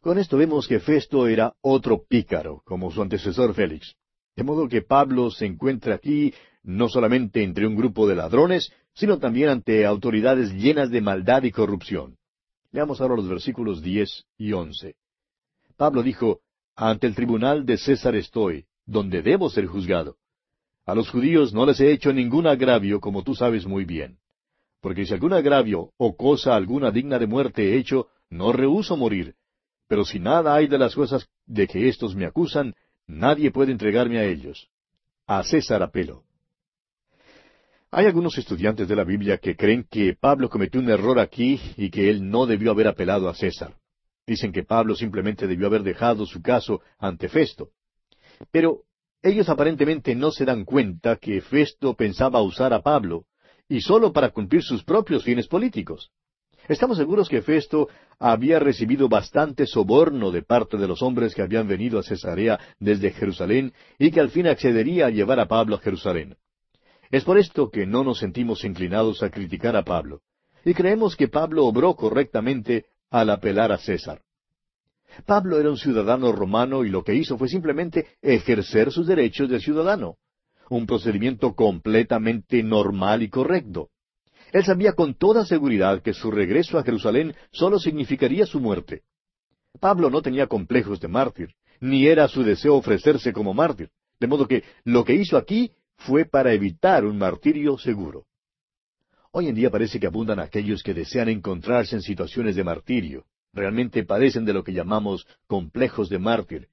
Con 0.00 0.18
esto 0.18 0.36
vemos 0.36 0.66
que 0.66 0.80
Festo 0.80 1.28
era 1.28 1.54
otro 1.60 2.02
pícaro, 2.08 2.60
como 2.64 2.90
su 2.90 3.02
antecesor 3.02 3.54
Félix. 3.54 3.94
De 4.34 4.42
modo 4.42 4.68
que 4.68 4.82
Pablo 4.82 5.30
se 5.30 5.46
encuentra 5.46 5.94
aquí 5.94 6.34
no 6.64 6.88
solamente 6.88 7.44
entre 7.44 7.68
un 7.68 7.76
grupo 7.76 8.08
de 8.08 8.16
ladrones, 8.16 8.72
sino 8.96 9.18
también 9.18 9.50
ante 9.50 9.86
autoridades 9.86 10.52
llenas 10.52 10.90
de 10.90 11.00
maldad 11.00 11.42
y 11.44 11.52
corrupción. 11.52 12.16
Leamos 12.72 13.00
ahora 13.00 13.16
los 13.16 13.28
versículos 13.28 13.82
diez 13.82 14.24
y 14.38 14.52
once. 14.52 14.96
Pablo 15.76 16.02
dijo, 16.02 16.40
Ante 16.74 17.06
el 17.06 17.14
tribunal 17.14 17.64
de 17.64 17.76
César 17.78 18.16
estoy, 18.16 18.66
donde 18.84 19.22
debo 19.22 19.48
ser 19.50 19.66
juzgado. 19.66 20.16
A 20.84 20.94
los 20.94 21.10
judíos 21.10 21.52
no 21.52 21.66
les 21.66 21.80
he 21.80 21.90
hecho 21.90 22.12
ningún 22.12 22.46
agravio, 22.46 23.00
como 23.00 23.22
tú 23.22 23.34
sabes 23.34 23.66
muy 23.66 23.84
bien. 23.84 24.18
Porque 24.80 25.04
si 25.04 25.12
algún 25.12 25.32
agravio 25.32 25.90
o 25.96 26.16
cosa 26.16 26.54
alguna 26.54 26.90
digna 26.90 27.18
de 27.18 27.26
muerte 27.26 27.70
he 27.70 27.76
hecho, 27.76 28.08
no 28.30 28.52
rehuso 28.52 28.96
morir. 28.96 29.34
Pero 29.88 30.04
si 30.04 30.18
nada 30.18 30.54
hay 30.54 30.68
de 30.68 30.78
las 30.78 30.94
cosas 30.94 31.28
de 31.46 31.66
que 31.66 31.88
éstos 31.88 32.14
me 32.14 32.26
acusan, 32.26 32.74
nadie 33.06 33.50
puede 33.50 33.72
entregarme 33.72 34.18
a 34.18 34.24
ellos. 34.24 34.68
A 35.26 35.42
César 35.42 35.82
apelo. 35.82 36.24
Hay 37.96 38.04
algunos 38.04 38.36
estudiantes 38.36 38.88
de 38.88 38.94
la 38.94 39.04
Biblia 39.04 39.38
que 39.38 39.56
creen 39.56 39.86
que 39.90 40.14
Pablo 40.20 40.50
cometió 40.50 40.78
un 40.82 40.90
error 40.90 41.18
aquí 41.18 41.58
y 41.78 41.88
que 41.88 42.10
él 42.10 42.28
no 42.28 42.44
debió 42.44 42.72
haber 42.72 42.88
apelado 42.88 43.26
a 43.26 43.34
César. 43.34 43.74
Dicen 44.26 44.52
que 44.52 44.64
Pablo 44.64 44.94
simplemente 44.94 45.46
debió 45.46 45.68
haber 45.68 45.82
dejado 45.82 46.26
su 46.26 46.42
caso 46.42 46.82
ante 46.98 47.30
Festo. 47.30 47.70
Pero 48.52 48.82
ellos 49.22 49.48
aparentemente 49.48 50.14
no 50.14 50.30
se 50.30 50.44
dan 50.44 50.66
cuenta 50.66 51.16
que 51.16 51.40
Festo 51.40 51.94
pensaba 51.94 52.42
usar 52.42 52.74
a 52.74 52.82
Pablo, 52.82 53.24
y 53.66 53.80
solo 53.80 54.12
para 54.12 54.28
cumplir 54.28 54.62
sus 54.62 54.84
propios 54.84 55.24
fines 55.24 55.48
políticos. 55.48 56.10
Estamos 56.68 56.98
seguros 56.98 57.30
que 57.30 57.40
Festo 57.40 57.88
había 58.18 58.58
recibido 58.58 59.08
bastante 59.08 59.66
soborno 59.66 60.30
de 60.30 60.42
parte 60.42 60.76
de 60.76 60.86
los 60.86 61.00
hombres 61.00 61.34
que 61.34 61.40
habían 61.40 61.66
venido 61.66 61.98
a 61.98 62.02
Cesarea 62.02 62.60
desde 62.78 63.12
Jerusalén 63.12 63.72
y 63.98 64.10
que 64.10 64.20
al 64.20 64.28
fin 64.28 64.48
accedería 64.48 65.06
a 65.06 65.10
llevar 65.10 65.40
a 65.40 65.48
Pablo 65.48 65.76
a 65.76 65.78
Jerusalén. 65.78 66.36
Es 67.10 67.24
por 67.24 67.38
esto 67.38 67.70
que 67.70 67.86
no 67.86 68.04
nos 68.04 68.18
sentimos 68.18 68.64
inclinados 68.64 69.22
a 69.22 69.30
criticar 69.30 69.76
a 69.76 69.84
Pablo, 69.84 70.22
y 70.64 70.74
creemos 70.74 71.16
que 71.16 71.28
Pablo 71.28 71.66
obró 71.66 71.94
correctamente 71.94 72.86
al 73.10 73.30
apelar 73.30 73.72
a 73.72 73.78
César. 73.78 74.22
Pablo 75.24 75.58
era 75.58 75.70
un 75.70 75.78
ciudadano 75.78 76.32
romano 76.32 76.84
y 76.84 76.90
lo 76.90 77.04
que 77.04 77.14
hizo 77.14 77.38
fue 77.38 77.48
simplemente 77.48 78.06
ejercer 78.20 78.92
sus 78.92 79.06
derechos 79.06 79.48
de 79.48 79.60
ciudadano, 79.60 80.16
un 80.68 80.86
procedimiento 80.86 81.54
completamente 81.54 82.62
normal 82.62 83.22
y 83.22 83.28
correcto. 83.28 83.88
Él 84.52 84.64
sabía 84.64 84.92
con 84.92 85.14
toda 85.14 85.44
seguridad 85.44 86.02
que 86.02 86.12
su 86.12 86.30
regreso 86.30 86.78
a 86.78 86.82
Jerusalén 86.82 87.34
solo 87.52 87.78
significaría 87.78 88.46
su 88.46 88.60
muerte. 88.60 89.02
Pablo 89.80 90.10
no 90.10 90.22
tenía 90.22 90.46
complejos 90.46 91.00
de 91.00 91.08
mártir, 91.08 91.54
ni 91.80 92.06
era 92.06 92.28
su 92.28 92.42
deseo 92.42 92.74
ofrecerse 92.74 93.32
como 93.32 93.54
mártir, 93.54 93.90
de 94.18 94.26
modo 94.26 94.46
que 94.46 94.64
lo 94.84 95.04
que 95.04 95.14
hizo 95.14 95.36
aquí 95.36 95.72
fue 95.96 96.24
para 96.24 96.52
evitar 96.52 97.04
un 97.04 97.18
martirio 97.18 97.78
seguro. 97.78 98.26
Hoy 99.32 99.48
en 99.48 99.54
día 99.54 99.70
parece 99.70 100.00
que 100.00 100.06
abundan 100.06 100.40
aquellos 100.40 100.82
que 100.82 100.94
desean 100.94 101.28
encontrarse 101.28 101.96
en 101.96 102.02
situaciones 102.02 102.56
de 102.56 102.64
martirio, 102.64 103.24
realmente 103.52 104.04
padecen 104.04 104.44
de 104.44 104.52
lo 104.52 104.64
que 104.64 104.72
llamamos 104.72 105.26
complejos 105.46 106.08
de 106.08 106.18
mártir. 106.18 106.68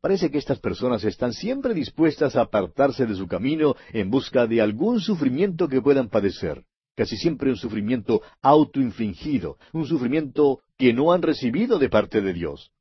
Parece 0.00 0.30
que 0.30 0.38
estas 0.38 0.60
personas 0.60 1.02
están 1.04 1.32
siempre 1.32 1.74
dispuestas 1.74 2.36
a 2.36 2.42
apartarse 2.42 3.06
de 3.06 3.14
su 3.14 3.26
camino 3.26 3.74
en 3.92 4.10
busca 4.10 4.46
de 4.46 4.60
algún 4.60 5.00
sufrimiento 5.00 5.68
que 5.68 5.82
puedan 5.82 6.08
padecer 6.08 6.64
casi 6.98 7.16
siempre 7.16 7.48
un 7.48 7.56
sufrimiento 7.56 8.22
autoinfligido, 8.42 9.56
un 9.72 9.86
sufrimiento 9.86 10.62
que 10.76 10.92
no 10.92 11.12
han 11.12 11.22
recibido 11.22 11.78
de 11.78 11.88
parte 11.88 12.20
de 12.20 12.32
Dios. 12.32 12.72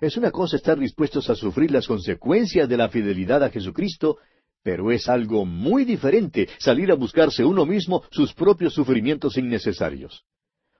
Es 0.00 0.16
una 0.16 0.30
cosa 0.30 0.54
estar 0.54 0.78
dispuestos 0.78 1.28
a 1.28 1.34
sufrir 1.34 1.72
las 1.72 1.88
consecuencias 1.88 2.68
de 2.68 2.76
la 2.76 2.88
fidelidad 2.88 3.42
a 3.42 3.50
Jesucristo, 3.50 4.18
pero 4.62 4.90
es 4.90 5.08
algo 5.08 5.44
muy 5.44 5.84
diferente 5.84 6.48
salir 6.58 6.90
a 6.90 6.94
buscarse 6.94 7.44
uno 7.44 7.64
mismo 7.64 8.02
sus 8.10 8.34
propios 8.34 8.74
sufrimientos 8.74 9.36
innecesarios. 9.36 10.24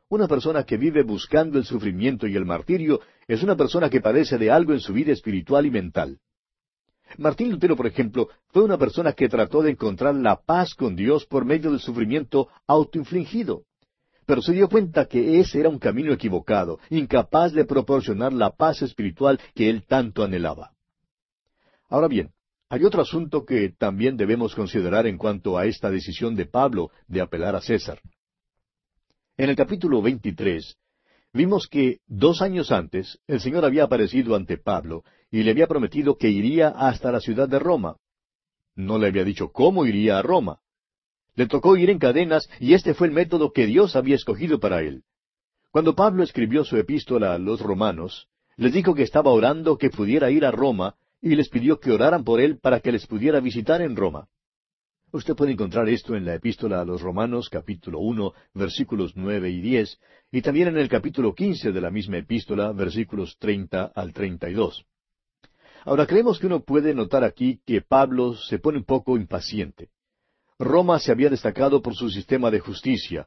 Una 0.08 0.26
persona 0.26 0.64
que 0.64 0.76
vive 0.76 1.02
buscando 1.02 1.58
el 1.58 1.64
sufrimiento 1.64 2.26
y 2.26 2.34
el 2.34 2.44
martirio 2.44 3.00
es 3.28 3.42
una 3.42 3.56
persona 3.56 3.88
que 3.88 4.00
padece 4.00 4.38
de 4.38 4.50
algo 4.50 4.72
en 4.72 4.80
su 4.80 4.92
vida 4.92 5.12
espiritual 5.12 5.66
y 5.66 5.70
mental. 5.70 6.18
Martín 7.16 7.50
Lutero, 7.50 7.76
por 7.76 7.86
ejemplo, 7.86 8.28
fue 8.48 8.62
una 8.62 8.78
persona 8.78 9.12
que 9.12 9.28
trató 9.28 9.62
de 9.62 9.70
encontrar 9.70 10.14
la 10.14 10.40
paz 10.40 10.74
con 10.74 10.96
Dios 10.96 11.26
por 11.26 11.44
medio 11.44 11.70
del 11.70 11.80
sufrimiento 11.80 12.48
autoinfligido. 12.66 13.62
Pero 14.26 14.42
se 14.42 14.52
dio 14.52 14.68
cuenta 14.68 15.06
que 15.06 15.40
ese 15.40 15.60
era 15.60 15.68
un 15.68 15.78
camino 15.78 16.12
equivocado, 16.12 16.78
incapaz 16.88 17.52
de 17.52 17.64
proporcionar 17.64 18.32
la 18.32 18.50
paz 18.50 18.82
espiritual 18.82 19.40
que 19.54 19.68
él 19.70 19.84
tanto 19.86 20.22
anhelaba. 20.22 20.72
Ahora 21.88 22.06
bien, 22.06 22.30
hay 22.70 22.84
otro 22.84 23.02
asunto 23.02 23.44
que 23.44 23.70
también 23.70 24.16
debemos 24.16 24.54
considerar 24.54 25.08
en 25.08 25.18
cuanto 25.18 25.58
a 25.58 25.66
esta 25.66 25.90
decisión 25.90 26.36
de 26.36 26.46
Pablo 26.46 26.92
de 27.08 27.20
apelar 27.20 27.56
a 27.56 27.60
César. 27.60 28.00
En 29.36 29.50
el 29.50 29.56
capítulo 29.56 30.00
23 30.00 30.76
vimos 31.32 31.66
que 31.66 31.98
dos 32.06 32.40
años 32.40 32.70
antes 32.70 33.18
el 33.26 33.40
Señor 33.40 33.64
había 33.64 33.84
aparecido 33.84 34.36
ante 34.36 34.56
Pablo 34.56 35.02
y 35.32 35.42
le 35.42 35.50
había 35.50 35.66
prometido 35.66 36.16
que 36.16 36.30
iría 36.30 36.68
hasta 36.68 37.10
la 37.10 37.18
ciudad 37.18 37.48
de 37.48 37.58
Roma. 37.58 37.96
No 38.76 38.98
le 38.98 39.08
había 39.08 39.24
dicho 39.24 39.50
cómo 39.50 39.84
iría 39.84 40.20
a 40.20 40.22
Roma. 40.22 40.60
Le 41.34 41.48
tocó 41.48 41.76
ir 41.76 41.90
en 41.90 41.98
cadenas 41.98 42.48
y 42.60 42.74
este 42.74 42.94
fue 42.94 43.08
el 43.08 43.12
método 43.12 43.52
que 43.52 43.66
Dios 43.66 43.96
había 43.96 44.14
escogido 44.14 44.60
para 44.60 44.82
él. 44.82 45.02
Cuando 45.72 45.96
Pablo 45.96 46.22
escribió 46.22 46.64
su 46.64 46.76
epístola 46.76 47.34
a 47.34 47.38
los 47.38 47.60
romanos, 47.60 48.28
les 48.56 48.72
dijo 48.72 48.94
que 48.94 49.02
estaba 49.02 49.32
orando 49.32 49.76
que 49.76 49.90
pudiera 49.90 50.30
ir 50.30 50.44
a 50.44 50.52
Roma 50.52 50.94
y 51.20 51.34
les 51.36 51.48
pidió 51.48 51.78
que 51.80 51.92
oraran 51.92 52.24
por 52.24 52.40
él 52.40 52.58
para 52.58 52.80
que 52.80 52.92
les 52.92 53.06
pudiera 53.06 53.40
visitar 53.40 53.82
en 53.82 53.96
Roma. 53.96 54.28
Usted 55.12 55.34
puede 55.34 55.52
encontrar 55.52 55.88
esto 55.88 56.14
en 56.14 56.24
la 56.24 56.34
epístola 56.34 56.80
a 56.80 56.84
los 56.84 57.02
Romanos 57.02 57.48
capítulo 57.48 57.98
uno 57.98 58.32
versículos 58.54 59.12
nueve 59.16 59.50
y 59.50 59.60
diez 59.60 59.98
y 60.30 60.40
también 60.40 60.68
en 60.68 60.78
el 60.78 60.88
capítulo 60.88 61.34
quince 61.34 61.72
de 61.72 61.80
la 61.80 61.90
misma 61.90 62.18
epístola 62.18 62.72
versículos 62.72 63.36
treinta 63.38 63.90
al 63.94 64.12
treinta 64.12 64.48
y 64.48 64.54
dos. 64.54 64.84
Ahora 65.84 66.06
creemos 66.06 66.38
que 66.38 66.46
uno 66.46 66.60
puede 66.60 66.94
notar 66.94 67.24
aquí 67.24 67.60
que 67.66 67.80
Pablo 67.80 68.34
se 68.34 68.58
pone 68.58 68.78
un 68.78 68.84
poco 68.84 69.16
impaciente. 69.16 69.88
Roma 70.58 70.98
se 70.98 71.10
había 71.10 71.30
destacado 71.30 71.80
por 71.80 71.94
su 71.94 72.10
sistema 72.10 72.50
de 72.50 72.60
justicia, 72.60 73.26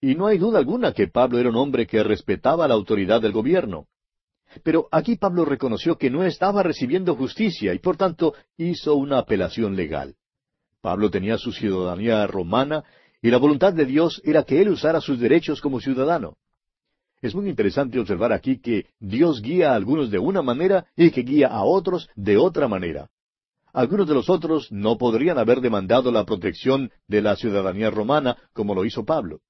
y 0.00 0.14
no 0.14 0.28
hay 0.28 0.38
duda 0.38 0.60
alguna 0.60 0.92
que 0.92 1.08
Pablo 1.08 1.38
era 1.38 1.50
un 1.50 1.56
hombre 1.56 1.86
que 1.86 2.02
respetaba 2.04 2.68
la 2.68 2.74
autoridad 2.74 3.20
del 3.20 3.32
gobierno. 3.32 3.86
Pero 4.62 4.88
aquí 4.90 5.16
Pablo 5.16 5.44
reconoció 5.44 5.96
que 5.96 6.10
no 6.10 6.24
estaba 6.24 6.62
recibiendo 6.62 7.14
justicia 7.16 7.74
y 7.74 7.78
por 7.78 7.96
tanto 7.96 8.34
hizo 8.56 8.94
una 8.94 9.18
apelación 9.18 9.76
legal. 9.76 10.16
Pablo 10.80 11.10
tenía 11.10 11.38
su 11.38 11.52
ciudadanía 11.52 12.26
romana 12.26 12.84
y 13.20 13.30
la 13.30 13.38
voluntad 13.38 13.72
de 13.72 13.84
Dios 13.84 14.22
era 14.24 14.44
que 14.44 14.62
él 14.62 14.68
usara 14.68 15.00
sus 15.00 15.18
derechos 15.18 15.60
como 15.60 15.80
ciudadano. 15.80 16.36
Es 17.20 17.34
muy 17.34 17.48
interesante 17.48 17.98
observar 17.98 18.32
aquí 18.32 18.60
que 18.60 18.86
Dios 19.00 19.42
guía 19.42 19.72
a 19.72 19.74
algunos 19.74 20.10
de 20.10 20.20
una 20.20 20.40
manera 20.40 20.86
y 20.96 21.10
que 21.10 21.22
guía 21.22 21.48
a 21.48 21.64
otros 21.64 22.08
de 22.14 22.36
otra 22.36 22.68
manera. 22.68 23.10
Algunos 23.72 24.06
de 24.08 24.14
los 24.14 24.30
otros 24.30 24.70
no 24.70 24.98
podrían 24.98 25.38
haber 25.38 25.60
demandado 25.60 26.12
la 26.12 26.24
protección 26.24 26.90
de 27.08 27.22
la 27.22 27.36
ciudadanía 27.36 27.90
romana 27.90 28.36
como 28.52 28.74
lo 28.74 28.84
hizo 28.84 29.04
Pablo. 29.04 29.40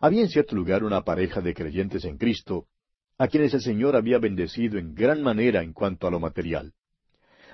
Había 0.00 0.22
en 0.22 0.28
cierto 0.28 0.54
lugar 0.54 0.84
una 0.84 1.02
pareja 1.02 1.40
de 1.40 1.54
creyentes 1.54 2.04
en 2.04 2.18
Cristo, 2.18 2.66
a 3.22 3.28
quienes 3.28 3.54
el 3.54 3.60
Señor 3.60 3.94
había 3.94 4.18
bendecido 4.18 4.80
en 4.80 4.96
gran 4.96 5.22
manera 5.22 5.62
en 5.62 5.72
cuanto 5.72 6.08
a 6.08 6.10
lo 6.10 6.18
material. 6.18 6.72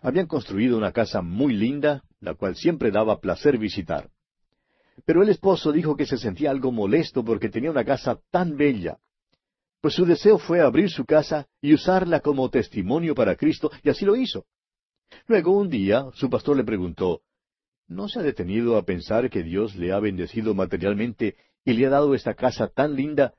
Habían 0.00 0.26
construido 0.26 0.78
una 0.78 0.92
casa 0.92 1.20
muy 1.20 1.52
linda, 1.52 2.04
la 2.20 2.32
cual 2.32 2.56
siempre 2.56 2.90
daba 2.90 3.20
placer 3.20 3.58
visitar. 3.58 4.08
Pero 5.04 5.22
el 5.22 5.28
esposo 5.28 5.70
dijo 5.70 5.94
que 5.94 6.06
se 6.06 6.16
sentía 6.16 6.52
algo 6.52 6.72
molesto 6.72 7.22
porque 7.22 7.50
tenía 7.50 7.70
una 7.70 7.84
casa 7.84 8.18
tan 8.30 8.56
bella. 8.56 8.96
Pues 9.82 9.92
su 9.92 10.06
deseo 10.06 10.38
fue 10.38 10.62
abrir 10.62 10.88
su 10.88 11.04
casa 11.04 11.46
y 11.60 11.74
usarla 11.74 12.20
como 12.20 12.48
testimonio 12.48 13.14
para 13.14 13.36
Cristo, 13.36 13.70
y 13.82 13.90
así 13.90 14.06
lo 14.06 14.16
hizo. 14.16 14.46
Luego 15.26 15.52
un 15.52 15.68
día 15.68 16.06
su 16.14 16.30
pastor 16.30 16.56
le 16.56 16.64
preguntó, 16.64 17.20
¿No 17.88 18.08
se 18.08 18.20
ha 18.20 18.22
detenido 18.22 18.78
a 18.78 18.86
pensar 18.86 19.28
que 19.28 19.42
Dios 19.42 19.76
le 19.76 19.92
ha 19.92 20.00
bendecido 20.00 20.54
materialmente 20.54 21.36
y 21.62 21.74
le 21.74 21.84
ha 21.84 21.90
dado 21.90 22.14
esta 22.14 22.32
casa 22.32 22.68
tan 22.68 22.96
linda 22.96 23.34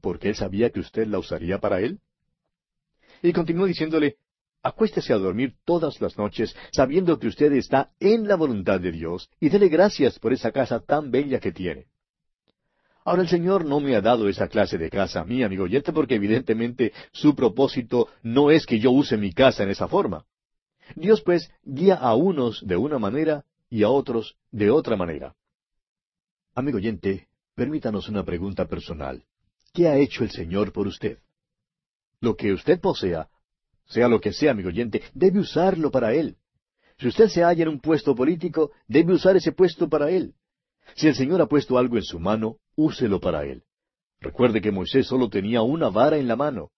porque 0.00 0.30
él 0.30 0.34
sabía 0.34 0.70
que 0.70 0.80
usted 0.80 1.06
la 1.06 1.18
usaría 1.18 1.58
para 1.58 1.80
él? 1.80 2.00
Y 3.22 3.32
continuó 3.32 3.66
diciéndole, 3.66 4.16
Acuéstese 4.62 5.12
a 5.12 5.18
dormir 5.18 5.54
todas 5.64 6.00
las 6.00 6.18
noches 6.18 6.54
sabiendo 6.72 7.18
que 7.18 7.28
usted 7.28 7.52
está 7.52 7.92
en 8.00 8.26
la 8.26 8.34
voluntad 8.34 8.80
de 8.80 8.90
Dios 8.90 9.30
y 9.40 9.48
dele 9.50 9.68
gracias 9.68 10.18
por 10.18 10.32
esa 10.32 10.50
casa 10.50 10.80
tan 10.80 11.10
bella 11.10 11.38
que 11.38 11.52
tiene. 11.52 11.86
Ahora 13.04 13.22
el 13.22 13.28
Señor 13.28 13.64
no 13.64 13.80
me 13.80 13.94
ha 13.96 14.02
dado 14.02 14.28
esa 14.28 14.48
clase 14.48 14.76
de 14.76 14.90
casa 14.90 15.20
a 15.20 15.24
mí, 15.24 15.42
amigo 15.42 15.64
oyente, 15.64 15.92
porque 15.92 16.16
evidentemente 16.16 16.92
su 17.12 17.34
propósito 17.34 18.08
no 18.22 18.50
es 18.50 18.66
que 18.66 18.80
yo 18.80 18.90
use 18.90 19.16
mi 19.16 19.32
casa 19.32 19.62
en 19.62 19.70
esa 19.70 19.88
forma. 19.88 20.26
Dios 20.96 21.22
pues 21.22 21.50
guía 21.62 21.94
a 21.94 22.14
unos 22.14 22.66
de 22.66 22.76
una 22.76 22.98
manera 22.98 23.44
y 23.70 23.84
a 23.84 23.88
otros 23.88 24.36
de 24.50 24.70
otra 24.70 24.96
manera. 24.96 25.34
Amigo 26.54 26.78
oyente, 26.78 27.28
permítanos 27.54 28.08
una 28.08 28.24
pregunta 28.24 28.66
personal. 28.66 29.24
¿Qué 29.72 29.88
ha 29.88 29.96
hecho 29.96 30.24
el 30.24 30.30
Señor 30.30 30.72
por 30.72 30.86
usted? 30.86 31.18
Lo 32.20 32.36
que 32.36 32.52
usted 32.52 32.80
posea 32.80 33.28
sea 33.88 34.08
lo 34.08 34.20
que 34.20 34.32
sea, 34.32 34.52
amigo 34.52 34.68
oyente, 34.68 35.02
debe 35.14 35.40
usarlo 35.40 35.90
para 35.90 36.12
Él. 36.14 36.36
Si 36.98 37.08
usted 37.08 37.28
se 37.28 37.42
halla 37.42 37.62
en 37.62 37.68
un 37.68 37.80
puesto 37.80 38.14
político, 38.14 38.72
debe 38.86 39.14
usar 39.14 39.36
ese 39.36 39.52
puesto 39.52 39.88
para 39.88 40.10
Él. 40.10 40.34
Si 40.94 41.06
el 41.06 41.14
Señor 41.14 41.40
ha 41.40 41.46
puesto 41.46 41.78
algo 41.78 41.96
en 41.96 42.02
su 42.02 42.18
mano, 42.18 42.56
úselo 42.76 43.20
para 43.20 43.44
Él. 43.44 43.62
Recuerde 44.20 44.60
que 44.60 44.72
Moisés 44.72 45.06
solo 45.06 45.28
tenía 45.28 45.62
una 45.62 45.90
vara 45.90 46.18
en 46.18 46.28
la 46.28 46.36
mano, 46.36 46.70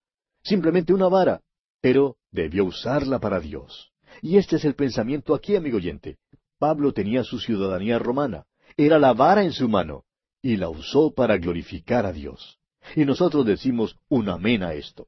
simplemente 0.43 0.93
una 0.93 1.07
vara, 1.07 1.41
pero 1.81 2.17
debió 2.31 2.65
usarla 2.65 3.19
para 3.19 3.39
Dios. 3.39 3.91
Y 4.21 4.37
este 4.37 4.57
es 4.57 4.65
el 4.65 4.75
pensamiento 4.75 5.33
aquí, 5.33 5.55
amigo 5.55 5.77
oyente. 5.77 6.17
Pablo 6.59 6.93
tenía 6.93 7.23
su 7.23 7.39
ciudadanía 7.39 7.97
romana, 7.97 8.45
era 8.77 8.99
la 8.99 9.13
vara 9.13 9.43
en 9.43 9.51
su 9.51 9.67
mano, 9.67 10.03
y 10.41 10.57
la 10.57 10.69
usó 10.69 11.13
para 11.13 11.37
glorificar 11.37 12.05
a 12.05 12.13
Dios. 12.13 12.60
Y 12.95 13.05
nosotros 13.05 13.45
decimos 13.45 13.97
un 14.09 14.29
amén 14.29 14.63
a 14.63 14.73
esto. 14.73 15.07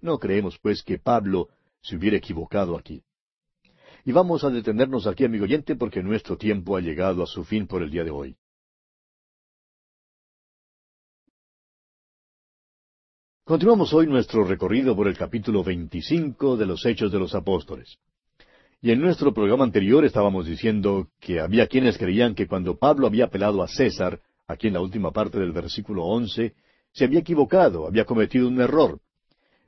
No 0.00 0.18
creemos, 0.18 0.58
pues, 0.58 0.82
que 0.82 0.98
Pablo 0.98 1.48
se 1.80 1.96
hubiera 1.96 2.16
equivocado 2.16 2.76
aquí. 2.76 3.02
Y 4.04 4.12
vamos 4.12 4.42
a 4.44 4.50
detenernos 4.50 5.06
aquí, 5.06 5.24
amigo 5.24 5.44
oyente, 5.44 5.76
porque 5.76 6.02
nuestro 6.02 6.36
tiempo 6.36 6.76
ha 6.76 6.80
llegado 6.80 7.22
a 7.22 7.26
su 7.26 7.44
fin 7.44 7.66
por 7.66 7.82
el 7.82 7.90
día 7.90 8.04
de 8.04 8.10
hoy. 8.10 8.36
Continuamos 13.44 13.92
hoy 13.92 14.06
nuestro 14.06 14.44
recorrido 14.44 14.94
por 14.96 15.08
el 15.08 15.16
capítulo 15.16 15.62
25 15.62 16.56
de 16.56 16.66
los 16.66 16.86
Hechos 16.86 17.12
de 17.12 17.18
los 17.18 17.34
Apóstoles. 17.34 17.98
Y 18.80 18.90
en 18.90 19.00
nuestro 19.00 19.32
programa 19.32 19.64
anterior 19.64 20.04
estábamos 20.04 20.46
diciendo 20.46 21.08
que 21.20 21.38
había 21.38 21.66
quienes 21.66 21.98
creían 21.98 22.34
que 22.34 22.48
cuando 22.48 22.76
Pablo 22.76 23.06
había 23.06 23.26
apelado 23.26 23.62
a 23.62 23.68
César, 23.68 24.20
aquí 24.46 24.68
en 24.68 24.74
la 24.74 24.80
última 24.80 25.12
parte 25.12 25.38
del 25.38 25.52
versículo 25.52 26.04
once, 26.04 26.54
se 26.92 27.04
había 27.04 27.20
equivocado, 27.20 27.86
había 27.86 28.04
cometido 28.04 28.48
un 28.48 28.60
error. 28.60 29.00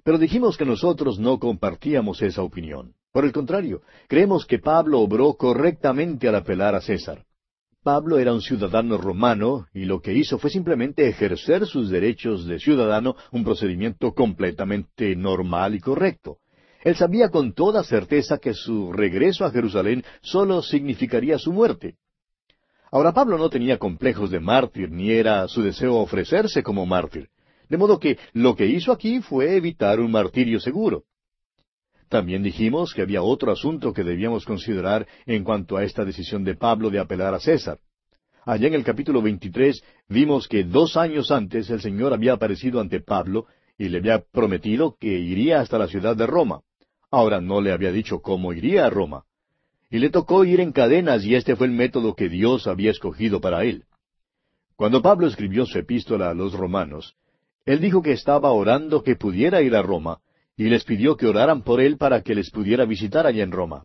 Pero 0.02 0.18
dijimos 0.18 0.56
que 0.56 0.66
nosotros 0.66 1.18
no 1.18 1.38
compartíamos 1.38 2.20
esa 2.22 2.42
opinión. 2.42 2.94
Por 3.12 3.24
el 3.24 3.32
contrario, 3.32 3.82
creemos 4.08 4.44
que 4.44 4.58
Pablo 4.58 5.00
obró 5.00 5.34
correctamente 5.34 6.28
al 6.28 6.34
apelar 6.34 6.74
a 6.74 6.80
César. 6.80 7.24
Pablo 7.82 8.18
era 8.18 8.32
un 8.32 8.40
ciudadano 8.40 8.96
romano 8.96 9.66
y 9.74 9.84
lo 9.84 10.00
que 10.00 10.14
hizo 10.14 10.38
fue 10.38 10.50
simplemente 10.50 11.06
ejercer 11.06 11.66
sus 11.66 11.90
derechos 11.90 12.46
de 12.46 12.58
ciudadano, 12.58 13.14
un 13.30 13.44
procedimiento 13.44 14.14
completamente 14.14 15.14
normal 15.14 15.74
y 15.74 15.80
correcto. 15.80 16.38
Él 16.82 16.96
sabía 16.96 17.30
con 17.30 17.54
toda 17.54 17.84
certeza 17.84 18.38
que 18.38 18.52
su 18.52 18.92
regreso 18.92 19.44
a 19.44 19.50
Jerusalén 19.50 20.04
solo 20.22 20.62
significaría 20.62 21.38
su 21.38 21.52
muerte. 21.52 21.96
Ahora 22.94 23.12
Pablo 23.12 23.36
no 23.38 23.50
tenía 23.50 23.76
complejos 23.76 24.30
de 24.30 24.38
mártir, 24.38 24.88
ni 24.88 25.10
era 25.10 25.48
su 25.48 25.62
deseo 25.62 25.96
ofrecerse 25.96 26.62
como 26.62 26.86
mártir. 26.86 27.28
De 27.68 27.76
modo 27.76 27.98
que 27.98 28.18
lo 28.34 28.54
que 28.54 28.66
hizo 28.66 28.92
aquí 28.92 29.20
fue 29.20 29.56
evitar 29.56 29.98
un 29.98 30.12
martirio 30.12 30.60
seguro. 30.60 31.02
También 32.08 32.44
dijimos 32.44 32.94
que 32.94 33.02
había 33.02 33.20
otro 33.20 33.50
asunto 33.50 33.92
que 33.92 34.04
debíamos 34.04 34.44
considerar 34.44 35.08
en 35.26 35.42
cuanto 35.42 35.76
a 35.76 35.82
esta 35.82 36.04
decisión 36.04 36.44
de 36.44 36.54
Pablo 36.54 36.88
de 36.88 37.00
apelar 37.00 37.34
a 37.34 37.40
César. 37.40 37.80
Allá 38.44 38.68
en 38.68 38.74
el 38.74 38.84
capítulo 38.84 39.20
23 39.22 39.82
vimos 40.08 40.46
que 40.46 40.62
dos 40.62 40.96
años 40.96 41.32
antes 41.32 41.68
el 41.70 41.80
Señor 41.80 42.12
había 42.12 42.34
aparecido 42.34 42.80
ante 42.80 43.00
Pablo 43.00 43.46
y 43.76 43.88
le 43.88 43.98
había 43.98 44.20
prometido 44.20 44.96
que 45.00 45.18
iría 45.18 45.60
hasta 45.60 45.78
la 45.78 45.88
ciudad 45.88 46.14
de 46.14 46.28
Roma. 46.28 46.60
Ahora 47.10 47.40
no 47.40 47.60
le 47.60 47.72
había 47.72 47.90
dicho 47.90 48.20
cómo 48.20 48.52
iría 48.52 48.86
a 48.86 48.90
Roma. 48.90 49.24
Y 49.94 50.00
le 50.00 50.10
tocó 50.10 50.44
ir 50.44 50.58
en 50.58 50.72
cadenas 50.72 51.24
y 51.24 51.36
este 51.36 51.54
fue 51.54 51.68
el 51.68 51.72
método 51.72 52.16
que 52.16 52.28
Dios 52.28 52.66
había 52.66 52.90
escogido 52.90 53.40
para 53.40 53.62
él. 53.62 53.84
Cuando 54.74 55.00
Pablo 55.00 55.28
escribió 55.28 55.66
su 55.66 55.78
epístola 55.78 56.30
a 56.30 56.34
los 56.34 56.52
romanos, 56.52 57.14
él 57.64 57.78
dijo 57.78 58.02
que 58.02 58.10
estaba 58.10 58.50
orando 58.50 59.04
que 59.04 59.14
pudiera 59.14 59.62
ir 59.62 59.76
a 59.76 59.82
Roma, 59.82 60.18
y 60.56 60.64
les 60.64 60.82
pidió 60.82 61.16
que 61.16 61.28
oraran 61.28 61.62
por 61.62 61.80
él 61.80 61.96
para 61.96 62.22
que 62.22 62.34
les 62.34 62.50
pudiera 62.50 62.84
visitar 62.86 63.24
allá 63.24 63.44
en 63.44 63.52
Roma. 63.52 63.84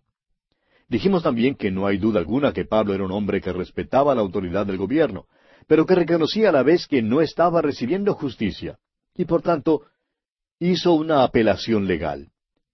Dijimos 0.87 1.21
también 1.21 1.53
que 1.53 1.69
no 1.69 1.85
hay 1.85 1.99
duda 1.99 2.21
alguna 2.21 2.53
que 2.53 2.65
Pablo 2.65 2.95
era 2.95 3.05
un 3.05 3.11
hombre 3.11 3.39
que 3.39 3.53
respetaba 3.53 4.15
la 4.15 4.21
autoridad 4.21 4.65
del 4.65 4.77
gobierno, 4.77 5.27
pero 5.67 5.85
que 5.85 5.93
reconocía 5.93 6.49
a 6.49 6.53
la 6.53 6.63
vez 6.63 6.87
que 6.87 7.03
no 7.03 7.21
estaba 7.21 7.61
recibiendo 7.61 8.15
justicia, 8.15 8.79
y 9.15 9.25
por 9.25 9.43
tanto 9.43 9.83
hizo 10.57 10.93
una 10.93 11.23
apelación 11.23 11.85
legal. 11.85 12.31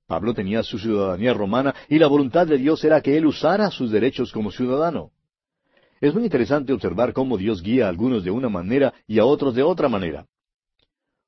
Pablo 0.08 0.34
tenía 0.34 0.62
su 0.62 0.78
ciudadanía 0.78 1.34
romana 1.34 1.74
y 1.90 1.98
la 1.98 2.08
voluntad 2.08 2.46
de 2.46 2.58
Dios 2.58 2.84
era 2.84 3.02
que 3.02 3.18
él 3.18 3.26
usara 3.26 3.72
sus 3.72 3.92
derechos 3.92 4.32
como 4.32 4.52
ciudadano. 4.52 5.12
Es 6.00 6.14
muy 6.14 6.24
interesante 6.24 6.74
observar 6.74 7.14
cómo 7.14 7.38
Dios 7.38 7.64
guía 7.64 7.86
a 7.86 7.90
algunos 7.90 8.24
de 8.24 8.32
una 8.32 8.50
manera 8.50 8.94
y 9.08 9.18
a 9.20 9.26
otros 9.26 9.56
de 9.56 9.64
otra 9.64 9.90
manera. 9.90 10.28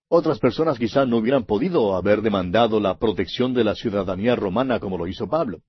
Otras 0.09 0.39
personas 0.39 0.78
quizá 0.78 1.05
no 1.05 1.17
hubieran 1.17 1.45
podido 1.45 1.95
haber 1.95 2.21
demandado 2.21 2.80
la 2.80 2.97
protección 2.97 3.53
de 3.53 3.63
la 3.63 3.75
ciudadanía 3.75 4.36
romana 4.36 4.80
como 4.80 4.97
lo 4.97 5.07
hizo 5.07 5.28
Pablo. 5.28 5.61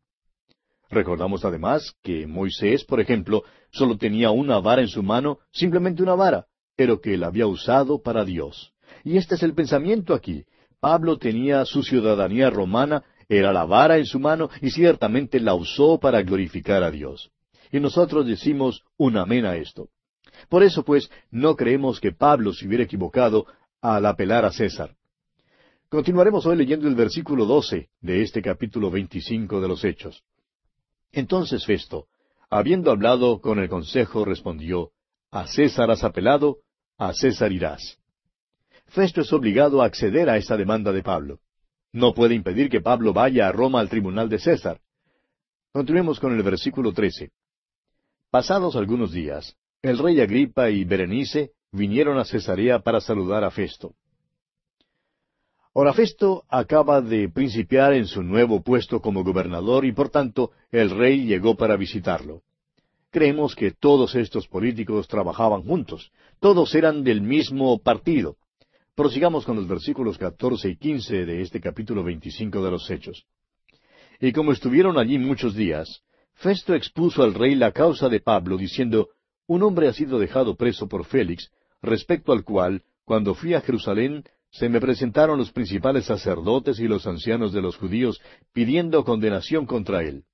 Recordamos 0.91 1.45
además 1.45 1.95
que 2.03 2.27
Moisés, 2.27 2.85
por 2.85 3.01
ejemplo, 3.01 3.43
solo 3.71 3.97
tenía 3.97 4.31
una 4.31 4.59
vara 4.59 4.83
en 4.83 4.89
su 4.89 5.03
mano, 5.03 5.39
simplemente 5.53 6.03
una 6.03 6.15
vara, 6.15 6.47
pero 6.77 7.01
que 7.01 7.17
la 7.17 7.27
había 7.27 7.47
usado 7.47 8.01
para 8.01 8.25
Dios. 8.25 8.73
Y 9.05 9.17
este 9.17 9.35
es 9.35 9.43
el 9.43 9.55
pensamiento 9.55 10.15
aquí. 10.15 10.45
Pablo 10.81 11.18
tenía 11.18 11.64
su 11.64 11.83
ciudadanía 11.83 12.51
romana, 12.51 13.05
era 13.29 13.53
la 13.53 13.64
vara 13.64 13.99
en 13.99 14.07
su 14.07 14.18
mano 14.18 14.49
y 14.61 14.70
ciertamente 14.70 15.41
la 15.41 15.55
usó 15.55 15.99
para 15.99 16.22
glorificar 16.22 16.83
a 16.83 16.91
Dios. 16.91 17.31
Y 17.70 17.81
nosotros 17.81 18.26
decimos 18.26 18.83
un 18.97 19.16
amén 19.16 19.45
a 19.45 19.57
esto. 19.57 19.89
Por 20.49 20.62
eso, 20.62 20.85
pues, 20.85 21.11
no 21.31 21.57
creemos 21.57 22.01
que 22.01 22.12
Pablo 22.12 22.53
se 22.53 22.66
hubiera 22.66 22.85
equivocado 22.85 23.47
al 23.81 24.07
apelar 24.07 24.45
a 24.45 24.53
César. 24.53 24.95
Continuaremos 25.89 26.47
hoy 26.47 26.57
leyendo 26.57 26.87
el 26.87 26.95
versículo 26.95 27.45
doce 27.45 27.89
de 28.01 28.22
este 28.22 28.43
capítulo 28.43 28.91
veinticinco 28.91 29.61
de 29.61 29.68
los 29.68 29.85
Hechos. 29.85 30.22
Entonces 31.12 31.64
Festo, 31.64 32.07
habiendo 32.51 32.91
hablado 32.91 33.41
con 33.41 33.59
el 33.59 33.68
consejo, 33.68 34.24
respondió, 34.24 34.91
A 35.31 35.47
César 35.47 35.91
has 35.91 36.05
apelado, 36.05 36.59
a 36.99 37.12
César 37.14 37.53
irás. 37.53 37.99
Festo 38.89 39.20
es 39.20 39.32
obligado 39.32 39.82
a 39.82 39.86
acceder 39.86 40.30
a 40.30 40.36
esta 40.36 40.57
demanda 40.57 40.93
de 40.93 41.03
Pablo. 41.03 41.41
No 41.93 42.14
puede 42.14 42.34
impedir 42.34 42.70
que 42.70 42.80
Pablo 42.80 43.12
vaya 43.12 43.49
a 43.49 43.53
Roma 43.53 43.80
al 43.80 43.89
tribunal 43.89 44.28
de 44.28 44.39
César. 44.39 44.80
Continuemos 45.72 46.18
con 46.18 46.34
el 46.34 46.43
versículo 46.43 46.93
trece. 46.93 47.30
Pasados 48.30 48.76
algunos 48.76 49.12
días, 49.12 49.57
el 49.82 49.99
rey 49.99 50.20
Agripa 50.20 50.70
y 50.70 50.84
Berenice 50.84 51.53
vinieron 51.70 52.18
a 52.18 52.24
Cesarea 52.24 52.80
para 52.80 53.01
saludar 53.01 53.45
a 53.45 53.51
Festo. 53.51 53.95
Ahora 55.74 55.93
Festo 55.93 56.45
acaba 56.49 57.01
de 57.01 57.28
principiar 57.28 57.93
en 57.93 58.07
su 58.07 58.22
nuevo 58.22 58.62
puesto 58.62 59.01
como 59.01 59.22
gobernador 59.22 59.84
y 59.84 59.93
por 59.93 60.09
tanto 60.09 60.51
el 60.72 60.91
rey 60.91 61.24
llegó 61.24 61.57
para 61.57 61.76
visitarlo. 61.76 62.43
Creemos 63.11 63.55
que 63.55 63.70
todos 63.70 64.14
estos 64.14 64.49
políticos 64.49 65.09
trabajaban 65.09 65.62
juntos, 65.62 66.11
todos 66.41 66.74
eran 66.74 67.05
del 67.05 67.20
mismo 67.20 67.78
partido. 67.78 68.36
Prosigamos 68.99 69.45
con 69.45 69.55
los 69.55 69.69
versículos 69.69 70.19
catorce 70.19 70.71
y 70.71 70.77
quince 70.77 71.25
de 71.25 71.41
este 71.41 71.61
capítulo 71.61 72.03
veinticinco 72.03 72.65
de 72.65 72.73
los 72.73 72.91
Hechos. 72.91 73.27
Y 74.21 74.33
como 74.33 74.51
estuvieron 74.51 74.99
allí 74.99 75.21
muchos 75.21 75.55
días, 75.55 76.03
Festo 76.35 76.75
expuso 76.75 77.23
al 77.23 77.35
rey 77.35 77.55
la 77.55 77.71
causa 77.71 78.09
de 78.09 78.19
Pablo, 78.19 78.57
diciendo, 78.57 79.11
Un 79.47 79.63
hombre 79.63 79.87
ha 79.87 79.93
sido 79.93 80.19
dejado 80.19 80.57
preso 80.57 80.89
por 80.89 81.05
Félix, 81.05 81.49
respecto 81.81 82.33
al 82.33 82.43
cual, 82.43 82.83
cuando 83.05 83.37
fui 83.37 83.55
a 83.55 83.61
Jerusalén, 83.61 84.25
se 84.51 84.69
me 84.69 84.81
presentaron 84.81 85.39
los 85.39 85.53
principales 85.53 86.07
sacerdotes 86.07 86.81
y 86.81 86.89
los 86.89 87.07
ancianos 87.07 87.53
de 87.53 87.63
los 87.63 87.77
judíos 87.77 88.21
pidiendo 88.53 89.05
condenación 89.05 89.65
contra 89.65 90.03
él. 90.03 90.25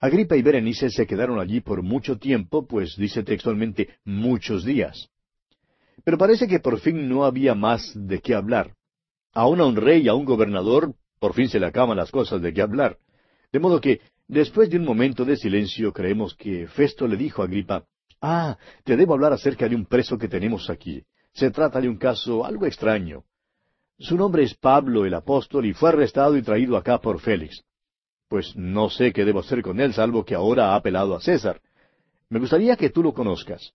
Agripa 0.00 0.36
y 0.36 0.42
Berenice 0.42 0.90
se 0.90 1.06
quedaron 1.06 1.38
allí 1.38 1.60
por 1.60 1.84
mucho 1.84 2.18
tiempo, 2.18 2.66
pues 2.66 2.96
dice 2.96 3.22
textualmente 3.22 4.00
muchos 4.04 4.64
días. 4.64 5.11
Pero 6.04 6.18
parece 6.18 6.48
que 6.48 6.60
por 6.60 6.80
fin 6.80 7.08
no 7.08 7.24
había 7.24 7.54
más 7.54 7.92
de 7.94 8.20
qué 8.20 8.34
hablar. 8.34 8.74
Aún 9.32 9.60
a 9.60 9.66
un 9.66 9.76
rey 9.76 10.02
y 10.02 10.08
a 10.08 10.14
un 10.14 10.24
gobernador 10.24 10.94
por 11.22 11.34
fin 11.34 11.48
se 11.48 11.60
le 11.60 11.66
acaban 11.66 11.96
las 11.96 12.10
cosas 12.10 12.42
de 12.42 12.52
qué 12.52 12.62
hablar. 12.62 12.98
De 13.52 13.60
modo 13.60 13.80
que, 13.80 14.00
después 14.26 14.68
de 14.68 14.76
un 14.76 14.84
momento 14.84 15.24
de 15.24 15.36
silencio, 15.36 15.92
creemos 15.92 16.34
que 16.34 16.66
Festo 16.66 17.06
le 17.06 17.16
dijo 17.16 17.42
a 17.42 17.44
Agripa, 17.44 17.84
Ah, 18.20 18.58
te 18.82 18.96
debo 18.96 19.14
hablar 19.14 19.32
acerca 19.32 19.68
de 19.68 19.76
un 19.76 19.86
preso 19.86 20.18
que 20.18 20.26
tenemos 20.26 20.68
aquí. 20.68 21.04
Se 21.32 21.52
trata 21.52 21.80
de 21.80 21.88
un 21.88 21.96
caso 21.96 22.44
algo 22.44 22.66
extraño. 22.66 23.22
Su 24.00 24.16
nombre 24.16 24.42
es 24.42 24.54
Pablo 24.54 25.06
el 25.06 25.14
apóstol 25.14 25.66
y 25.66 25.74
fue 25.74 25.90
arrestado 25.90 26.36
y 26.36 26.42
traído 26.42 26.76
acá 26.76 27.00
por 27.00 27.20
Félix. 27.20 27.62
Pues 28.28 28.56
no 28.56 28.90
sé 28.90 29.12
qué 29.12 29.24
debo 29.24 29.40
hacer 29.40 29.62
con 29.62 29.78
él, 29.80 29.92
salvo 29.92 30.24
que 30.24 30.34
ahora 30.34 30.72
ha 30.72 30.74
apelado 30.74 31.14
a 31.14 31.20
César. 31.20 31.60
Me 32.30 32.40
gustaría 32.40 32.76
que 32.76 32.90
tú 32.90 33.00
lo 33.02 33.14
conozcas. 33.14 33.72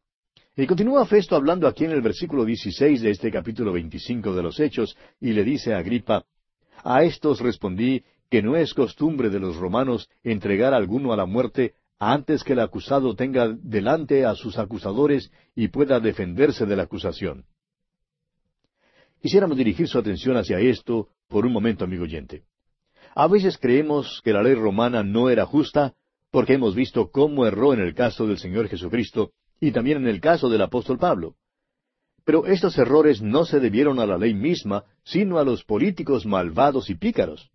Y 0.59 0.65
continúa 0.65 1.05
Festo 1.05 1.35
hablando 1.35 1.67
aquí 1.67 1.85
en 1.85 1.91
el 1.91 2.01
versículo 2.01 2.43
16 2.43 3.03
de 3.03 3.11
este 3.11 3.31
capítulo 3.31 3.73
25 3.73 4.33
de 4.33 4.41
los 4.41 4.59
Hechos, 4.59 4.97
y 5.21 5.33
le 5.33 5.43
dice 5.43 5.75
a 5.75 5.77
Agripa, 5.77 6.25
A 6.83 7.03
estos 7.03 7.41
respondí 7.41 8.03
que 8.31 8.41
no 8.41 8.55
es 8.55 8.73
costumbre 8.73 9.29
de 9.29 9.39
los 9.39 9.55
romanos 9.57 10.09
entregar 10.23 10.73
a 10.73 10.77
alguno 10.77 11.13
a 11.13 11.15
la 11.15 11.27
muerte 11.27 11.75
antes 11.99 12.43
que 12.43 12.53
el 12.53 12.59
acusado 12.61 13.15
tenga 13.15 13.49
delante 13.49 14.25
a 14.25 14.33
sus 14.33 14.57
acusadores 14.57 15.31
y 15.55 15.67
pueda 15.67 15.99
defenderse 15.99 16.65
de 16.65 16.75
la 16.75 16.83
acusación. 16.83 17.45
Quisiéramos 19.21 19.57
dirigir 19.57 19.87
su 19.87 19.99
atención 19.99 20.37
hacia 20.37 20.59
esto 20.59 21.09
por 21.27 21.45
un 21.45 21.53
momento, 21.53 21.85
amigo 21.85 22.05
oyente. 22.05 22.45
A 23.13 23.27
veces 23.27 23.59
creemos 23.59 24.21
que 24.23 24.33
la 24.33 24.41
ley 24.41 24.55
romana 24.55 25.03
no 25.03 25.29
era 25.29 25.45
justa 25.45 25.93
porque 26.31 26.53
hemos 26.53 26.73
visto 26.73 27.11
cómo 27.11 27.45
erró 27.45 27.75
en 27.75 27.79
el 27.79 27.93
caso 27.93 28.25
del 28.25 28.39
Señor 28.39 28.67
Jesucristo 28.69 29.33
y 29.59 29.71
también 29.71 29.97
en 29.97 30.07
el 30.07 30.21
caso 30.21 30.49
del 30.49 30.61
apóstol 30.61 30.97
Pablo. 30.97 31.35
Pero 32.25 32.45
estos 32.45 32.77
errores 32.77 33.21
no 33.21 33.45
se 33.45 33.59
debieron 33.59 33.99
a 33.99 34.05
la 34.05 34.17
ley 34.17 34.33
misma, 34.33 34.83
sino 35.03 35.39
a 35.39 35.45
los 35.45 35.63
políticos 35.63 36.25
malvados 36.25 36.89
y 36.89 36.95
pícaros. 36.95 37.49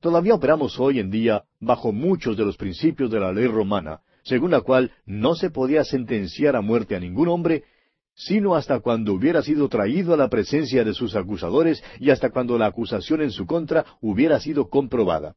Todavía 0.00 0.34
operamos 0.34 0.78
hoy 0.78 0.98
en 0.98 1.10
día 1.10 1.44
bajo 1.60 1.92
muchos 1.92 2.36
de 2.36 2.44
los 2.44 2.56
principios 2.56 3.10
de 3.10 3.20
la 3.20 3.32
ley 3.32 3.46
romana, 3.46 4.00
según 4.22 4.50
la 4.50 4.60
cual 4.60 4.92
no 5.06 5.34
se 5.34 5.50
podía 5.50 5.84
sentenciar 5.84 6.56
a 6.56 6.60
muerte 6.60 6.94
a 6.94 7.00
ningún 7.00 7.28
hombre, 7.28 7.64
sino 8.14 8.54
hasta 8.54 8.80
cuando 8.80 9.14
hubiera 9.14 9.42
sido 9.42 9.68
traído 9.68 10.12
a 10.12 10.16
la 10.16 10.28
presencia 10.28 10.84
de 10.84 10.92
sus 10.92 11.16
acusadores 11.16 11.82
y 11.98 12.10
hasta 12.10 12.30
cuando 12.30 12.58
la 12.58 12.66
acusación 12.66 13.22
en 13.22 13.30
su 13.30 13.46
contra 13.46 13.84
hubiera 14.00 14.40
sido 14.40 14.68
comprobada. 14.68 15.36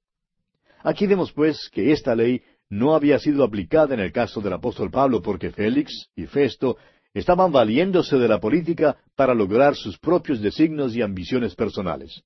Aquí 0.83 1.07
vemos 1.07 1.31
pues 1.31 1.69
que 1.71 1.93
esta 1.93 2.13
ley 2.13 2.41
no 2.73 2.95
había 2.95 3.19
sido 3.19 3.43
aplicada 3.43 3.93
en 3.93 3.99
el 3.99 4.11
caso 4.11 4.41
del 4.41 4.53
apóstol 4.53 4.89
Pablo 4.89 5.21
porque 5.21 5.51
Félix 5.51 6.09
y 6.15 6.25
Festo 6.25 6.77
estaban 7.13 7.51
valiéndose 7.51 8.17
de 8.17 8.27
la 8.27 8.39
política 8.39 8.97
para 9.15 9.33
lograr 9.33 9.75
sus 9.75 9.99
propios 9.99 10.41
designios 10.41 10.95
y 10.95 11.01
ambiciones 11.01 11.55
personales. 11.55 12.23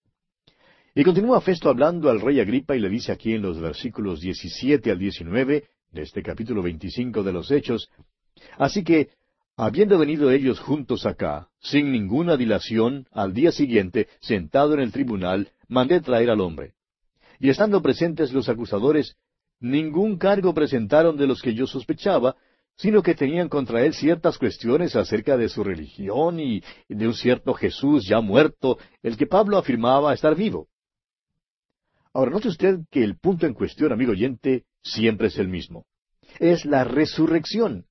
Y 0.95 1.03
continúa 1.03 1.41
Festo 1.41 1.69
hablando 1.69 2.09
al 2.09 2.21
rey 2.21 2.39
Agripa 2.39 2.75
y 2.75 2.79
le 2.79 2.89
dice 2.89 3.11
aquí 3.11 3.33
en 3.33 3.41
los 3.41 3.59
versículos 3.59 4.21
17 4.21 4.89
al 4.89 4.97
19 4.97 5.65
de 5.91 6.01
este 6.01 6.23
capítulo 6.23 6.63
25 6.63 7.23
de 7.23 7.33
los 7.33 7.51
Hechos, 7.51 7.89
Así 8.57 8.83
que, 8.83 9.09
habiendo 9.55 9.97
venido 9.97 10.31
ellos 10.31 10.59
juntos 10.59 11.05
acá, 11.05 11.49
sin 11.59 11.91
ninguna 11.91 12.37
dilación, 12.37 13.07
al 13.11 13.33
día 13.33 13.51
siguiente, 13.51 14.07
sentado 14.21 14.73
en 14.73 14.79
el 14.79 14.91
tribunal, 14.91 15.51
mandé 15.67 15.99
traer 16.01 16.29
al 16.29 16.41
hombre. 16.41 16.73
Y 17.39 17.49
estando 17.49 17.81
presentes 17.81 18.33
los 18.33 18.49
acusadores, 18.49 19.15
ningún 19.59 20.17
cargo 20.17 20.53
presentaron 20.53 21.17
de 21.17 21.27
los 21.27 21.41
que 21.41 21.53
yo 21.53 21.67
sospechaba, 21.67 22.35
sino 22.75 23.01
que 23.01 23.15
tenían 23.15 23.49
contra 23.49 23.83
él 23.83 23.93
ciertas 23.93 24.37
cuestiones 24.37 24.95
acerca 24.95 25.35
de 25.35 25.49
su 25.49 25.63
religión 25.63 26.39
y 26.39 26.61
de 26.87 27.07
un 27.07 27.13
cierto 27.13 27.53
Jesús 27.53 28.07
ya 28.07 28.21
muerto, 28.21 28.77
el 29.01 29.17
que 29.17 29.25
Pablo 29.25 29.57
afirmaba 29.57 30.13
estar 30.13 30.35
vivo. 30.35 30.67
Ahora, 32.13 32.31
note 32.31 32.47
usted 32.47 32.79
que 32.91 33.03
el 33.03 33.17
punto 33.17 33.45
en 33.45 33.53
cuestión, 33.53 33.91
amigo 33.91 34.11
oyente, 34.11 34.65
siempre 34.83 35.27
es 35.27 35.37
el 35.37 35.47
mismo. 35.47 35.85
Es 36.39 36.65
la 36.65 36.83
resurrección. 36.83 37.85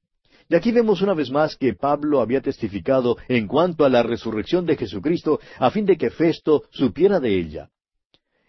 Y 0.48 0.54
aquí 0.54 0.70
vemos 0.70 1.02
una 1.02 1.14
vez 1.14 1.30
más 1.30 1.56
que 1.56 1.74
Pablo 1.74 2.20
había 2.20 2.40
testificado 2.40 3.16
en 3.28 3.48
cuanto 3.48 3.84
a 3.84 3.88
la 3.88 4.04
resurrección 4.04 4.64
de 4.66 4.76
Jesucristo 4.76 5.40
a 5.58 5.70
fin 5.70 5.84
de 5.84 5.96
que 5.96 6.10
Festo 6.10 6.62
supiera 6.70 7.18
de 7.18 7.36
ella. 7.36 7.70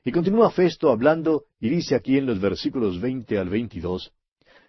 Y 0.08 0.14
continúa 0.14 0.50
Festo 0.52 0.90
hablando 0.90 1.44
y 1.60 1.68
dice 1.68 1.94
aquí 1.94 2.18
en 2.18 2.28
los 2.28 2.40
versículos 2.40 3.02
veinte 3.02 3.38
al 3.38 3.50
veintidós, 3.50 4.14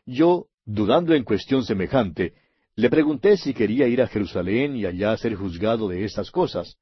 Yo, 0.04 0.46
dudando 0.64 1.14
en 1.14 1.22
cuestión 1.22 1.62
semejante, 1.62 2.32
le 2.74 2.90
pregunté 2.90 3.36
si 3.36 3.54
quería 3.54 3.86
ir 3.86 4.02
a 4.02 4.08
Jerusalén 4.08 4.74
y 4.74 4.84
allá 4.84 5.16
ser 5.16 5.36
juzgado 5.36 5.86
de 5.88 6.04
estas 6.04 6.32
cosas. 6.32 6.74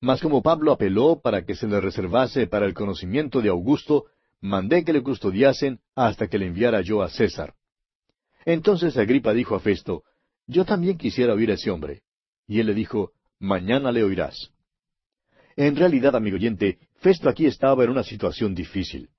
Mas 0.00 0.20
como 0.20 0.42
Pablo 0.42 0.72
apeló 0.72 1.20
para 1.22 1.44
que 1.44 1.54
se 1.54 1.68
le 1.68 1.80
reservase 1.80 2.48
para 2.48 2.66
el 2.66 2.74
conocimiento 2.74 3.40
de 3.40 3.50
Augusto, 3.50 4.06
mandé 4.40 4.84
que 4.84 4.92
le 4.92 5.04
custodiasen 5.04 5.78
hasta 5.94 6.26
que 6.26 6.38
le 6.38 6.48
enviara 6.48 6.80
yo 6.80 7.02
a 7.02 7.08
César. 7.08 7.54
Entonces 8.44 8.96
Agripa 8.96 9.32
dijo 9.32 9.54
a 9.54 9.60
Festo, 9.60 10.02
Yo 10.48 10.64
también 10.64 10.98
quisiera 10.98 11.34
oír 11.34 11.52
a 11.52 11.54
ese 11.54 11.70
hombre. 11.70 12.02
Y 12.48 12.58
él 12.58 12.66
le 12.66 12.74
dijo, 12.74 13.12
Mañana 13.38 13.92
le 13.92 14.02
oirás. 14.02 14.50
En 15.54 15.76
realidad, 15.76 16.16
amigo 16.16 16.34
oyente, 16.34 16.78
Festo 17.02 17.28
aquí 17.28 17.46
estaba 17.46 17.82
en 17.82 17.90
una 17.90 18.04
situación 18.04 18.54
difícil. 18.54 19.10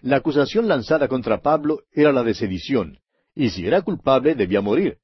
La 0.00 0.16
acusación 0.16 0.66
lanzada 0.66 1.06
contra 1.06 1.42
Pablo 1.42 1.80
era 1.92 2.12
la 2.12 2.22
de 2.22 2.32
sedición, 2.32 2.98
y 3.34 3.50
si 3.50 3.66
era 3.66 3.82
culpable 3.82 4.34
debía 4.34 4.62
morir. 4.62 4.96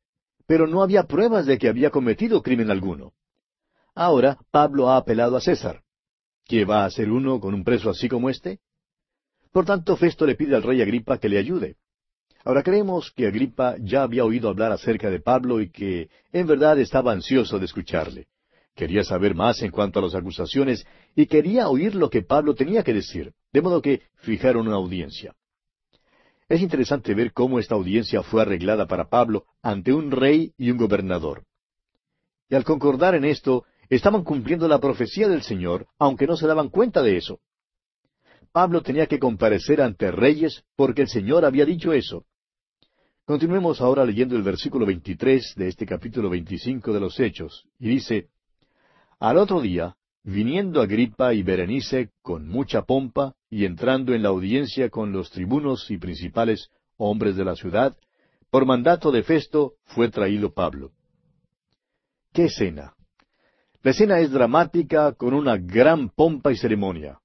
Pero 0.46 0.66
no 0.66 0.82
había 0.82 1.02
pruebas 1.02 1.44
de 1.44 1.58
que 1.58 1.68
había 1.68 1.90
cometido 1.90 2.40
crimen 2.40 2.70
alguno. 2.70 3.12
Ahora 3.94 4.38
Pablo 4.50 4.88
ha 4.88 4.96
apelado 4.96 5.36
a 5.36 5.42
César. 5.42 5.82
¿Qué 6.46 6.64
va 6.64 6.84
a 6.84 6.86
hacer 6.86 7.10
uno 7.10 7.38
con 7.38 7.52
un 7.52 7.62
preso 7.62 7.90
así 7.90 8.08
como 8.08 8.30
este? 8.30 8.60
Por 9.52 9.66
tanto, 9.66 9.94
Festo 9.94 10.24
le 10.24 10.36
pide 10.36 10.56
al 10.56 10.62
rey 10.62 10.80
Agripa 10.80 11.18
que 11.18 11.28
le 11.28 11.36
ayude. 11.38 11.76
Ahora 12.44 12.62
creemos 12.62 13.12
que 13.14 13.26
Agripa 13.26 13.76
ya 13.78 14.04
había 14.04 14.24
oído 14.24 14.48
hablar 14.48 14.72
acerca 14.72 15.10
de 15.10 15.20
Pablo 15.20 15.60
y 15.60 15.68
que 15.70 16.08
en 16.32 16.46
verdad 16.46 16.78
estaba 16.78 17.12
ansioso 17.12 17.58
de 17.58 17.66
escucharle. 17.66 18.28
Quería 18.76 19.02
saber 19.02 19.34
más 19.34 19.60
en 19.62 19.72
cuanto 19.72 19.98
a 19.98 20.02
las 20.02 20.14
acusaciones 20.14 20.86
y 21.16 21.26
quería 21.26 21.68
oír 21.68 21.96
lo 21.96 22.08
que 22.08 22.22
Pablo 22.22 22.54
tenía 22.54 22.84
que 22.84 22.94
decir, 22.94 23.32
de 23.52 23.62
modo 23.62 23.82
que 23.82 24.02
fijaron 24.18 24.68
una 24.68 24.76
audiencia. 24.76 25.34
Es 26.48 26.60
interesante 26.60 27.12
ver 27.14 27.32
cómo 27.32 27.58
esta 27.58 27.74
audiencia 27.74 28.22
fue 28.22 28.42
arreglada 28.42 28.86
para 28.86 29.08
Pablo 29.08 29.46
ante 29.62 29.92
un 29.92 30.12
rey 30.12 30.52
y 30.56 30.70
un 30.70 30.76
gobernador. 30.76 31.42
Y 32.48 32.54
al 32.54 32.62
concordar 32.62 33.16
en 33.16 33.24
esto, 33.24 33.64
Estaban 33.88 34.24
cumpliendo 34.24 34.66
la 34.66 34.80
profecía 34.80 35.28
del 35.28 35.42
Señor, 35.42 35.86
aunque 35.98 36.26
no 36.26 36.36
se 36.36 36.46
daban 36.46 36.70
cuenta 36.70 37.02
de 37.02 37.16
eso. 37.16 37.40
Pablo 38.52 38.82
tenía 38.82 39.06
que 39.06 39.18
comparecer 39.18 39.80
ante 39.80 40.10
reyes 40.10 40.64
porque 40.76 41.02
el 41.02 41.08
Señor 41.08 41.44
había 41.44 41.64
dicho 41.64 41.92
eso. 41.92 42.24
Continuemos 43.24 43.80
ahora 43.80 44.04
leyendo 44.04 44.36
el 44.36 44.42
versículo 44.42 44.86
23 44.86 45.54
de 45.56 45.68
este 45.68 45.86
capítulo 45.86 46.30
25 46.30 46.92
de 46.92 47.00
los 47.00 47.18
Hechos, 47.20 47.66
y 47.78 47.88
dice, 47.88 48.28
Al 49.18 49.38
otro 49.38 49.62
día, 49.62 49.96
viniendo 50.24 50.82
Agripa 50.82 51.32
y 51.32 51.42
Berenice 51.42 52.10
con 52.20 52.48
mucha 52.48 52.82
pompa 52.82 53.34
y 53.48 53.64
entrando 53.64 54.12
en 54.12 54.22
la 54.22 54.28
audiencia 54.28 54.90
con 54.90 55.10
los 55.12 55.30
tribunos 55.30 55.90
y 55.90 55.96
principales 55.96 56.68
hombres 56.98 57.34
de 57.36 57.44
la 57.44 57.56
ciudad, 57.56 57.96
por 58.50 58.66
mandato 58.66 59.10
de 59.10 59.22
Festo 59.22 59.74
fue 59.84 60.10
traído 60.10 60.52
Pablo. 60.52 60.92
¡Qué 62.32 62.44
escena! 62.44 62.94
La 63.82 63.92
escena 63.92 64.18
es 64.20 64.30
dramática 64.30 65.12
con 65.12 65.32
una 65.32 65.56
gran 65.56 66.10
pompa 66.10 66.52
y 66.52 66.56
ceremonia. 66.56 67.18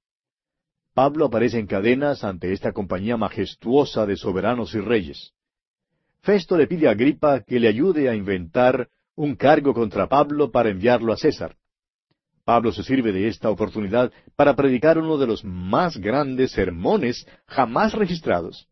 Pablo 0.94 1.26
aparece 1.26 1.60
en 1.60 1.68
cadenas 1.68 2.24
ante 2.24 2.54
esta 2.54 2.72
compañía 2.72 3.18
majestuosa 3.18 4.06
de 4.06 4.16
soberanos 4.16 4.74
y 4.76 4.80
reyes. 4.80 5.34
Festo 6.22 6.56
le 6.56 6.68
pide 6.68 6.88
a 6.88 6.92
Agripa 6.92 7.42
que 7.42 7.60
le 7.60 7.68
ayude 7.68 8.08
a 8.08 8.16
inventar 8.16 8.90
un 9.16 9.36
cargo 9.36 9.74
contra 9.74 10.08
Pablo 10.08 10.52
para 10.52 10.70
enviarlo 10.70 11.12
a 11.12 11.18
César. 11.18 11.58
Pablo 12.44 12.72
se 12.72 12.84
sirve 12.84 13.12
de 13.12 13.28
esta 13.28 13.50
oportunidad 13.50 14.12
para 14.36 14.56
predicar 14.56 14.98
uno 14.98 15.18
de 15.18 15.28
los 15.28 15.44
más 15.44 15.98
grandes 15.98 16.52
sermones 16.52 17.28
jamás 17.46 17.94
registrados. 17.94 18.68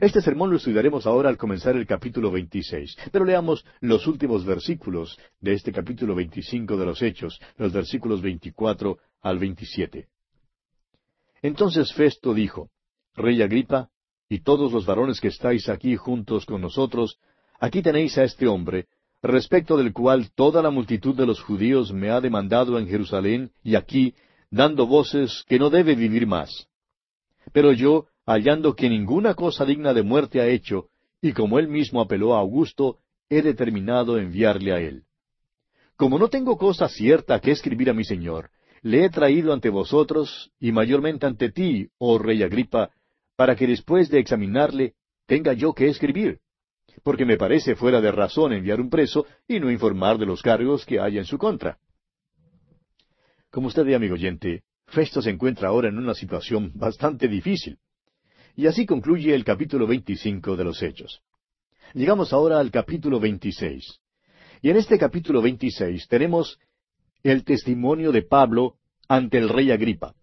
Este 0.00 0.22
sermón 0.22 0.50
lo 0.50 0.56
estudiaremos 0.56 1.06
ahora 1.06 1.28
al 1.28 1.36
comenzar 1.36 1.74
el 1.74 1.86
capítulo 1.86 2.30
26, 2.30 2.96
pero 3.10 3.24
leamos 3.24 3.64
los 3.80 4.06
últimos 4.06 4.44
versículos 4.44 5.18
de 5.40 5.54
este 5.54 5.72
capítulo 5.72 6.14
25 6.14 6.76
de 6.76 6.86
los 6.86 7.02
Hechos, 7.02 7.40
los 7.56 7.72
versículos 7.72 8.22
24 8.22 8.98
al 9.22 9.38
27. 9.38 10.06
Entonces 11.42 11.92
Festo 11.92 12.34
dijo, 12.34 12.70
Rey 13.14 13.42
Agripa, 13.42 13.90
y 14.28 14.40
todos 14.40 14.72
los 14.72 14.86
varones 14.86 15.20
que 15.20 15.28
estáis 15.28 15.68
aquí 15.68 15.96
juntos 15.96 16.46
con 16.46 16.60
nosotros, 16.60 17.18
aquí 17.58 17.82
tenéis 17.82 18.16
a 18.16 18.22
este 18.22 18.46
hombre, 18.46 18.86
respecto 19.22 19.76
del 19.76 19.92
cual 19.92 20.30
toda 20.34 20.62
la 20.62 20.70
multitud 20.70 21.14
de 21.14 21.26
los 21.26 21.42
judíos 21.42 21.92
me 21.92 22.10
ha 22.10 22.20
demandado 22.20 22.78
en 22.78 22.88
Jerusalén 22.88 23.50
y 23.62 23.74
aquí, 23.74 24.14
dando 24.50 24.86
voces 24.86 25.44
que 25.46 25.58
no 25.58 25.70
debe 25.70 25.94
vivir 25.94 26.26
más. 26.26 26.68
Pero 27.52 27.72
yo, 27.72 28.06
hallando 28.26 28.74
que 28.74 28.88
ninguna 28.88 29.34
cosa 29.34 29.64
digna 29.64 29.92
de 29.92 30.02
muerte 30.02 30.40
ha 30.40 30.46
hecho, 30.46 30.88
y 31.20 31.32
como 31.32 31.58
él 31.58 31.68
mismo 31.68 32.00
apeló 32.00 32.34
a 32.34 32.40
Augusto, 32.40 32.98
he 33.28 33.42
determinado 33.42 34.18
enviarle 34.18 34.72
a 34.72 34.80
él. 34.80 35.04
Como 35.96 36.18
no 36.18 36.28
tengo 36.28 36.56
cosa 36.56 36.88
cierta 36.88 37.40
que 37.40 37.50
escribir 37.50 37.90
a 37.90 37.94
mi 37.94 38.04
Señor, 38.04 38.50
le 38.82 39.04
he 39.04 39.10
traído 39.10 39.52
ante 39.52 39.68
vosotros, 39.68 40.50
y 40.58 40.72
mayormente 40.72 41.26
ante 41.26 41.50
ti, 41.50 41.88
oh 41.98 42.18
rey 42.18 42.42
Agripa, 42.42 42.90
para 43.36 43.54
que 43.54 43.66
después 43.66 44.08
de 44.08 44.20
examinarle 44.20 44.94
tenga 45.26 45.52
yo 45.52 45.74
que 45.74 45.88
escribir, 45.88 46.40
porque 47.02 47.24
me 47.24 47.36
parece 47.36 47.74
fuera 47.74 48.00
de 48.00 48.12
razón 48.12 48.52
enviar 48.52 48.80
un 48.80 48.90
preso 48.90 49.26
y 49.48 49.60
no 49.60 49.70
informar 49.70 50.18
de 50.18 50.26
los 50.26 50.42
cargos 50.42 50.84
que 50.84 51.00
haya 51.00 51.18
en 51.18 51.26
su 51.26 51.38
contra. 51.38 51.78
Como 53.50 53.68
usted 53.68 53.84
ve, 53.84 53.94
amigo 53.94 54.14
oyente, 54.14 54.62
Festo 54.86 55.22
se 55.22 55.30
encuentra 55.30 55.68
ahora 55.68 55.88
en 55.88 55.98
una 55.98 56.14
situación 56.14 56.72
bastante 56.74 57.28
difícil. 57.28 57.78
Y 58.56 58.66
así 58.66 58.86
concluye 58.86 59.34
el 59.34 59.44
capítulo 59.44 59.86
25 59.86 60.56
de 60.56 60.64
los 60.64 60.82
Hechos. 60.82 61.22
Llegamos 61.94 62.32
ahora 62.32 62.58
al 62.58 62.70
capítulo 62.70 63.20
26. 63.20 64.00
Y 64.62 64.70
en 64.70 64.76
este 64.76 64.98
capítulo 64.98 65.40
26 65.42 66.08
tenemos 66.08 66.58
el 67.22 67.44
testimonio 67.44 68.12
de 68.12 68.22
Pablo 68.22 68.76
ante 69.08 69.38
el 69.38 69.48
rey 69.48 69.70
Agripa. 69.70 70.14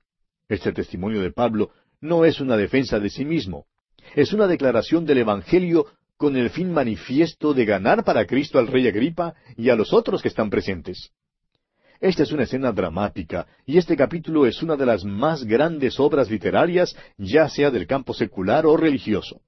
Este 0.50 0.72
testimonio 0.72 1.22
de 1.22 1.32
Pablo 1.32 1.72
no 2.00 2.26
es 2.26 2.40
una 2.40 2.56
defensa 2.56 3.00
de 3.00 3.10
sí 3.10 3.26
mismo, 3.26 3.66
es 4.16 4.34
una 4.34 4.48
declaración 4.48 5.06
del 5.06 5.20
Evangelio 5.20 5.88
con 6.18 6.36
el 6.36 6.50
fin 6.50 6.72
manifiesto 6.72 7.54
de 7.54 7.66
ganar 7.66 8.04
para 8.04 8.26
Cristo 8.26 8.60
al 8.60 8.68
rey 8.68 8.88
Agripa 8.88 9.36
y 9.56 9.70
a 9.70 9.76
los 9.76 9.94
otros 9.94 10.22
que 10.22 10.28
están 10.28 10.50
presentes. 10.50 11.12
Esta 12.00 12.24
es 12.24 12.32
una 12.32 12.44
escena 12.44 12.72
dramática, 12.72 13.48
y 13.66 13.78
este 13.78 13.96
capítulo 13.96 14.46
es 14.46 14.62
una 14.62 14.76
de 14.76 14.86
las 14.86 15.04
más 15.04 15.44
grandes 15.46 16.00
obras 16.00 16.30
literarias, 16.30 16.96
ya 17.18 17.50
sea 17.50 17.72
del 17.72 17.88
campo 17.88 18.14
secular 18.14 18.66
o 18.66 18.78
religioso. 18.78 19.42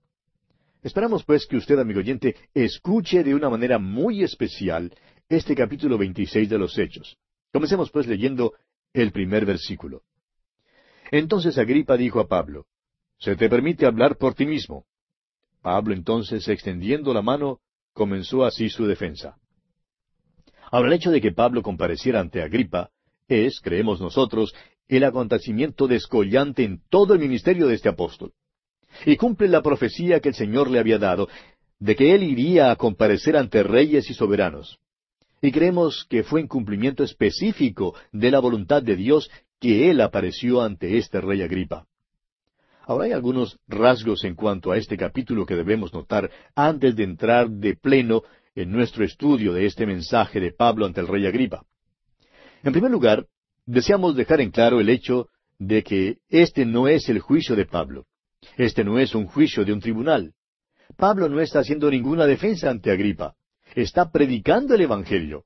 Esperamos 0.82 1.24
pues 1.26 1.46
que 1.46 1.58
usted, 1.58 1.78
amigo 1.78 2.00
oyente, 2.00 2.36
escuche 2.54 3.24
de 3.24 3.36
una 3.36 3.50
manera 3.50 3.78
muy 3.78 4.24
especial 4.24 4.94
este 5.28 5.56
capítulo 5.56 5.98
26 5.98 6.50
de 6.50 6.58
los 6.58 6.78
Hechos. 6.78 7.18
Comencemos 7.52 7.92
pues 7.92 8.08
leyendo 8.08 8.54
el 8.94 9.12
primer 9.12 9.46
versículo. 9.46 10.04
Entonces 11.12 11.58
Agripa 11.58 11.98
dijo 11.98 12.20
a 12.20 12.28
Pablo, 12.28 12.66
Se 13.20 13.36
te 13.36 13.50
permite 13.50 13.86
hablar 13.86 14.18
por 14.18 14.34
ti 14.34 14.46
mismo. 14.46 14.86
Pablo 15.62 15.94
entonces, 15.94 16.48
extendiendo 16.48 17.14
la 17.14 17.22
mano, 17.22 17.60
comenzó 17.94 18.46
así 18.46 18.70
su 18.70 18.86
defensa. 18.86 19.38
Ahora, 20.72 20.88
el 20.88 20.94
hecho 20.94 21.12
de 21.12 21.22
que 21.22 21.32
Pablo 21.32 21.62
compareciera 21.62 22.20
ante 22.20 22.42
Agripa 22.42 22.92
es, 23.28 23.60
creemos 23.60 24.00
nosotros, 24.00 24.54
el 24.88 25.04
acontecimiento 25.04 25.88
descollante 25.88 26.64
en 26.64 26.82
todo 26.90 27.14
el 27.14 27.20
ministerio 27.20 27.68
de 27.68 27.76
este 27.76 27.90
apóstol. 27.90 28.34
Y 29.06 29.18
cumple 29.18 29.48
la 29.48 29.62
profecía 29.62 30.20
que 30.20 30.30
el 30.30 30.36
Señor 30.36 30.70
le 30.70 30.80
había 30.80 30.98
dado, 30.98 31.28
de 31.80 31.96
que 31.96 32.14
él 32.16 32.24
iría 32.24 32.72
a 32.72 32.76
comparecer 32.76 33.38
ante 33.38 33.64
reyes 33.64 34.10
y 34.10 34.14
soberanos. 34.14 34.80
Y 35.42 35.52
creemos 35.52 36.06
que 36.10 36.24
fue 36.24 36.42
en 36.42 36.48
cumplimiento 36.48 37.04
específico 37.04 37.96
de 38.12 38.32
la 38.32 38.40
voluntad 38.40 38.84
de 38.84 38.96
Dios 38.96 39.30
que 39.60 39.90
él 39.90 40.02
apareció 40.02 40.62
ante 40.62 40.98
este 40.98 41.22
rey 41.22 41.42
Agripa. 41.42 41.86
Ahora 42.90 43.06
hay 43.06 43.12
algunos 43.12 43.60
rasgos 43.68 44.24
en 44.24 44.34
cuanto 44.34 44.72
a 44.72 44.78
este 44.78 44.98
capítulo 44.98 45.46
que 45.46 45.54
debemos 45.54 45.94
notar 45.94 46.32
antes 46.56 46.96
de 46.96 47.04
entrar 47.04 47.48
de 47.48 47.76
pleno 47.76 48.24
en 48.56 48.72
nuestro 48.72 49.06
estudio 49.06 49.54
de 49.54 49.68
este 49.68 49.86
mensaje 49.86 50.40
de 50.40 50.52
Pablo 50.52 50.88
ante 50.88 51.00
el 51.00 51.08
rey 51.08 51.28
Agripa. 51.28 51.64
En 52.64 52.72
primer 52.72 52.90
lugar, 52.90 53.28
deseamos 53.68 54.16
dejar 54.16 54.42
en 54.42 54.50
claro 54.50 54.80
el 54.80 54.90
hecho 54.90 55.28
de 55.60 55.84
que 55.84 56.18
este 56.30 56.66
no 56.66 56.88
es 56.88 57.08
el 57.10 57.20
juicio 57.20 57.56
de 57.56 57.68
Pablo. 57.68 58.08
Este 58.58 58.84
no 58.84 58.98
es 58.98 59.14
un 59.14 59.28
juicio 59.28 59.64
de 59.64 59.72
un 59.72 59.82
tribunal. 59.82 60.34
Pablo 60.98 61.30
no 61.30 61.42
está 61.42 61.60
haciendo 61.60 61.92
ninguna 61.92 62.26
defensa 62.26 62.72
ante 62.72 62.90
Agripa. 62.90 63.36
Está 63.76 64.10
predicando 64.10 64.74
el 64.74 64.82
Evangelio. 64.82 65.44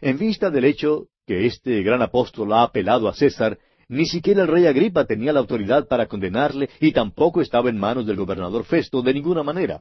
En 0.00 0.18
vista 0.18 0.50
del 0.50 0.64
hecho 0.64 1.06
que 1.24 1.46
este 1.46 1.84
gran 1.84 2.02
apóstol 2.02 2.52
ha 2.52 2.64
apelado 2.64 3.08
a 3.08 3.14
César, 3.14 3.60
ni 3.94 4.06
siquiera 4.06 4.42
el 4.42 4.48
rey 4.48 4.66
Agripa 4.66 5.04
tenía 5.04 5.32
la 5.32 5.40
autoridad 5.40 5.86
para 5.86 6.06
condenarle 6.06 6.68
y 6.80 6.92
tampoco 6.92 7.40
estaba 7.40 7.70
en 7.70 7.78
manos 7.78 8.06
del 8.06 8.16
gobernador 8.16 8.64
Festo 8.64 9.02
de 9.02 9.14
ninguna 9.14 9.42
manera. 9.42 9.80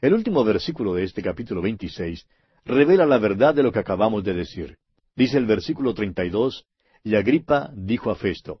El 0.00 0.14
último 0.14 0.44
versículo 0.44 0.94
de 0.94 1.04
este 1.04 1.22
capítulo 1.22 1.60
26 1.62 2.26
revela 2.64 3.06
la 3.06 3.18
verdad 3.18 3.54
de 3.54 3.62
lo 3.62 3.70
que 3.70 3.78
acabamos 3.78 4.24
de 4.24 4.34
decir. 4.34 4.78
Dice 5.14 5.38
el 5.38 5.46
versículo 5.46 5.94
32, 5.94 6.66
y 7.04 7.14
Agripa 7.14 7.70
dijo 7.74 8.10
a 8.10 8.16
Festo, 8.16 8.60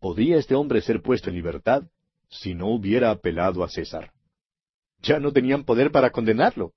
¿podía 0.00 0.36
este 0.36 0.54
hombre 0.54 0.80
ser 0.80 1.00
puesto 1.00 1.30
en 1.30 1.36
libertad 1.36 1.84
si 2.28 2.54
no 2.54 2.68
hubiera 2.68 3.10
apelado 3.10 3.64
a 3.64 3.68
César? 3.68 4.12
Ya 5.02 5.18
no 5.18 5.32
tenían 5.32 5.64
poder 5.64 5.90
para 5.90 6.10
condenarlo. 6.10 6.72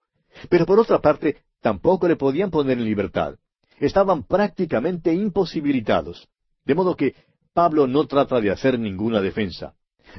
Pero 0.49 0.65
por 0.65 0.79
otra 0.79 0.99
parte, 0.99 1.37
tampoco 1.61 2.07
le 2.07 2.15
podían 2.15 2.49
poner 2.49 2.77
en 2.77 2.85
libertad. 2.85 3.35
Estaban 3.79 4.23
prácticamente 4.23 5.13
imposibilitados. 5.13 6.27
De 6.65 6.75
modo 6.75 6.95
que 6.95 7.15
Pablo 7.53 7.87
no 7.87 8.07
trata 8.07 8.41
de 8.41 8.51
hacer 8.51 8.79
ninguna 8.79 9.21
defensa. 9.21 9.75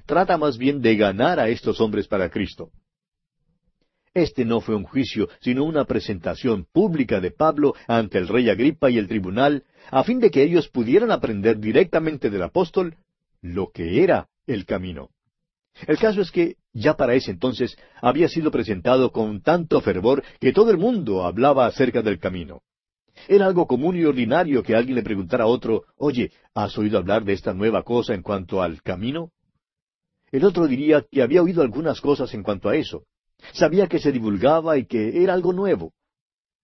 Trata 0.07 0.36
más 0.38 0.59
bien 0.59 0.80
de 0.80 0.97
ganar 0.97 1.38
a 1.38 1.49
estos 1.49 1.80
hombres 1.80 2.07
para 2.09 2.30
Cristo. 2.30 2.70
Este 4.12 4.45
no 4.45 4.61
fue 4.61 4.76
un 4.76 4.84
juicio, 4.84 5.28
sino 5.40 5.64
una 5.64 5.84
presentación 5.84 6.66
pública 6.72 7.20
de 7.20 7.32
Pablo 7.32 7.74
ante 7.88 8.18
el 8.18 8.28
rey 8.28 8.49
Agripa 8.49 8.88
y 8.88 8.99
el 8.99 9.09
tribunal, 9.09 9.64
a 9.90 10.05
fin 10.05 10.20
de 10.20 10.30
que 10.30 10.45
ellos 10.45 10.68
pudieran 10.68 11.11
aprender 11.11 11.59
directamente 11.59 12.30
del 12.30 12.45
apóstol 12.45 12.97
lo 13.42 13.70
que 13.72 14.05
era 14.05 14.28
el 14.47 14.66
camino. 14.66 15.11
El 15.88 15.99
caso 15.99 16.20
es 16.20 16.30
que 16.30 16.57
ya 16.72 16.97
para 16.97 17.14
ese 17.14 17.32
entonces 17.32 17.76
había 18.01 18.28
sido 18.28 18.53
presentado 18.53 19.11
con 19.11 19.42
tanto 19.42 19.80
fervor 19.80 20.22
que 20.38 20.53
todo 20.53 20.70
el 20.70 20.78
mundo 20.78 21.24
hablaba 21.24 21.66
acerca 21.66 22.01
del 22.01 22.20
camino. 22.20 22.62
Era 23.28 23.46
algo 23.46 23.66
común 23.66 23.96
y 23.96 24.04
ordinario 24.04 24.62
que 24.62 24.74
alguien 24.74 24.96
le 24.96 25.02
preguntara 25.02 25.44
a 25.44 25.48
otro, 25.48 25.84
oye, 25.96 26.32
¿has 26.54 26.76
oído 26.76 26.98
hablar 26.98 27.24
de 27.24 27.32
esta 27.32 27.54
nueva 27.54 27.82
cosa 27.82 28.14
en 28.14 28.22
cuanto 28.22 28.62
al 28.62 28.82
camino? 28.82 29.30
El 30.30 30.44
otro 30.44 30.66
diría 30.66 31.04
que 31.10 31.22
había 31.22 31.42
oído 31.42 31.62
algunas 31.62 32.00
cosas 32.00 32.34
en 32.34 32.42
cuanto 32.42 32.68
a 32.68 32.76
eso. 32.76 33.04
Sabía 33.52 33.86
que 33.86 33.98
se 33.98 34.12
divulgaba 34.12 34.76
y 34.78 34.86
que 34.86 35.22
era 35.22 35.32
algo 35.32 35.52
nuevo. 35.52 35.92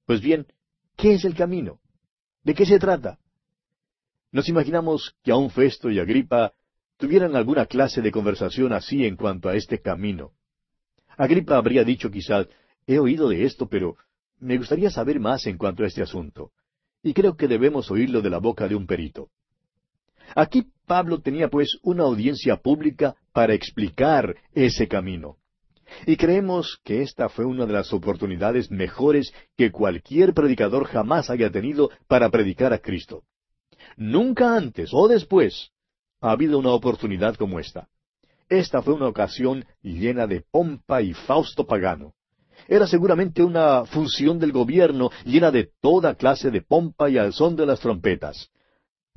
Pues 0.06 0.20
bien, 0.20 0.46
¿qué 0.96 1.14
es 1.14 1.24
el 1.24 1.34
camino? 1.34 1.78
¿De 2.42 2.54
qué 2.54 2.66
se 2.66 2.78
trata? 2.78 3.18
Nos 4.32 4.48
imaginamos 4.48 5.14
que 5.22 5.32
aun 5.32 5.50
Festo 5.50 5.90
y 5.90 5.98
Agripa 5.98 6.52
tuvieran 6.96 7.36
alguna 7.36 7.66
clase 7.66 8.02
de 8.02 8.12
conversación 8.12 8.72
así 8.72 9.04
en 9.04 9.16
cuanto 9.16 9.48
a 9.48 9.56
este 9.56 9.80
camino. 9.80 10.32
Agripa 11.16 11.56
habría 11.56 11.84
dicho 11.84 12.10
quizás, 12.10 12.48
he 12.86 12.98
oído 12.98 13.28
de 13.28 13.44
esto, 13.44 13.68
pero 13.68 13.96
me 14.40 14.56
gustaría 14.56 14.90
saber 14.90 15.20
más 15.20 15.46
en 15.46 15.56
cuanto 15.56 15.84
a 15.84 15.86
este 15.86 16.02
asunto. 16.02 16.50
Y 17.02 17.14
creo 17.14 17.36
que 17.36 17.48
debemos 17.48 17.90
oírlo 17.90 18.20
de 18.20 18.30
la 18.30 18.38
boca 18.38 18.68
de 18.68 18.74
un 18.74 18.86
perito. 18.86 19.28
Aquí 20.34 20.66
Pablo 20.86 21.20
tenía 21.20 21.48
pues 21.48 21.78
una 21.82 22.04
audiencia 22.04 22.56
pública 22.56 23.16
para 23.32 23.54
explicar 23.54 24.36
ese 24.52 24.88
camino. 24.88 25.36
Y 26.06 26.16
creemos 26.16 26.80
que 26.84 27.02
esta 27.02 27.28
fue 27.28 27.44
una 27.44 27.66
de 27.66 27.72
las 27.72 27.92
oportunidades 27.92 28.70
mejores 28.70 29.32
que 29.56 29.72
cualquier 29.72 30.34
predicador 30.34 30.84
jamás 30.84 31.30
haya 31.30 31.50
tenido 31.50 31.90
para 32.06 32.30
predicar 32.30 32.72
a 32.72 32.78
Cristo. 32.78 33.24
Nunca 33.96 34.56
antes 34.56 34.90
o 34.92 35.08
después 35.08 35.70
ha 36.20 36.30
habido 36.30 36.58
una 36.58 36.70
oportunidad 36.70 37.34
como 37.34 37.58
esta. 37.58 37.88
Esta 38.48 38.82
fue 38.82 38.94
una 38.94 39.08
ocasión 39.08 39.64
llena 39.82 40.26
de 40.26 40.42
pompa 40.42 41.02
y 41.02 41.12
fausto 41.12 41.66
pagano. 41.66 42.14
Era 42.70 42.86
seguramente 42.86 43.42
una 43.42 43.84
función 43.84 44.38
del 44.38 44.52
gobierno 44.52 45.10
llena 45.24 45.50
de 45.50 45.70
toda 45.80 46.14
clase 46.14 46.52
de 46.52 46.62
pompa 46.62 47.10
y 47.10 47.18
al 47.18 47.32
son 47.32 47.56
de 47.56 47.66
las 47.66 47.80
trompetas. 47.80 48.48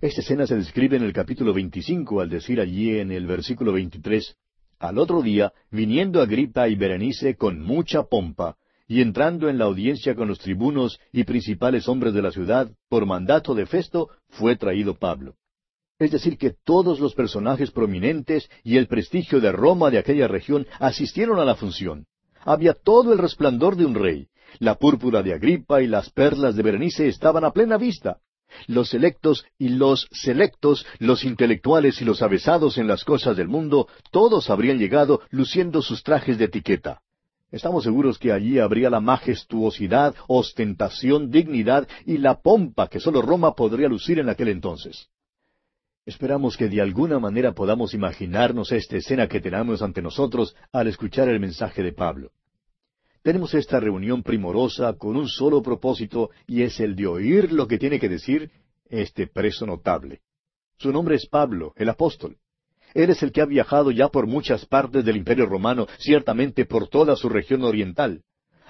Esta 0.02 0.22
escena 0.22 0.48
se 0.48 0.56
describe 0.56 0.98
en 0.98 1.04
el 1.04 1.14
capítulo 1.14 1.54
25 1.54 2.20
al 2.20 2.32
decir 2.32 2.60
allí 2.60 2.98
en 2.98 3.12
el 3.12 3.28
versículo 3.28 3.74
23, 3.74 4.36
Al 4.80 4.98
otro 4.98 5.22
día, 5.22 5.54
viniendo 5.70 6.20
Agripa 6.20 6.68
y 6.68 6.74
Berenice 6.74 7.36
con 7.36 7.62
mucha 7.62 8.02
pompa, 8.02 8.58
y 8.88 9.02
entrando 9.02 9.48
en 9.48 9.60
la 9.60 9.66
audiencia 9.66 10.16
con 10.16 10.28
los 10.28 10.40
tribunos 10.40 11.00
y 11.12 11.24
principales 11.24 11.88
hombres 11.88 12.16
de 12.16 12.24
la 12.24 12.32
ciudad, 12.32 12.72
por 12.90 13.06
mandato 13.06 13.54
de 13.54 13.68
Festo, 13.68 14.10
fue 14.30 14.56
traído 14.56 14.98
Pablo 14.98 15.36
es 16.00 16.12
decir, 16.12 16.38
que 16.38 16.54
todos 16.66 17.00
los 17.00 17.16
personajes 17.16 17.72
prominentes 17.72 18.50
y 18.64 18.76
el 18.76 18.88
prestigio 18.88 19.40
de 19.40 19.54
Roma 19.54 19.90
de 19.90 20.00
aquella 20.00 20.28
región 20.28 20.68
asistieron 20.80 21.40
a 21.40 21.46
la 21.46 21.56
función. 21.56 22.08
Había 22.46 22.74
todo 22.74 23.14
el 23.14 23.20
resplandor 23.20 23.76
de 23.76 23.86
un 23.86 23.96
rey. 23.96 24.28
La 24.60 24.76
púrpura 24.76 25.24
de 25.24 25.34
Agripa 25.34 25.82
y 25.82 25.88
las 25.88 26.10
perlas 26.10 26.56
de 26.56 26.64
Berenice 26.64 27.08
estaban 27.08 27.44
a 27.44 27.52
plena 27.52 27.78
vista. 27.78 28.18
Los 28.68 28.94
electos 28.94 29.46
y 29.58 29.70
los 29.70 30.08
selectos, 30.12 30.86
los 31.00 31.24
intelectuales 31.24 32.02
y 32.02 32.06
los 32.06 32.22
avesados 32.22 32.78
en 32.78 32.88
las 32.88 33.04
cosas 33.04 33.36
del 33.36 33.48
mundo, 33.48 33.88
todos 34.12 34.50
habrían 34.50 34.78
llegado 34.78 35.22
luciendo 35.32 35.82
sus 35.82 36.04
trajes 36.04 36.38
de 36.38 36.46
etiqueta. 36.46 37.02
Estamos 37.52 37.84
seguros 37.84 38.18
que 38.18 38.32
allí 38.32 38.60
habría 38.60 38.90
la 38.90 39.00
majestuosidad, 39.00 40.16
ostentación, 40.28 41.30
dignidad 41.30 41.88
y 42.06 42.18
la 42.18 42.42
pompa 42.42 42.88
que 42.88 43.00
sólo 43.00 43.22
Roma 43.22 43.54
podría 43.54 43.88
lucir 43.88 44.20
en 44.20 44.30
aquel 44.30 44.48
entonces. 44.48 45.10
Esperamos 46.06 46.58
que 46.58 46.68
de 46.68 46.82
alguna 46.82 47.18
manera 47.18 47.54
podamos 47.54 47.94
imaginarnos 47.94 48.74
esta 48.74 48.98
escena 48.98 49.28
que 49.28 49.40
tenemos 49.40 49.82
ante 49.82 50.02
nosotros 50.02 50.54
al 50.74 50.88
escuchar 50.88 51.30
el 51.30 51.40
mensaje 51.40 51.82
de 51.82 51.94
Pablo. 51.94 52.32
Tenemos 53.22 53.54
esta 53.54 53.80
reunión 53.80 54.22
primorosa 54.22 54.94
con 54.98 55.16
un 55.16 55.30
solo 55.30 55.62
propósito 55.64 56.30
y 56.46 56.64
es 56.64 56.82
el 56.82 56.98
de 56.98 57.08
oír 57.08 57.54
lo 57.54 57.68
que 57.68 57.78
tiene 57.78 58.02
que 58.02 58.10
decir 58.10 58.52
este 58.90 59.28
preso 59.28 59.66
notable. 59.66 60.20
Su 60.78 60.92
nombre 60.92 61.16
es 61.16 61.26
Pablo, 61.26 61.72
el 61.78 61.88
apóstol. 61.88 62.38
Él 62.94 63.10
es 63.10 63.24
el 63.24 63.32
que 63.32 63.42
ha 63.42 63.46
viajado 63.46 63.90
ya 63.90 64.10
por 64.10 64.28
muchas 64.28 64.66
partes 64.66 65.06
del 65.06 65.16
Imperio 65.16 65.46
Romano, 65.46 65.88
ciertamente 66.00 66.66
por 66.66 66.90
toda 66.90 67.16
su 67.16 67.30
región 67.30 67.64
oriental. 67.64 68.24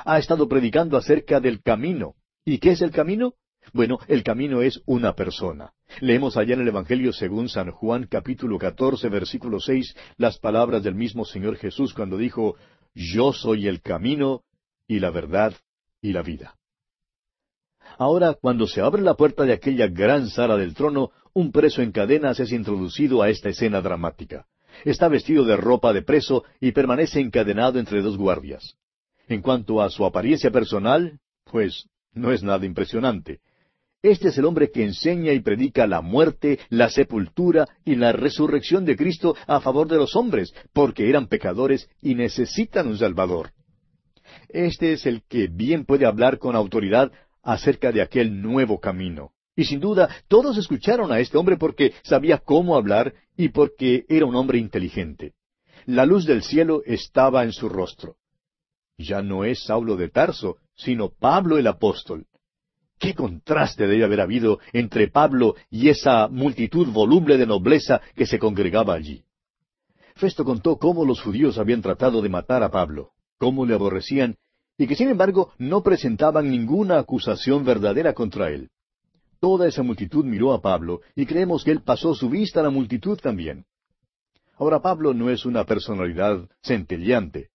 Ha 0.05 0.19
estado 0.19 0.47
predicando 0.47 0.97
acerca 0.97 1.39
del 1.39 1.63
camino. 1.63 2.13
¿Y 2.45 2.59
qué 2.59 2.71
es 2.71 2.81
el 2.83 2.91
camino? 2.91 3.33
Bueno, 3.71 3.99
el 4.07 4.23
camino 4.23 4.61
es 4.61 4.81
una 4.85 5.13
persona. 5.13 5.71
Leemos 6.01 6.35
allá 6.35 6.55
en 6.55 6.61
el 6.61 6.67
Evangelio 6.67 7.13
según 7.13 7.49
San 7.49 7.71
Juan 7.71 8.07
capítulo 8.09 8.57
14 8.57 9.07
versículo 9.09 9.59
6 9.59 9.95
las 10.17 10.37
palabras 10.37 10.83
del 10.83 10.95
mismo 10.95 11.23
Señor 11.23 11.55
Jesús 11.55 11.93
cuando 11.93 12.17
dijo, 12.17 12.55
Yo 12.93 13.31
soy 13.31 13.67
el 13.67 13.81
camino 13.81 14.43
y 14.87 14.99
la 14.99 15.11
verdad 15.11 15.53
y 16.01 16.11
la 16.11 16.21
vida. 16.21 16.55
Ahora, 17.97 18.33
cuando 18.33 18.67
se 18.67 18.81
abre 18.81 19.01
la 19.01 19.15
puerta 19.15 19.43
de 19.43 19.53
aquella 19.53 19.87
gran 19.87 20.27
sala 20.27 20.57
del 20.57 20.73
trono, 20.73 21.11
un 21.33 21.51
preso 21.51 21.81
en 21.81 21.91
cadenas 21.91 22.39
es 22.39 22.51
introducido 22.51 23.21
a 23.21 23.29
esta 23.29 23.49
escena 23.49 23.81
dramática. 23.81 24.45
Está 24.83 25.07
vestido 25.07 25.45
de 25.45 25.55
ropa 25.57 25.93
de 25.93 26.01
preso 26.01 26.43
y 26.59 26.71
permanece 26.71 27.19
encadenado 27.19 27.79
entre 27.79 28.01
dos 28.01 28.17
guardias. 28.17 28.75
En 29.27 29.41
cuanto 29.41 29.81
a 29.81 29.89
su 29.89 30.05
apariencia 30.05 30.51
personal, 30.51 31.19
pues 31.45 31.87
no 32.13 32.31
es 32.31 32.43
nada 32.43 32.65
impresionante. 32.65 33.39
Este 34.03 34.27
es 34.27 34.37
el 34.37 34.43
hombre 34.43 34.69
que 34.69 34.83
enseña 34.83 35.31
y 35.31 35.39
predica 35.39 35.87
la 35.87 36.01
muerte, 36.01 36.59
la 36.67 36.89
sepultura 36.89 37.65
y 37.85 37.95
la 37.95 38.11
resurrección 38.11 38.83
de 38.83 38.97
Cristo 38.97 39.33
a 39.47 39.61
favor 39.61 39.87
de 39.87 39.95
los 39.95 40.17
hombres, 40.17 40.53
porque 40.73 41.07
eran 41.07 41.27
pecadores 41.27 41.89
y 42.01 42.13
necesitan 42.13 42.87
un 42.87 42.97
Salvador. 42.97 43.53
Este 44.49 44.91
es 44.91 45.05
el 45.05 45.23
que 45.23 45.47
bien 45.47 45.85
puede 45.85 46.05
hablar 46.05 46.37
con 46.37 46.57
autoridad 46.57 47.13
acerca 47.43 47.93
de 47.93 48.01
aquel 48.01 48.41
nuevo 48.41 48.81
camino. 48.81 49.31
Y 49.55 49.63
sin 49.63 49.79
duda 49.79 50.09
todos 50.27 50.57
escucharon 50.57 51.13
a 51.13 51.21
este 51.21 51.37
hombre 51.37 51.55
porque 51.55 51.93
sabía 52.03 52.39
cómo 52.39 52.75
hablar 52.75 53.13
y 53.37 53.49
porque 53.49 54.03
era 54.09 54.25
un 54.25 54.35
hombre 54.35 54.57
inteligente. 54.57 55.31
La 55.85 56.05
luz 56.05 56.25
del 56.25 56.43
cielo 56.43 56.81
estaba 56.85 57.45
en 57.45 57.53
su 57.53 57.69
rostro. 57.69 58.17
Ya 58.97 59.21
no 59.21 59.45
es 59.45 59.63
Saulo 59.63 59.95
de 59.95 60.09
Tarso, 60.09 60.57
sino 60.75 61.09
Pablo 61.09 61.57
el 61.57 61.67
apóstol. 61.67 62.25
¿Qué 63.03 63.13
contraste 63.13 63.85
debe 63.85 64.05
haber 64.05 64.21
habido 64.21 64.59
entre 64.71 65.09
Pablo 65.09 65.55
y 65.69 65.89
esa 65.89 66.29
multitud 66.29 66.87
voluble 66.87 67.37
de 67.37 67.45
nobleza 67.45 67.99
que 68.15 68.25
se 68.25 68.39
congregaba 68.39 68.93
allí? 68.93 69.25
Festo 70.15 70.45
contó 70.45 70.77
cómo 70.77 71.03
los 71.03 71.19
judíos 71.21 71.57
habían 71.57 71.81
tratado 71.81 72.21
de 72.21 72.29
matar 72.29 72.63
a 72.63 72.71
Pablo, 72.71 73.11
cómo 73.37 73.65
le 73.65 73.73
aborrecían 73.73 74.37
y 74.77 74.87
que 74.87 74.95
sin 74.95 75.09
embargo 75.09 75.51
no 75.57 75.83
presentaban 75.83 76.49
ninguna 76.49 76.97
acusación 76.97 77.65
verdadera 77.65 78.13
contra 78.13 78.51
él. 78.51 78.69
Toda 79.41 79.67
esa 79.67 79.83
multitud 79.83 80.23
miró 80.23 80.53
a 80.53 80.61
Pablo 80.61 81.01
y 81.13 81.25
creemos 81.25 81.65
que 81.65 81.71
él 81.71 81.81
pasó 81.81 82.15
su 82.15 82.29
vista 82.29 82.61
a 82.61 82.63
la 82.63 82.69
multitud 82.69 83.19
también. 83.19 83.65
Ahora 84.55 84.81
Pablo 84.81 85.13
no 85.13 85.29
es 85.29 85.45
una 85.45 85.65
personalidad 85.65 86.47
centelleante. 86.61 87.49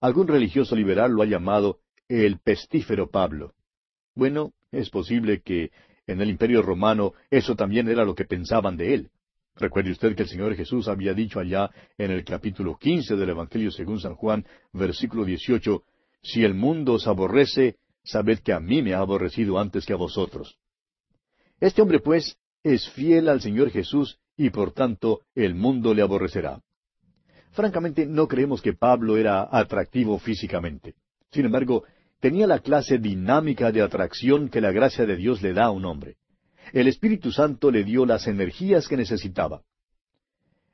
Algún 0.00 0.28
religioso 0.28 0.74
liberal 0.74 1.12
lo 1.12 1.20
ha 1.20 1.26
llamado 1.26 1.80
el 2.08 2.38
pestífero 2.38 3.10
Pablo. 3.10 3.52
Bueno, 4.14 4.54
es 4.70 4.90
posible 4.90 5.40
que 5.40 5.70
en 6.06 6.20
el 6.20 6.30
imperio 6.30 6.62
romano 6.62 7.12
eso 7.30 7.54
también 7.54 7.88
era 7.88 8.04
lo 8.04 8.14
que 8.14 8.24
pensaban 8.24 8.76
de 8.76 8.94
él. 8.94 9.10
Recuerde 9.56 9.90
usted 9.90 10.14
que 10.14 10.22
el 10.22 10.28
Señor 10.28 10.54
Jesús 10.54 10.88
había 10.88 11.14
dicho 11.14 11.40
allá 11.40 11.70
en 11.96 12.12
el 12.12 12.24
capítulo 12.24 12.76
quince 12.76 13.16
del 13.16 13.30
Evangelio 13.30 13.70
según 13.70 14.00
San 14.00 14.14
Juan, 14.14 14.46
versículo 14.72 15.24
dieciocho, 15.24 15.82
Si 16.22 16.44
el 16.44 16.54
mundo 16.54 16.94
os 16.94 17.06
aborrece, 17.06 17.76
sabed 18.04 18.38
que 18.38 18.52
a 18.52 18.60
mí 18.60 18.82
me 18.82 18.94
ha 18.94 18.98
aborrecido 18.98 19.58
antes 19.58 19.84
que 19.84 19.92
a 19.92 19.96
vosotros. 19.96 20.58
Este 21.60 21.82
hombre, 21.82 22.00
pues, 22.00 22.38
es 22.62 22.88
fiel 22.90 23.28
al 23.28 23.40
Señor 23.40 23.70
Jesús 23.70 24.18
y 24.36 24.50
por 24.50 24.72
tanto 24.72 25.22
el 25.34 25.54
mundo 25.54 25.92
le 25.92 26.02
aborrecerá. 26.02 26.60
Francamente, 27.50 28.06
no 28.06 28.28
creemos 28.28 28.62
que 28.62 28.74
Pablo 28.74 29.16
era 29.16 29.48
atractivo 29.50 30.18
físicamente. 30.18 30.94
Sin 31.32 31.44
embargo, 31.44 31.84
tenía 32.20 32.46
la 32.46 32.60
clase 32.60 32.98
dinámica 32.98 33.70
de 33.72 33.82
atracción 33.82 34.48
que 34.48 34.60
la 34.60 34.72
gracia 34.72 35.06
de 35.06 35.16
Dios 35.16 35.42
le 35.42 35.52
da 35.52 35.66
a 35.66 35.70
un 35.70 35.84
hombre. 35.84 36.16
El 36.72 36.88
Espíritu 36.88 37.32
Santo 37.32 37.70
le 37.70 37.84
dio 37.84 38.04
las 38.04 38.26
energías 38.26 38.88
que 38.88 38.96
necesitaba. 38.96 39.62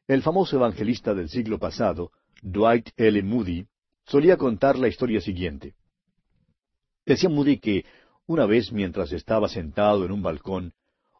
El 0.09 0.23
famoso 0.23 0.57
evangelista 0.57 1.15
del 1.15 1.29
siglo 1.29 1.59
pasado, 1.59 2.11
Dwight 2.43 2.91
L. 2.97 3.23
Moody, 3.23 3.67
solía 4.07 4.37
contar 4.37 4.79
la 4.79 4.89
historia 4.89 5.21
siguiente. 5.21 5.75
Decía 7.07 7.29
Moody 7.29 7.59
que 7.59 7.85
una 8.27 8.47
vez 8.47 8.73
mientras 8.73 9.13
estaba 9.13 9.49
sentado 9.49 10.05
en 10.05 10.13
un 10.13 10.23
balcón, 10.23 10.73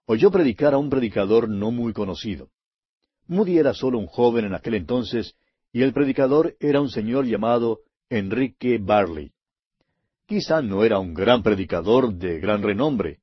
oyó 0.07 0.31
predicar 0.31 0.75
a 0.75 0.79
un 0.79 0.91
predicador 0.91 1.49
no 1.49 1.71
muy 1.71 1.93
conocido. 1.93 2.49
Moody 3.27 3.59
era 3.59 3.75
solo 3.75 3.99
un 3.99 4.07
joven 4.07 4.47
en 4.47 4.55
aquel 4.55 4.75
entonces, 4.75 5.35
y 5.73 5.83
el 5.83 5.93
predicador 5.93 6.57
era 6.61 6.81
un 6.81 6.89
señor 6.89 7.27
llamado 7.27 7.81
Enrique 8.09 8.79
Barley. 8.79 9.34
Quizá 10.27 10.63
no 10.63 10.85
era 10.85 10.99
un 10.99 11.13
gran 11.13 11.43
predicador 11.43 12.15
de 12.15 12.41
gran 12.41 12.63
renombre. 12.63 13.19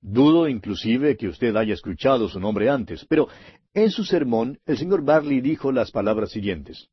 Dudo 0.00 0.48
inclusive 0.48 1.16
que 1.16 1.28
usted 1.28 1.54
haya 1.54 1.74
escuchado 1.74 2.28
su 2.28 2.40
nombre 2.40 2.68
antes, 2.68 3.04
pero 3.08 3.28
en 3.72 3.90
su 3.90 4.04
sermón 4.04 4.58
el 4.66 4.78
señor 4.78 5.04
Barley 5.04 5.40
dijo 5.40 5.70
las 5.70 5.92
palabras 5.92 6.30
siguientes. 6.30 6.88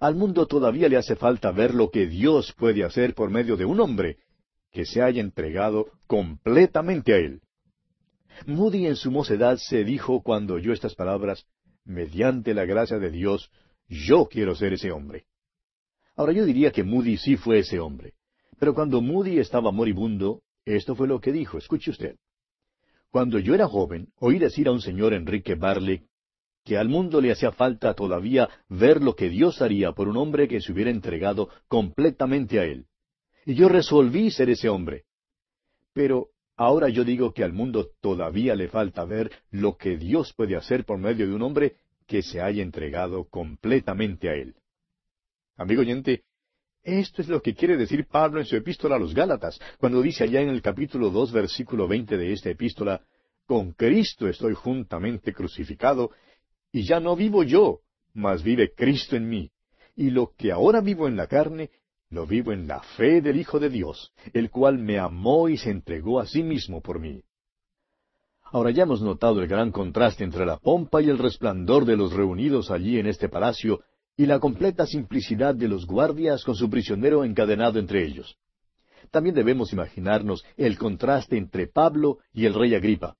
Al 0.00 0.14
mundo 0.14 0.46
todavía 0.46 0.88
le 0.88 0.96
hace 0.96 1.16
falta 1.16 1.50
ver 1.50 1.74
lo 1.74 1.90
que 1.90 2.06
Dios 2.06 2.52
puede 2.52 2.84
hacer 2.84 3.14
por 3.14 3.30
medio 3.30 3.56
de 3.56 3.64
un 3.64 3.80
hombre 3.80 4.18
que 4.70 4.84
se 4.84 5.02
haya 5.02 5.20
entregado 5.20 5.86
completamente 6.06 7.14
a 7.14 7.18
él. 7.18 7.40
Moody 8.46 8.86
en 8.86 8.96
su 8.96 9.10
mocedad 9.10 9.56
se 9.56 9.84
dijo 9.84 10.22
cuando 10.22 10.54
oyó 10.54 10.72
estas 10.72 10.94
palabras, 10.94 11.46
mediante 11.84 12.54
la 12.54 12.64
gracia 12.64 12.98
de 12.98 13.10
Dios, 13.10 13.50
yo 13.88 14.26
quiero 14.26 14.54
ser 14.54 14.72
ese 14.72 14.90
hombre. 14.90 15.26
Ahora 16.16 16.32
yo 16.32 16.44
diría 16.44 16.70
que 16.70 16.84
Moody 16.84 17.16
sí 17.16 17.36
fue 17.36 17.60
ese 17.60 17.78
hombre. 17.80 18.14
Pero 18.58 18.74
cuando 18.74 19.00
Moody 19.00 19.38
estaba 19.38 19.70
moribundo, 19.72 20.42
esto 20.64 20.94
fue 20.94 21.08
lo 21.08 21.20
que 21.20 21.32
dijo. 21.32 21.58
Escuche 21.58 21.90
usted. 21.90 22.16
Cuando 23.10 23.38
yo 23.38 23.54
era 23.54 23.68
joven, 23.68 24.08
oí 24.18 24.38
decir 24.38 24.68
a 24.68 24.72
un 24.72 24.80
señor 24.80 25.14
Enrique 25.14 25.54
Barley 25.54 26.02
que 26.64 26.78
al 26.78 26.88
mundo 26.88 27.20
le 27.20 27.30
hacía 27.30 27.52
falta 27.52 27.94
todavía 27.94 28.48
ver 28.68 29.02
lo 29.02 29.14
que 29.14 29.28
Dios 29.28 29.60
haría 29.60 29.92
por 29.92 30.08
un 30.08 30.16
hombre 30.16 30.48
que 30.48 30.60
se 30.60 30.72
hubiera 30.72 30.90
entregado 30.90 31.50
completamente 31.68 32.58
a 32.58 32.64
él. 32.64 32.86
Y 33.44 33.54
yo 33.54 33.68
resolví 33.68 34.30
ser 34.30 34.48
ese 34.48 34.70
hombre. 34.70 35.04
Pero 35.92 36.30
Ahora 36.56 36.88
yo 36.88 37.04
digo 37.04 37.32
que 37.32 37.42
al 37.42 37.52
mundo 37.52 37.90
todavía 38.00 38.54
le 38.54 38.68
falta 38.68 39.04
ver 39.04 39.30
lo 39.50 39.76
que 39.76 39.96
Dios 39.96 40.32
puede 40.34 40.56
hacer 40.56 40.84
por 40.84 40.98
medio 40.98 41.26
de 41.26 41.34
un 41.34 41.42
hombre 41.42 41.76
que 42.06 42.22
se 42.22 42.40
haya 42.40 42.62
entregado 42.62 43.24
completamente 43.24 44.28
a 44.28 44.34
Él. 44.34 44.54
Amigo 45.56 45.80
oyente, 45.80 46.22
esto 46.84 47.22
es 47.22 47.28
lo 47.28 47.40
que 47.40 47.54
quiere 47.54 47.76
decir 47.76 48.06
Pablo 48.06 48.40
en 48.40 48.46
su 48.46 48.56
epístola 48.56 48.96
a 48.96 48.98
los 48.98 49.14
Gálatas, 49.14 49.58
cuando 49.78 50.02
dice 50.02 50.24
allá 50.24 50.40
en 50.42 50.50
el 50.50 50.62
capítulo 50.62 51.10
dos, 51.10 51.32
versículo 51.32 51.88
veinte 51.88 52.16
de 52.16 52.32
esta 52.32 52.50
epístola, 52.50 53.00
Con 53.46 53.72
Cristo 53.72 54.28
estoy 54.28 54.54
juntamente 54.54 55.32
crucificado, 55.32 56.10
y 56.70 56.84
ya 56.84 57.00
no 57.00 57.16
vivo 57.16 57.42
yo, 57.42 57.80
mas 58.12 58.42
vive 58.42 58.72
Cristo 58.74 59.16
en 59.16 59.28
mí. 59.28 59.50
Y 59.96 60.10
lo 60.10 60.32
que 60.36 60.52
ahora 60.52 60.80
vivo 60.80 61.08
en 61.08 61.16
la 61.16 61.26
carne, 61.26 61.70
lo 62.10 62.26
vivo 62.26 62.52
en 62.52 62.66
la 62.68 62.80
fe 62.80 63.20
del 63.20 63.38
Hijo 63.38 63.58
de 63.58 63.70
Dios, 63.70 64.12
el 64.32 64.50
cual 64.50 64.78
me 64.78 64.98
amó 64.98 65.48
y 65.48 65.56
se 65.56 65.70
entregó 65.70 66.20
a 66.20 66.26
sí 66.26 66.42
mismo 66.42 66.80
por 66.80 67.00
mí. 67.00 67.22
Ahora 68.42 68.70
ya 68.70 68.84
hemos 68.84 69.02
notado 69.02 69.40
el 69.40 69.48
gran 69.48 69.72
contraste 69.72 70.22
entre 70.22 70.46
la 70.46 70.58
pompa 70.58 71.02
y 71.02 71.08
el 71.08 71.18
resplandor 71.18 71.84
de 71.84 71.96
los 71.96 72.12
reunidos 72.12 72.70
allí 72.70 72.98
en 72.98 73.06
este 73.06 73.28
palacio 73.28 73.80
y 74.16 74.26
la 74.26 74.38
completa 74.38 74.86
simplicidad 74.86 75.54
de 75.54 75.68
los 75.68 75.86
guardias 75.86 76.44
con 76.44 76.54
su 76.54 76.70
prisionero 76.70 77.24
encadenado 77.24 77.78
entre 77.78 78.04
ellos. 78.04 78.36
También 79.10 79.34
debemos 79.34 79.72
imaginarnos 79.72 80.44
el 80.56 80.78
contraste 80.78 81.36
entre 81.36 81.66
Pablo 81.66 82.18
y 82.32 82.46
el 82.46 82.54
rey 82.54 82.74
Agripa. 82.74 83.16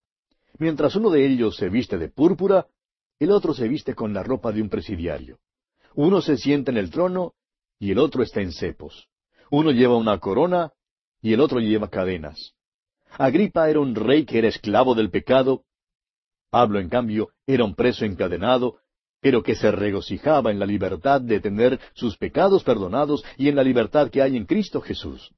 Mientras 0.58 0.94
uno 0.96 1.10
de 1.10 1.26
ellos 1.26 1.56
se 1.56 1.68
viste 1.68 1.98
de 1.98 2.08
púrpura, 2.08 2.66
el 3.18 3.30
otro 3.30 3.54
se 3.54 3.68
viste 3.68 3.94
con 3.94 4.12
la 4.14 4.22
ropa 4.22 4.52
de 4.52 4.62
un 4.62 4.68
presidiario. 4.68 5.38
Uno 5.94 6.20
se 6.20 6.36
sienta 6.36 6.70
en 6.70 6.78
el 6.78 6.90
trono 6.90 7.34
y 7.78 7.90
el 7.90 7.98
otro 7.98 8.22
está 8.22 8.40
en 8.40 8.52
cepos. 8.52 9.08
Uno 9.50 9.70
lleva 9.70 9.96
una 9.96 10.18
corona 10.18 10.72
y 11.20 11.32
el 11.32 11.40
otro 11.40 11.60
lleva 11.60 11.88
cadenas. 11.88 12.54
Agripa 13.16 13.68
era 13.70 13.80
un 13.80 13.94
rey 13.94 14.24
que 14.24 14.38
era 14.38 14.48
esclavo 14.48 14.94
del 14.94 15.10
pecado. 15.10 15.64
Pablo, 16.50 16.80
en 16.80 16.88
cambio, 16.88 17.30
era 17.46 17.64
un 17.64 17.74
preso 17.74 18.04
encadenado, 18.04 18.78
pero 19.24 19.42
que 19.42 19.54
se 19.54 19.70
regocijaba 19.70 20.50
en 20.50 20.58
la 20.58 20.66
libertad 20.66 21.18
de 21.18 21.40
tener 21.40 21.80
sus 21.94 22.18
pecados 22.18 22.62
perdonados 22.62 23.24
y 23.38 23.48
en 23.48 23.56
la 23.56 23.62
libertad 23.62 24.10
que 24.10 24.20
hay 24.20 24.36
en 24.36 24.44
Cristo 24.44 24.82
Jesús. 24.82 25.32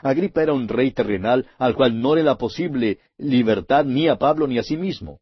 Agripa 0.00 0.42
era 0.42 0.54
un 0.54 0.66
rey 0.66 0.92
terrenal 0.92 1.46
al 1.58 1.74
cual 1.74 2.00
no 2.00 2.16
era 2.16 2.38
posible 2.38 3.00
libertad 3.18 3.84
ni 3.84 4.08
a 4.08 4.16
Pablo 4.16 4.46
ni 4.46 4.58
a 4.58 4.62
sí 4.62 4.78
mismo. 4.78 5.20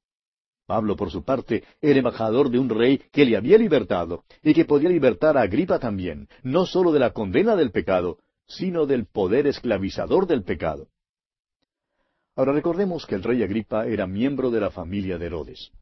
Pablo, 0.66 0.94
por 0.94 1.10
su 1.10 1.24
parte, 1.24 1.64
era 1.80 1.98
embajador 1.98 2.48
de 2.48 2.60
un 2.60 2.68
rey 2.68 3.02
que 3.10 3.24
le 3.24 3.36
había 3.36 3.58
libertado 3.58 4.22
y 4.40 4.54
que 4.54 4.66
podía 4.66 4.88
libertar 4.88 5.36
a 5.36 5.42
Agripa 5.42 5.80
también, 5.80 6.28
no 6.44 6.66
sólo 6.66 6.92
de 6.92 7.00
la 7.00 7.10
condena 7.10 7.56
del 7.56 7.72
pecado, 7.72 8.18
sino 8.46 8.86
del 8.86 9.06
poder 9.06 9.48
esclavizador 9.48 10.28
del 10.28 10.44
pecado. 10.44 10.86
Ahora 12.36 12.52
recordemos 12.52 13.04
que 13.04 13.16
el 13.16 13.24
rey 13.24 13.42
Agripa 13.42 13.88
era 13.88 14.06
miembro 14.06 14.52
de 14.52 14.60
la 14.60 14.70
familia 14.70 15.18
de 15.18 15.26
Herodes. 15.26 15.72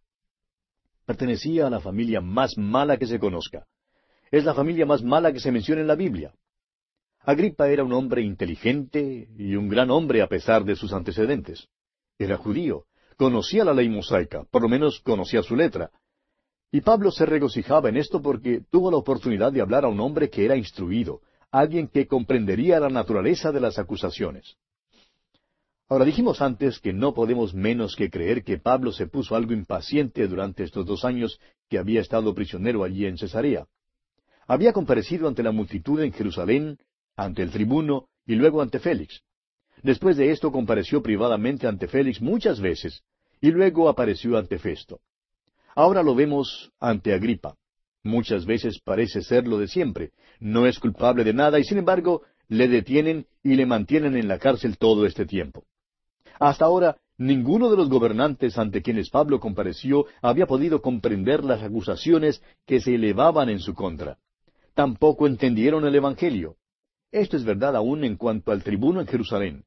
Pertenecía 1.09 1.67
a 1.67 1.71
la 1.71 1.81
familia 1.81 2.21
más 2.21 2.59
mala 2.59 2.99
que 2.99 3.07
se 3.07 3.19
conozca. 3.19 3.67
Es 4.31 4.45
la 4.45 4.53
familia 4.53 4.85
más 4.85 5.03
mala 5.03 5.33
que 5.33 5.41
se 5.41 5.51
menciona 5.51 5.81
en 5.81 5.87
la 5.87 5.95
Biblia. 5.95 6.35
Agripa 7.21 7.71
era 7.71 7.83
un 7.83 7.95
hombre 7.95 8.21
inteligente 8.21 9.27
y 9.39 9.55
un 9.55 9.71
gran 9.71 9.91
hombre 9.91 10.21
a 10.21 10.27
pesar 10.27 10.65
de 10.65 10.77
sus 10.77 10.93
antecedentes. 10.93 11.67
Era 12.19 12.37
judío, 12.37 12.85
conocía 13.17 13.65
la 13.65 13.73
ley 13.73 13.89
mosaica, 13.89 14.45
por 14.51 14.61
lo 14.61 14.69
menos 14.69 15.01
conocía 15.01 15.43
su 15.43 15.57
letra. 15.57 15.91
Y 16.71 16.83
Pablo 16.83 17.11
se 17.11 17.25
regocijaba 17.25 17.89
en 17.89 17.97
esto 17.97 18.21
porque 18.21 18.61
tuvo 18.71 18.91
la 18.91 18.99
oportunidad 18.99 19.51
de 19.51 19.63
hablar 19.63 19.87
a 19.87 19.89
un 19.89 20.01
hombre 20.01 20.29
que 20.29 20.45
era 20.45 20.57
instruido, 20.57 21.23
alguien 21.51 21.89
que 21.89 22.07
comprendería 22.07 22.81
la 22.81 22.91
naturaleza 22.91 23.51
de 23.51 23.61
las 23.61 23.79
acusaciones. 23.79 24.59
Ahora 25.91 26.05
dijimos 26.05 26.43
antes 26.43 26.81
que 26.81 26.93
no 26.93 27.15
podemos 27.15 27.55
menos 27.55 27.97
que 27.97 28.11
creer 28.11 28.45
que 28.45 28.59
Pablo 28.59 28.93
se 28.93 29.07
puso 29.07 29.35
algo 29.35 29.55
impaciente 29.55 30.29
durante 30.29 30.63
estos 30.63 30.85
dos 30.85 31.03
años 31.03 31.41
que 31.71 31.79
había 31.79 32.03
estado 32.03 32.35
prisionero 32.35 32.85
allí 32.85 33.07
en 33.07 33.17
Cesarea. 33.17 33.67
Había 34.47 34.75
comparecido 34.75 35.29
ante 35.29 35.43
la 35.43 35.51
multitud 35.51 36.01
en 36.03 36.13
Jerusalén, 36.13 36.79
ante 37.17 37.43
el 37.43 37.51
tribuno 37.51 38.09
y 38.27 38.35
luego 38.35 38.61
ante 38.61 38.81
Félix. 38.81 39.23
Después 39.83 40.19
de 40.19 40.31
esto 40.31 40.53
compareció 40.53 41.03
privadamente 41.03 41.67
ante 41.67 41.89
Félix 41.89 42.21
muchas 42.21 42.61
veces, 42.61 43.03
y 43.41 43.51
luego 43.51 43.89
apareció 43.89 44.37
ante 44.37 44.59
Festo. 44.59 45.01
Ahora 45.75 46.03
lo 46.03 46.15
vemos 46.15 46.71
ante 46.81 47.15
Agripa. 47.15 47.57
Muchas 48.03 48.45
veces 48.45 48.79
parece 48.85 49.23
ser 49.23 49.49
lo 49.49 49.59
de 49.59 49.69
siempre. 49.69 50.11
No 50.39 50.67
es 50.67 50.79
culpable 50.79 51.25
de 51.25 51.33
nada 51.33 51.59
y 51.59 51.65
sin 51.65 51.79
embargo 51.79 52.23
le 52.49 52.69
detienen 52.69 53.27
y 53.43 53.55
le 53.55 53.65
mantienen 53.65 54.17
en 54.17 54.29
la 54.29 54.39
cárcel 54.39 54.77
todo 54.77 55.07
este 55.07 55.25
tiempo. 55.25 55.65
Hasta 56.39 56.65
ahora, 56.65 56.97
ninguno 57.17 57.71
de 57.71 57.77
los 57.77 57.89
gobernantes 57.89 58.59
ante 58.59 58.83
quienes 58.83 59.11
Pablo 59.11 59.41
compareció 59.41 60.07
había 60.23 60.47
podido 60.47 60.81
comprender 60.81 61.45
las 61.45 61.63
acusaciones 61.63 62.43
que 62.67 62.81
se 62.81 62.95
elevaban 62.95 63.49
en 63.49 63.59
su 63.59 63.75
contra. 63.75 64.19
Tampoco 64.75 65.27
entendieron 65.27 65.85
el 65.85 65.95
Evangelio. 65.95 66.57
Esto 67.11 67.37
es 67.37 67.45
verdad 67.45 67.75
aún 67.75 68.05
en 68.05 68.17
cuanto 68.17 68.53
al 68.53 68.63
tribuno 68.63 69.01
en 69.01 69.07
Jerusalén. 69.07 69.65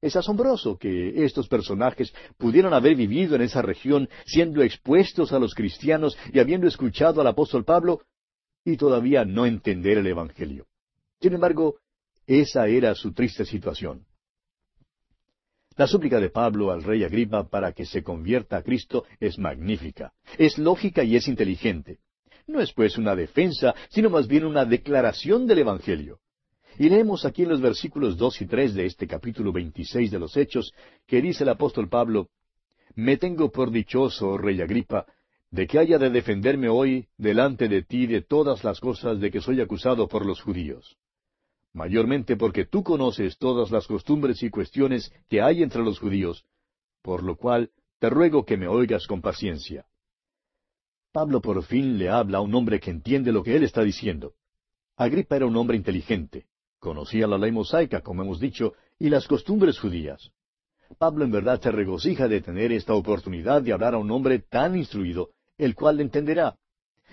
Es 0.00 0.16
asombroso 0.16 0.78
que 0.78 1.24
estos 1.24 1.48
personajes 1.48 2.14
pudieran 2.36 2.72
haber 2.72 2.94
vivido 2.94 3.34
en 3.34 3.42
esa 3.42 3.62
región 3.62 4.08
siendo 4.26 4.62
expuestos 4.62 5.32
a 5.32 5.38
los 5.38 5.54
cristianos 5.54 6.16
y 6.32 6.38
habiendo 6.38 6.66
escuchado 6.68 7.20
al 7.20 7.26
apóstol 7.26 7.64
Pablo 7.64 8.02
y 8.64 8.76
todavía 8.76 9.24
no 9.24 9.44
entender 9.44 9.98
el 9.98 10.06
Evangelio. 10.06 10.66
Sin 11.20 11.34
embargo, 11.34 11.76
Esa 12.28 12.66
era 12.66 12.94
su 12.94 13.14
triste 13.14 13.46
situación. 13.46 14.04
La 15.78 15.86
súplica 15.86 16.18
de 16.18 16.28
Pablo 16.28 16.72
al 16.72 16.82
rey 16.82 17.04
Agripa 17.04 17.48
para 17.48 17.70
que 17.70 17.86
se 17.86 18.02
convierta 18.02 18.56
a 18.56 18.62
Cristo 18.62 19.04
es 19.20 19.38
magnífica, 19.38 20.12
es 20.36 20.58
lógica 20.58 21.04
y 21.04 21.14
es 21.14 21.28
inteligente. 21.28 22.00
No 22.48 22.60
es 22.60 22.72
pues 22.72 22.98
una 22.98 23.14
defensa, 23.14 23.76
sino 23.88 24.10
más 24.10 24.26
bien 24.26 24.44
una 24.44 24.64
declaración 24.64 25.46
del 25.46 25.60
Evangelio. 25.60 26.18
Y 26.80 26.88
leemos 26.88 27.24
aquí 27.24 27.44
en 27.44 27.50
los 27.50 27.60
versículos 27.60 28.16
dos 28.16 28.42
y 28.42 28.46
tres 28.46 28.74
de 28.74 28.86
este 28.86 29.06
capítulo 29.06 29.52
veintiséis 29.52 30.10
de 30.10 30.18
los 30.18 30.36
Hechos, 30.36 30.74
que 31.06 31.22
dice 31.22 31.44
el 31.44 31.50
apóstol 31.50 31.88
Pablo, 31.88 32.28
Me 32.96 33.16
tengo 33.16 33.52
por 33.52 33.70
dichoso, 33.70 34.36
rey 34.36 34.60
Agripa, 34.60 35.06
de 35.52 35.68
que 35.68 35.78
haya 35.78 35.98
de 35.98 36.10
defenderme 36.10 36.68
hoy 36.68 37.06
delante 37.18 37.68
de 37.68 37.84
ti 37.84 38.08
de 38.08 38.22
todas 38.22 38.64
las 38.64 38.80
cosas 38.80 39.20
de 39.20 39.30
que 39.30 39.40
soy 39.40 39.60
acusado 39.60 40.08
por 40.08 40.26
los 40.26 40.42
judíos 40.42 40.98
mayormente 41.72 42.36
porque 42.36 42.64
tú 42.64 42.82
conoces 42.82 43.38
todas 43.38 43.70
las 43.70 43.86
costumbres 43.86 44.42
y 44.42 44.50
cuestiones 44.50 45.12
que 45.28 45.40
hay 45.42 45.62
entre 45.62 45.82
los 45.82 45.98
judíos, 45.98 46.44
por 47.02 47.22
lo 47.22 47.36
cual 47.36 47.70
te 47.98 48.10
ruego 48.10 48.44
que 48.44 48.56
me 48.56 48.68
oigas 48.68 49.06
con 49.06 49.20
paciencia. 49.20 49.86
Pablo 51.12 51.40
por 51.40 51.62
fin 51.64 51.98
le 51.98 52.10
habla 52.10 52.38
a 52.38 52.42
un 52.42 52.54
hombre 52.54 52.80
que 52.80 52.90
entiende 52.90 53.32
lo 53.32 53.42
que 53.42 53.56
él 53.56 53.64
está 53.64 53.82
diciendo. 53.82 54.34
Agripa 54.96 55.36
era 55.36 55.46
un 55.46 55.56
hombre 55.56 55.76
inteligente, 55.76 56.46
conocía 56.78 57.26
la 57.26 57.38
ley 57.38 57.50
mosaica, 57.50 58.02
como 58.02 58.22
hemos 58.22 58.40
dicho, 58.40 58.74
y 58.98 59.08
las 59.08 59.26
costumbres 59.26 59.78
judías. 59.78 60.32
Pablo 60.98 61.24
en 61.24 61.30
verdad 61.30 61.60
se 61.60 61.70
regocija 61.70 62.28
de 62.28 62.40
tener 62.40 62.72
esta 62.72 62.94
oportunidad 62.94 63.62
de 63.62 63.72
hablar 63.72 63.94
a 63.94 63.98
un 63.98 64.10
hombre 64.10 64.38
tan 64.38 64.76
instruido, 64.76 65.30
el 65.56 65.74
cual 65.74 65.96
le 65.96 66.04
entenderá. 66.04 66.56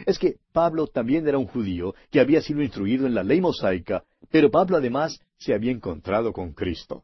Es 0.06 0.20
que 0.20 0.38
Pablo 0.52 0.88
también 0.88 1.28
era 1.28 1.38
un 1.38 1.48
judío 1.48 1.96
que 2.12 2.20
había 2.20 2.42
sido 2.42 2.62
instruido 2.62 3.08
en 3.08 3.16
la 3.16 3.24
ley 3.24 3.40
mosaica, 3.42 4.04
pero 4.30 4.52
Pablo 4.52 4.78
además 4.78 5.20
se 5.38 5.54
había 5.54 5.72
encontrado 5.72 6.34
con 6.34 6.54
Cristo. 6.54 7.04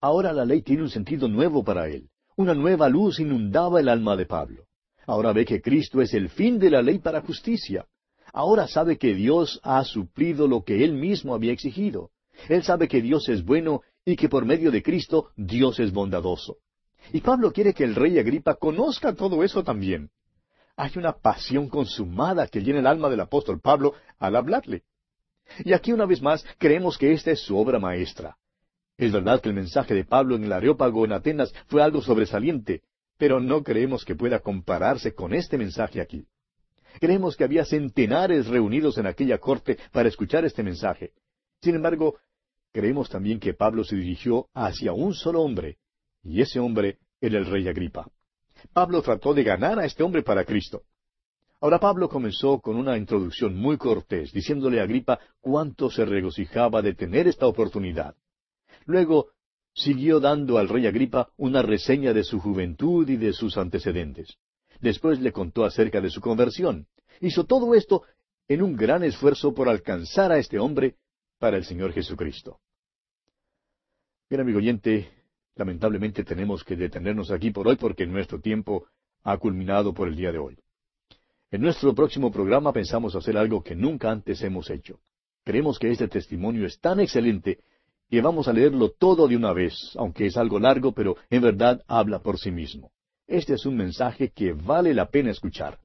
Ahora 0.00 0.32
la 0.32 0.44
ley 0.44 0.62
tiene 0.62 0.82
un 0.82 0.90
sentido 0.90 1.28
nuevo 1.28 1.62
para 1.62 1.88
él. 1.88 2.08
Una 2.36 2.54
nueva 2.54 2.88
luz 2.88 3.20
inundaba 3.20 3.80
el 3.80 3.88
alma 3.88 4.16
de 4.16 4.26
Pablo. 4.26 4.64
Ahora 5.06 5.32
ve 5.32 5.44
que 5.44 5.60
Cristo 5.60 6.00
es 6.00 6.14
el 6.14 6.28
fin 6.28 6.58
de 6.58 6.70
la 6.70 6.82
ley 6.82 6.98
para 6.98 7.20
justicia. 7.20 7.86
Ahora 8.32 8.68
sabe 8.68 8.96
que 8.96 9.14
Dios 9.14 9.60
ha 9.62 9.84
suplido 9.84 10.46
lo 10.46 10.62
que 10.62 10.84
él 10.84 10.92
mismo 10.92 11.34
había 11.34 11.52
exigido. 11.52 12.10
Él 12.48 12.62
sabe 12.62 12.88
que 12.88 13.02
Dios 13.02 13.28
es 13.28 13.44
bueno 13.44 13.82
y 14.04 14.16
que 14.16 14.28
por 14.28 14.44
medio 14.44 14.70
de 14.70 14.82
Cristo 14.82 15.30
Dios 15.36 15.80
es 15.80 15.92
bondadoso. 15.92 16.58
Y 17.12 17.20
Pablo 17.20 17.52
quiere 17.52 17.74
que 17.74 17.84
el 17.84 17.94
rey 17.94 18.18
Agripa 18.18 18.54
conozca 18.54 19.14
todo 19.14 19.42
eso 19.42 19.64
también. 19.64 20.10
Hay 20.76 20.92
una 20.96 21.12
pasión 21.12 21.68
consumada 21.68 22.46
que 22.46 22.60
llena 22.60 22.78
el 22.78 22.86
alma 22.86 23.08
del 23.10 23.20
apóstol 23.20 23.60
Pablo 23.60 23.94
al 24.18 24.36
hablarle. 24.36 24.84
Y 25.64 25.72
aquí 25.72 25.92
una 25.92 26.06
vez 26.06 26.22
más 26.22 26.44
creemos 26.58 26.96
que 26.96 27.12
esta 27.12 27.30
es 27.30 27.40
su 27.40 27.56
obra 27.56 27.78
maestra. 27.78 28.36
Es 28.96 29.12
verdad 29.12 29.40
que 29.40 29.48
el 29.48 29.54
mensaje 29.54 29.94
de 29.94 30.04
Pablo 30.04 30.36
en 30.36 30.44
el 30.44 30.52
Areópago 30.52 31.04
en 31.04 31.12
Atenas 31.12 31.52
fue 31.66 31.82
algo 31.82 32.02
sobresaliente, 32.02 32.82
pero 33.16 33.40
no 33.40 33.62
creemos 33.62 34.04
que 34.04 34.14
pueda 34.14 34.40
compararse 34.40 35.14
con 35.14 35.34
este 35.34 35.56
mensaje 35.56 36.00
aquí. 36.00 36.26
Creemos 37.00 37.36
que 37.36 37.44
había 37.44 37.64
centenares 37.64 38.46
reunidos 38.46 38.98
en 38.98 39.06
aquella 39.06 39.38
corte 39.38 39.78
para 39.92 40.08
escuchar 40.08 40.44
este 40.44 40.62
mensaje. 40.62 41.12
Sin 41.62 41.74
embargo, 41.74 42.18
creemos 42.72 43.08
también 43.08 43.38
que 43.38 43.54
Pablo 43.54 43.84
se 43.84 43.96
dirigió 43.96 44.48
hacia 44.54 44.92
un 44.92 45.14
solo 45.14 45.42
hombre, 45.42 45.78
y 46.22 46.40
ese 46.40 46.60
hombre 46.60 46.98
era 47.20 47.38
el 47.38 47.46
rey 47.46 47.68
Agripa. 47.68 48.10
Pablo 48.72 49.02
trató 49.02 49.34
de 49.34 49.44
ganar 49.44 49.78
a 49.78 49.84
este 49.84 50.02
hombre 50.02 50.22
para 50.22 50.44
Cristo. 50.44 50.82
Ahora 51.60 51.78
Pablo 51.78 52.08
comenzó 52.08 52.60
con 52.60 52.76
una 52.76 52.96
introducción 52.96 53.54
muy 53.54 53.76
cortés, 53.76 54.32
diciéndole 54.32 54.80
a 54.80 54.84
Agripa 54.84 55.20
cuánto 55.40 55.90
se 55.90 56.04
regocijaba 56.04 56.80
de 56.82 56.94
tener 56.94 57.28
esta 57.28 57.46
oportunidad. 57.46 58.14
Luego 58.86 59.28
siguió 59.74 60.20
dando 60.20 60.58
al 60.58 60.68
rey 60.68 60.86
Agripa 60.86 61.30
una 61.36 61.62
reseña 61.62 62.12
de 62.12 62.24
su 62.24 62.40
juventud 62.40 63.08
y 63.08 63.16
de 63.16 63.32
sus 63.32 63.58
antecedentes. 63.58 64.38
Después 64.80 65.20
le 65.20 65.32
contó 65.32 65.64
acerca 65.64 66.00
de 66.00 66.10
su 66.10 66.20
conversión. 66.20 66.86
Hizo 67.20 67.44
todo 67.44 67.74
esto 67.74 68.02
en 68.48 68.62
un 68.62 68.74
gran 68.74 69.04
esfuerzo 69.04 69.52
por 69.52 69.68
alcanzar 69.68 70.32
a 70.32 70.38
este 70.38 70.58
hombre 70.58 70.96
para 71.38 71.58
el 71.58 71.64
Señor 71.64 71.92
Jesucristo. 71.92 72.58
Bien, 74.28 74.40
amigo 74.40 74.58
oyente, 74.58 75.10
Lamentablemente 75.60 76.24
tenemos 76.24 76.64
que 76.64 76.74
detenernos 76.74 77.30
aquí 77.30 77.50
por 77.50 77.68
hoy 77.68 77.76
porque 77.76 78.06
nuestro 78.06 78.40
tiempo 78.40 78.86
ha 79.24 79.36
culminado 79.36 79.92
por 79.92 80.08
el 80.08 80.16
día 80.16 80.32
de 80.32 80.38
hoy. 80.38 80.56
En 81.52 81.62
nuestro 81.62 81.94
próximo 81.94 82.30
programa 82.30 82.72
pensamos 82.72 83.16
hacer 83.16 83.36
algo 83.36 83.64
que 83.64 83.74
nunca 83.74 84.10
antes 84.10 84.40
hemos 84.42 84.70
hecho. 84.70 85.00
Creemos 85.44 85.80
que 85.80 85.90
este 85.90 86.06
testimonio 86.06 86.64
es 86.64 86.78
tan 86.78 87.00
excelente 87.00 87.58
que 88.08 88.20
vamos 88.20 88.46
a 88.46 88.52
leerlo 88.52 88.90
todo 88.90 89.26
de 89.26 89.36
una 89.36 89.52
vez, 89.52 89.74
aunque 89.96 90.26
es 90.26 90.36
algo 90.36 90.60
largo, 90.60 90.92
pero 90.92 91.16
en 91.28 91.42
verdad 91.42 91.82
habla 91.88 92.20
por 92.20 92.38
sí 92.38 92.52
mismo. 92.52 92.92
Este 93.26 93.54
es 93.54 93.66
un 93.66 93.76
mensaje 93.76 94.30
que 94.30 94.52
vale 94.52 94.94
la 94.94 95.10
pena 95.10 95.32
escuchar. 95.32 95.80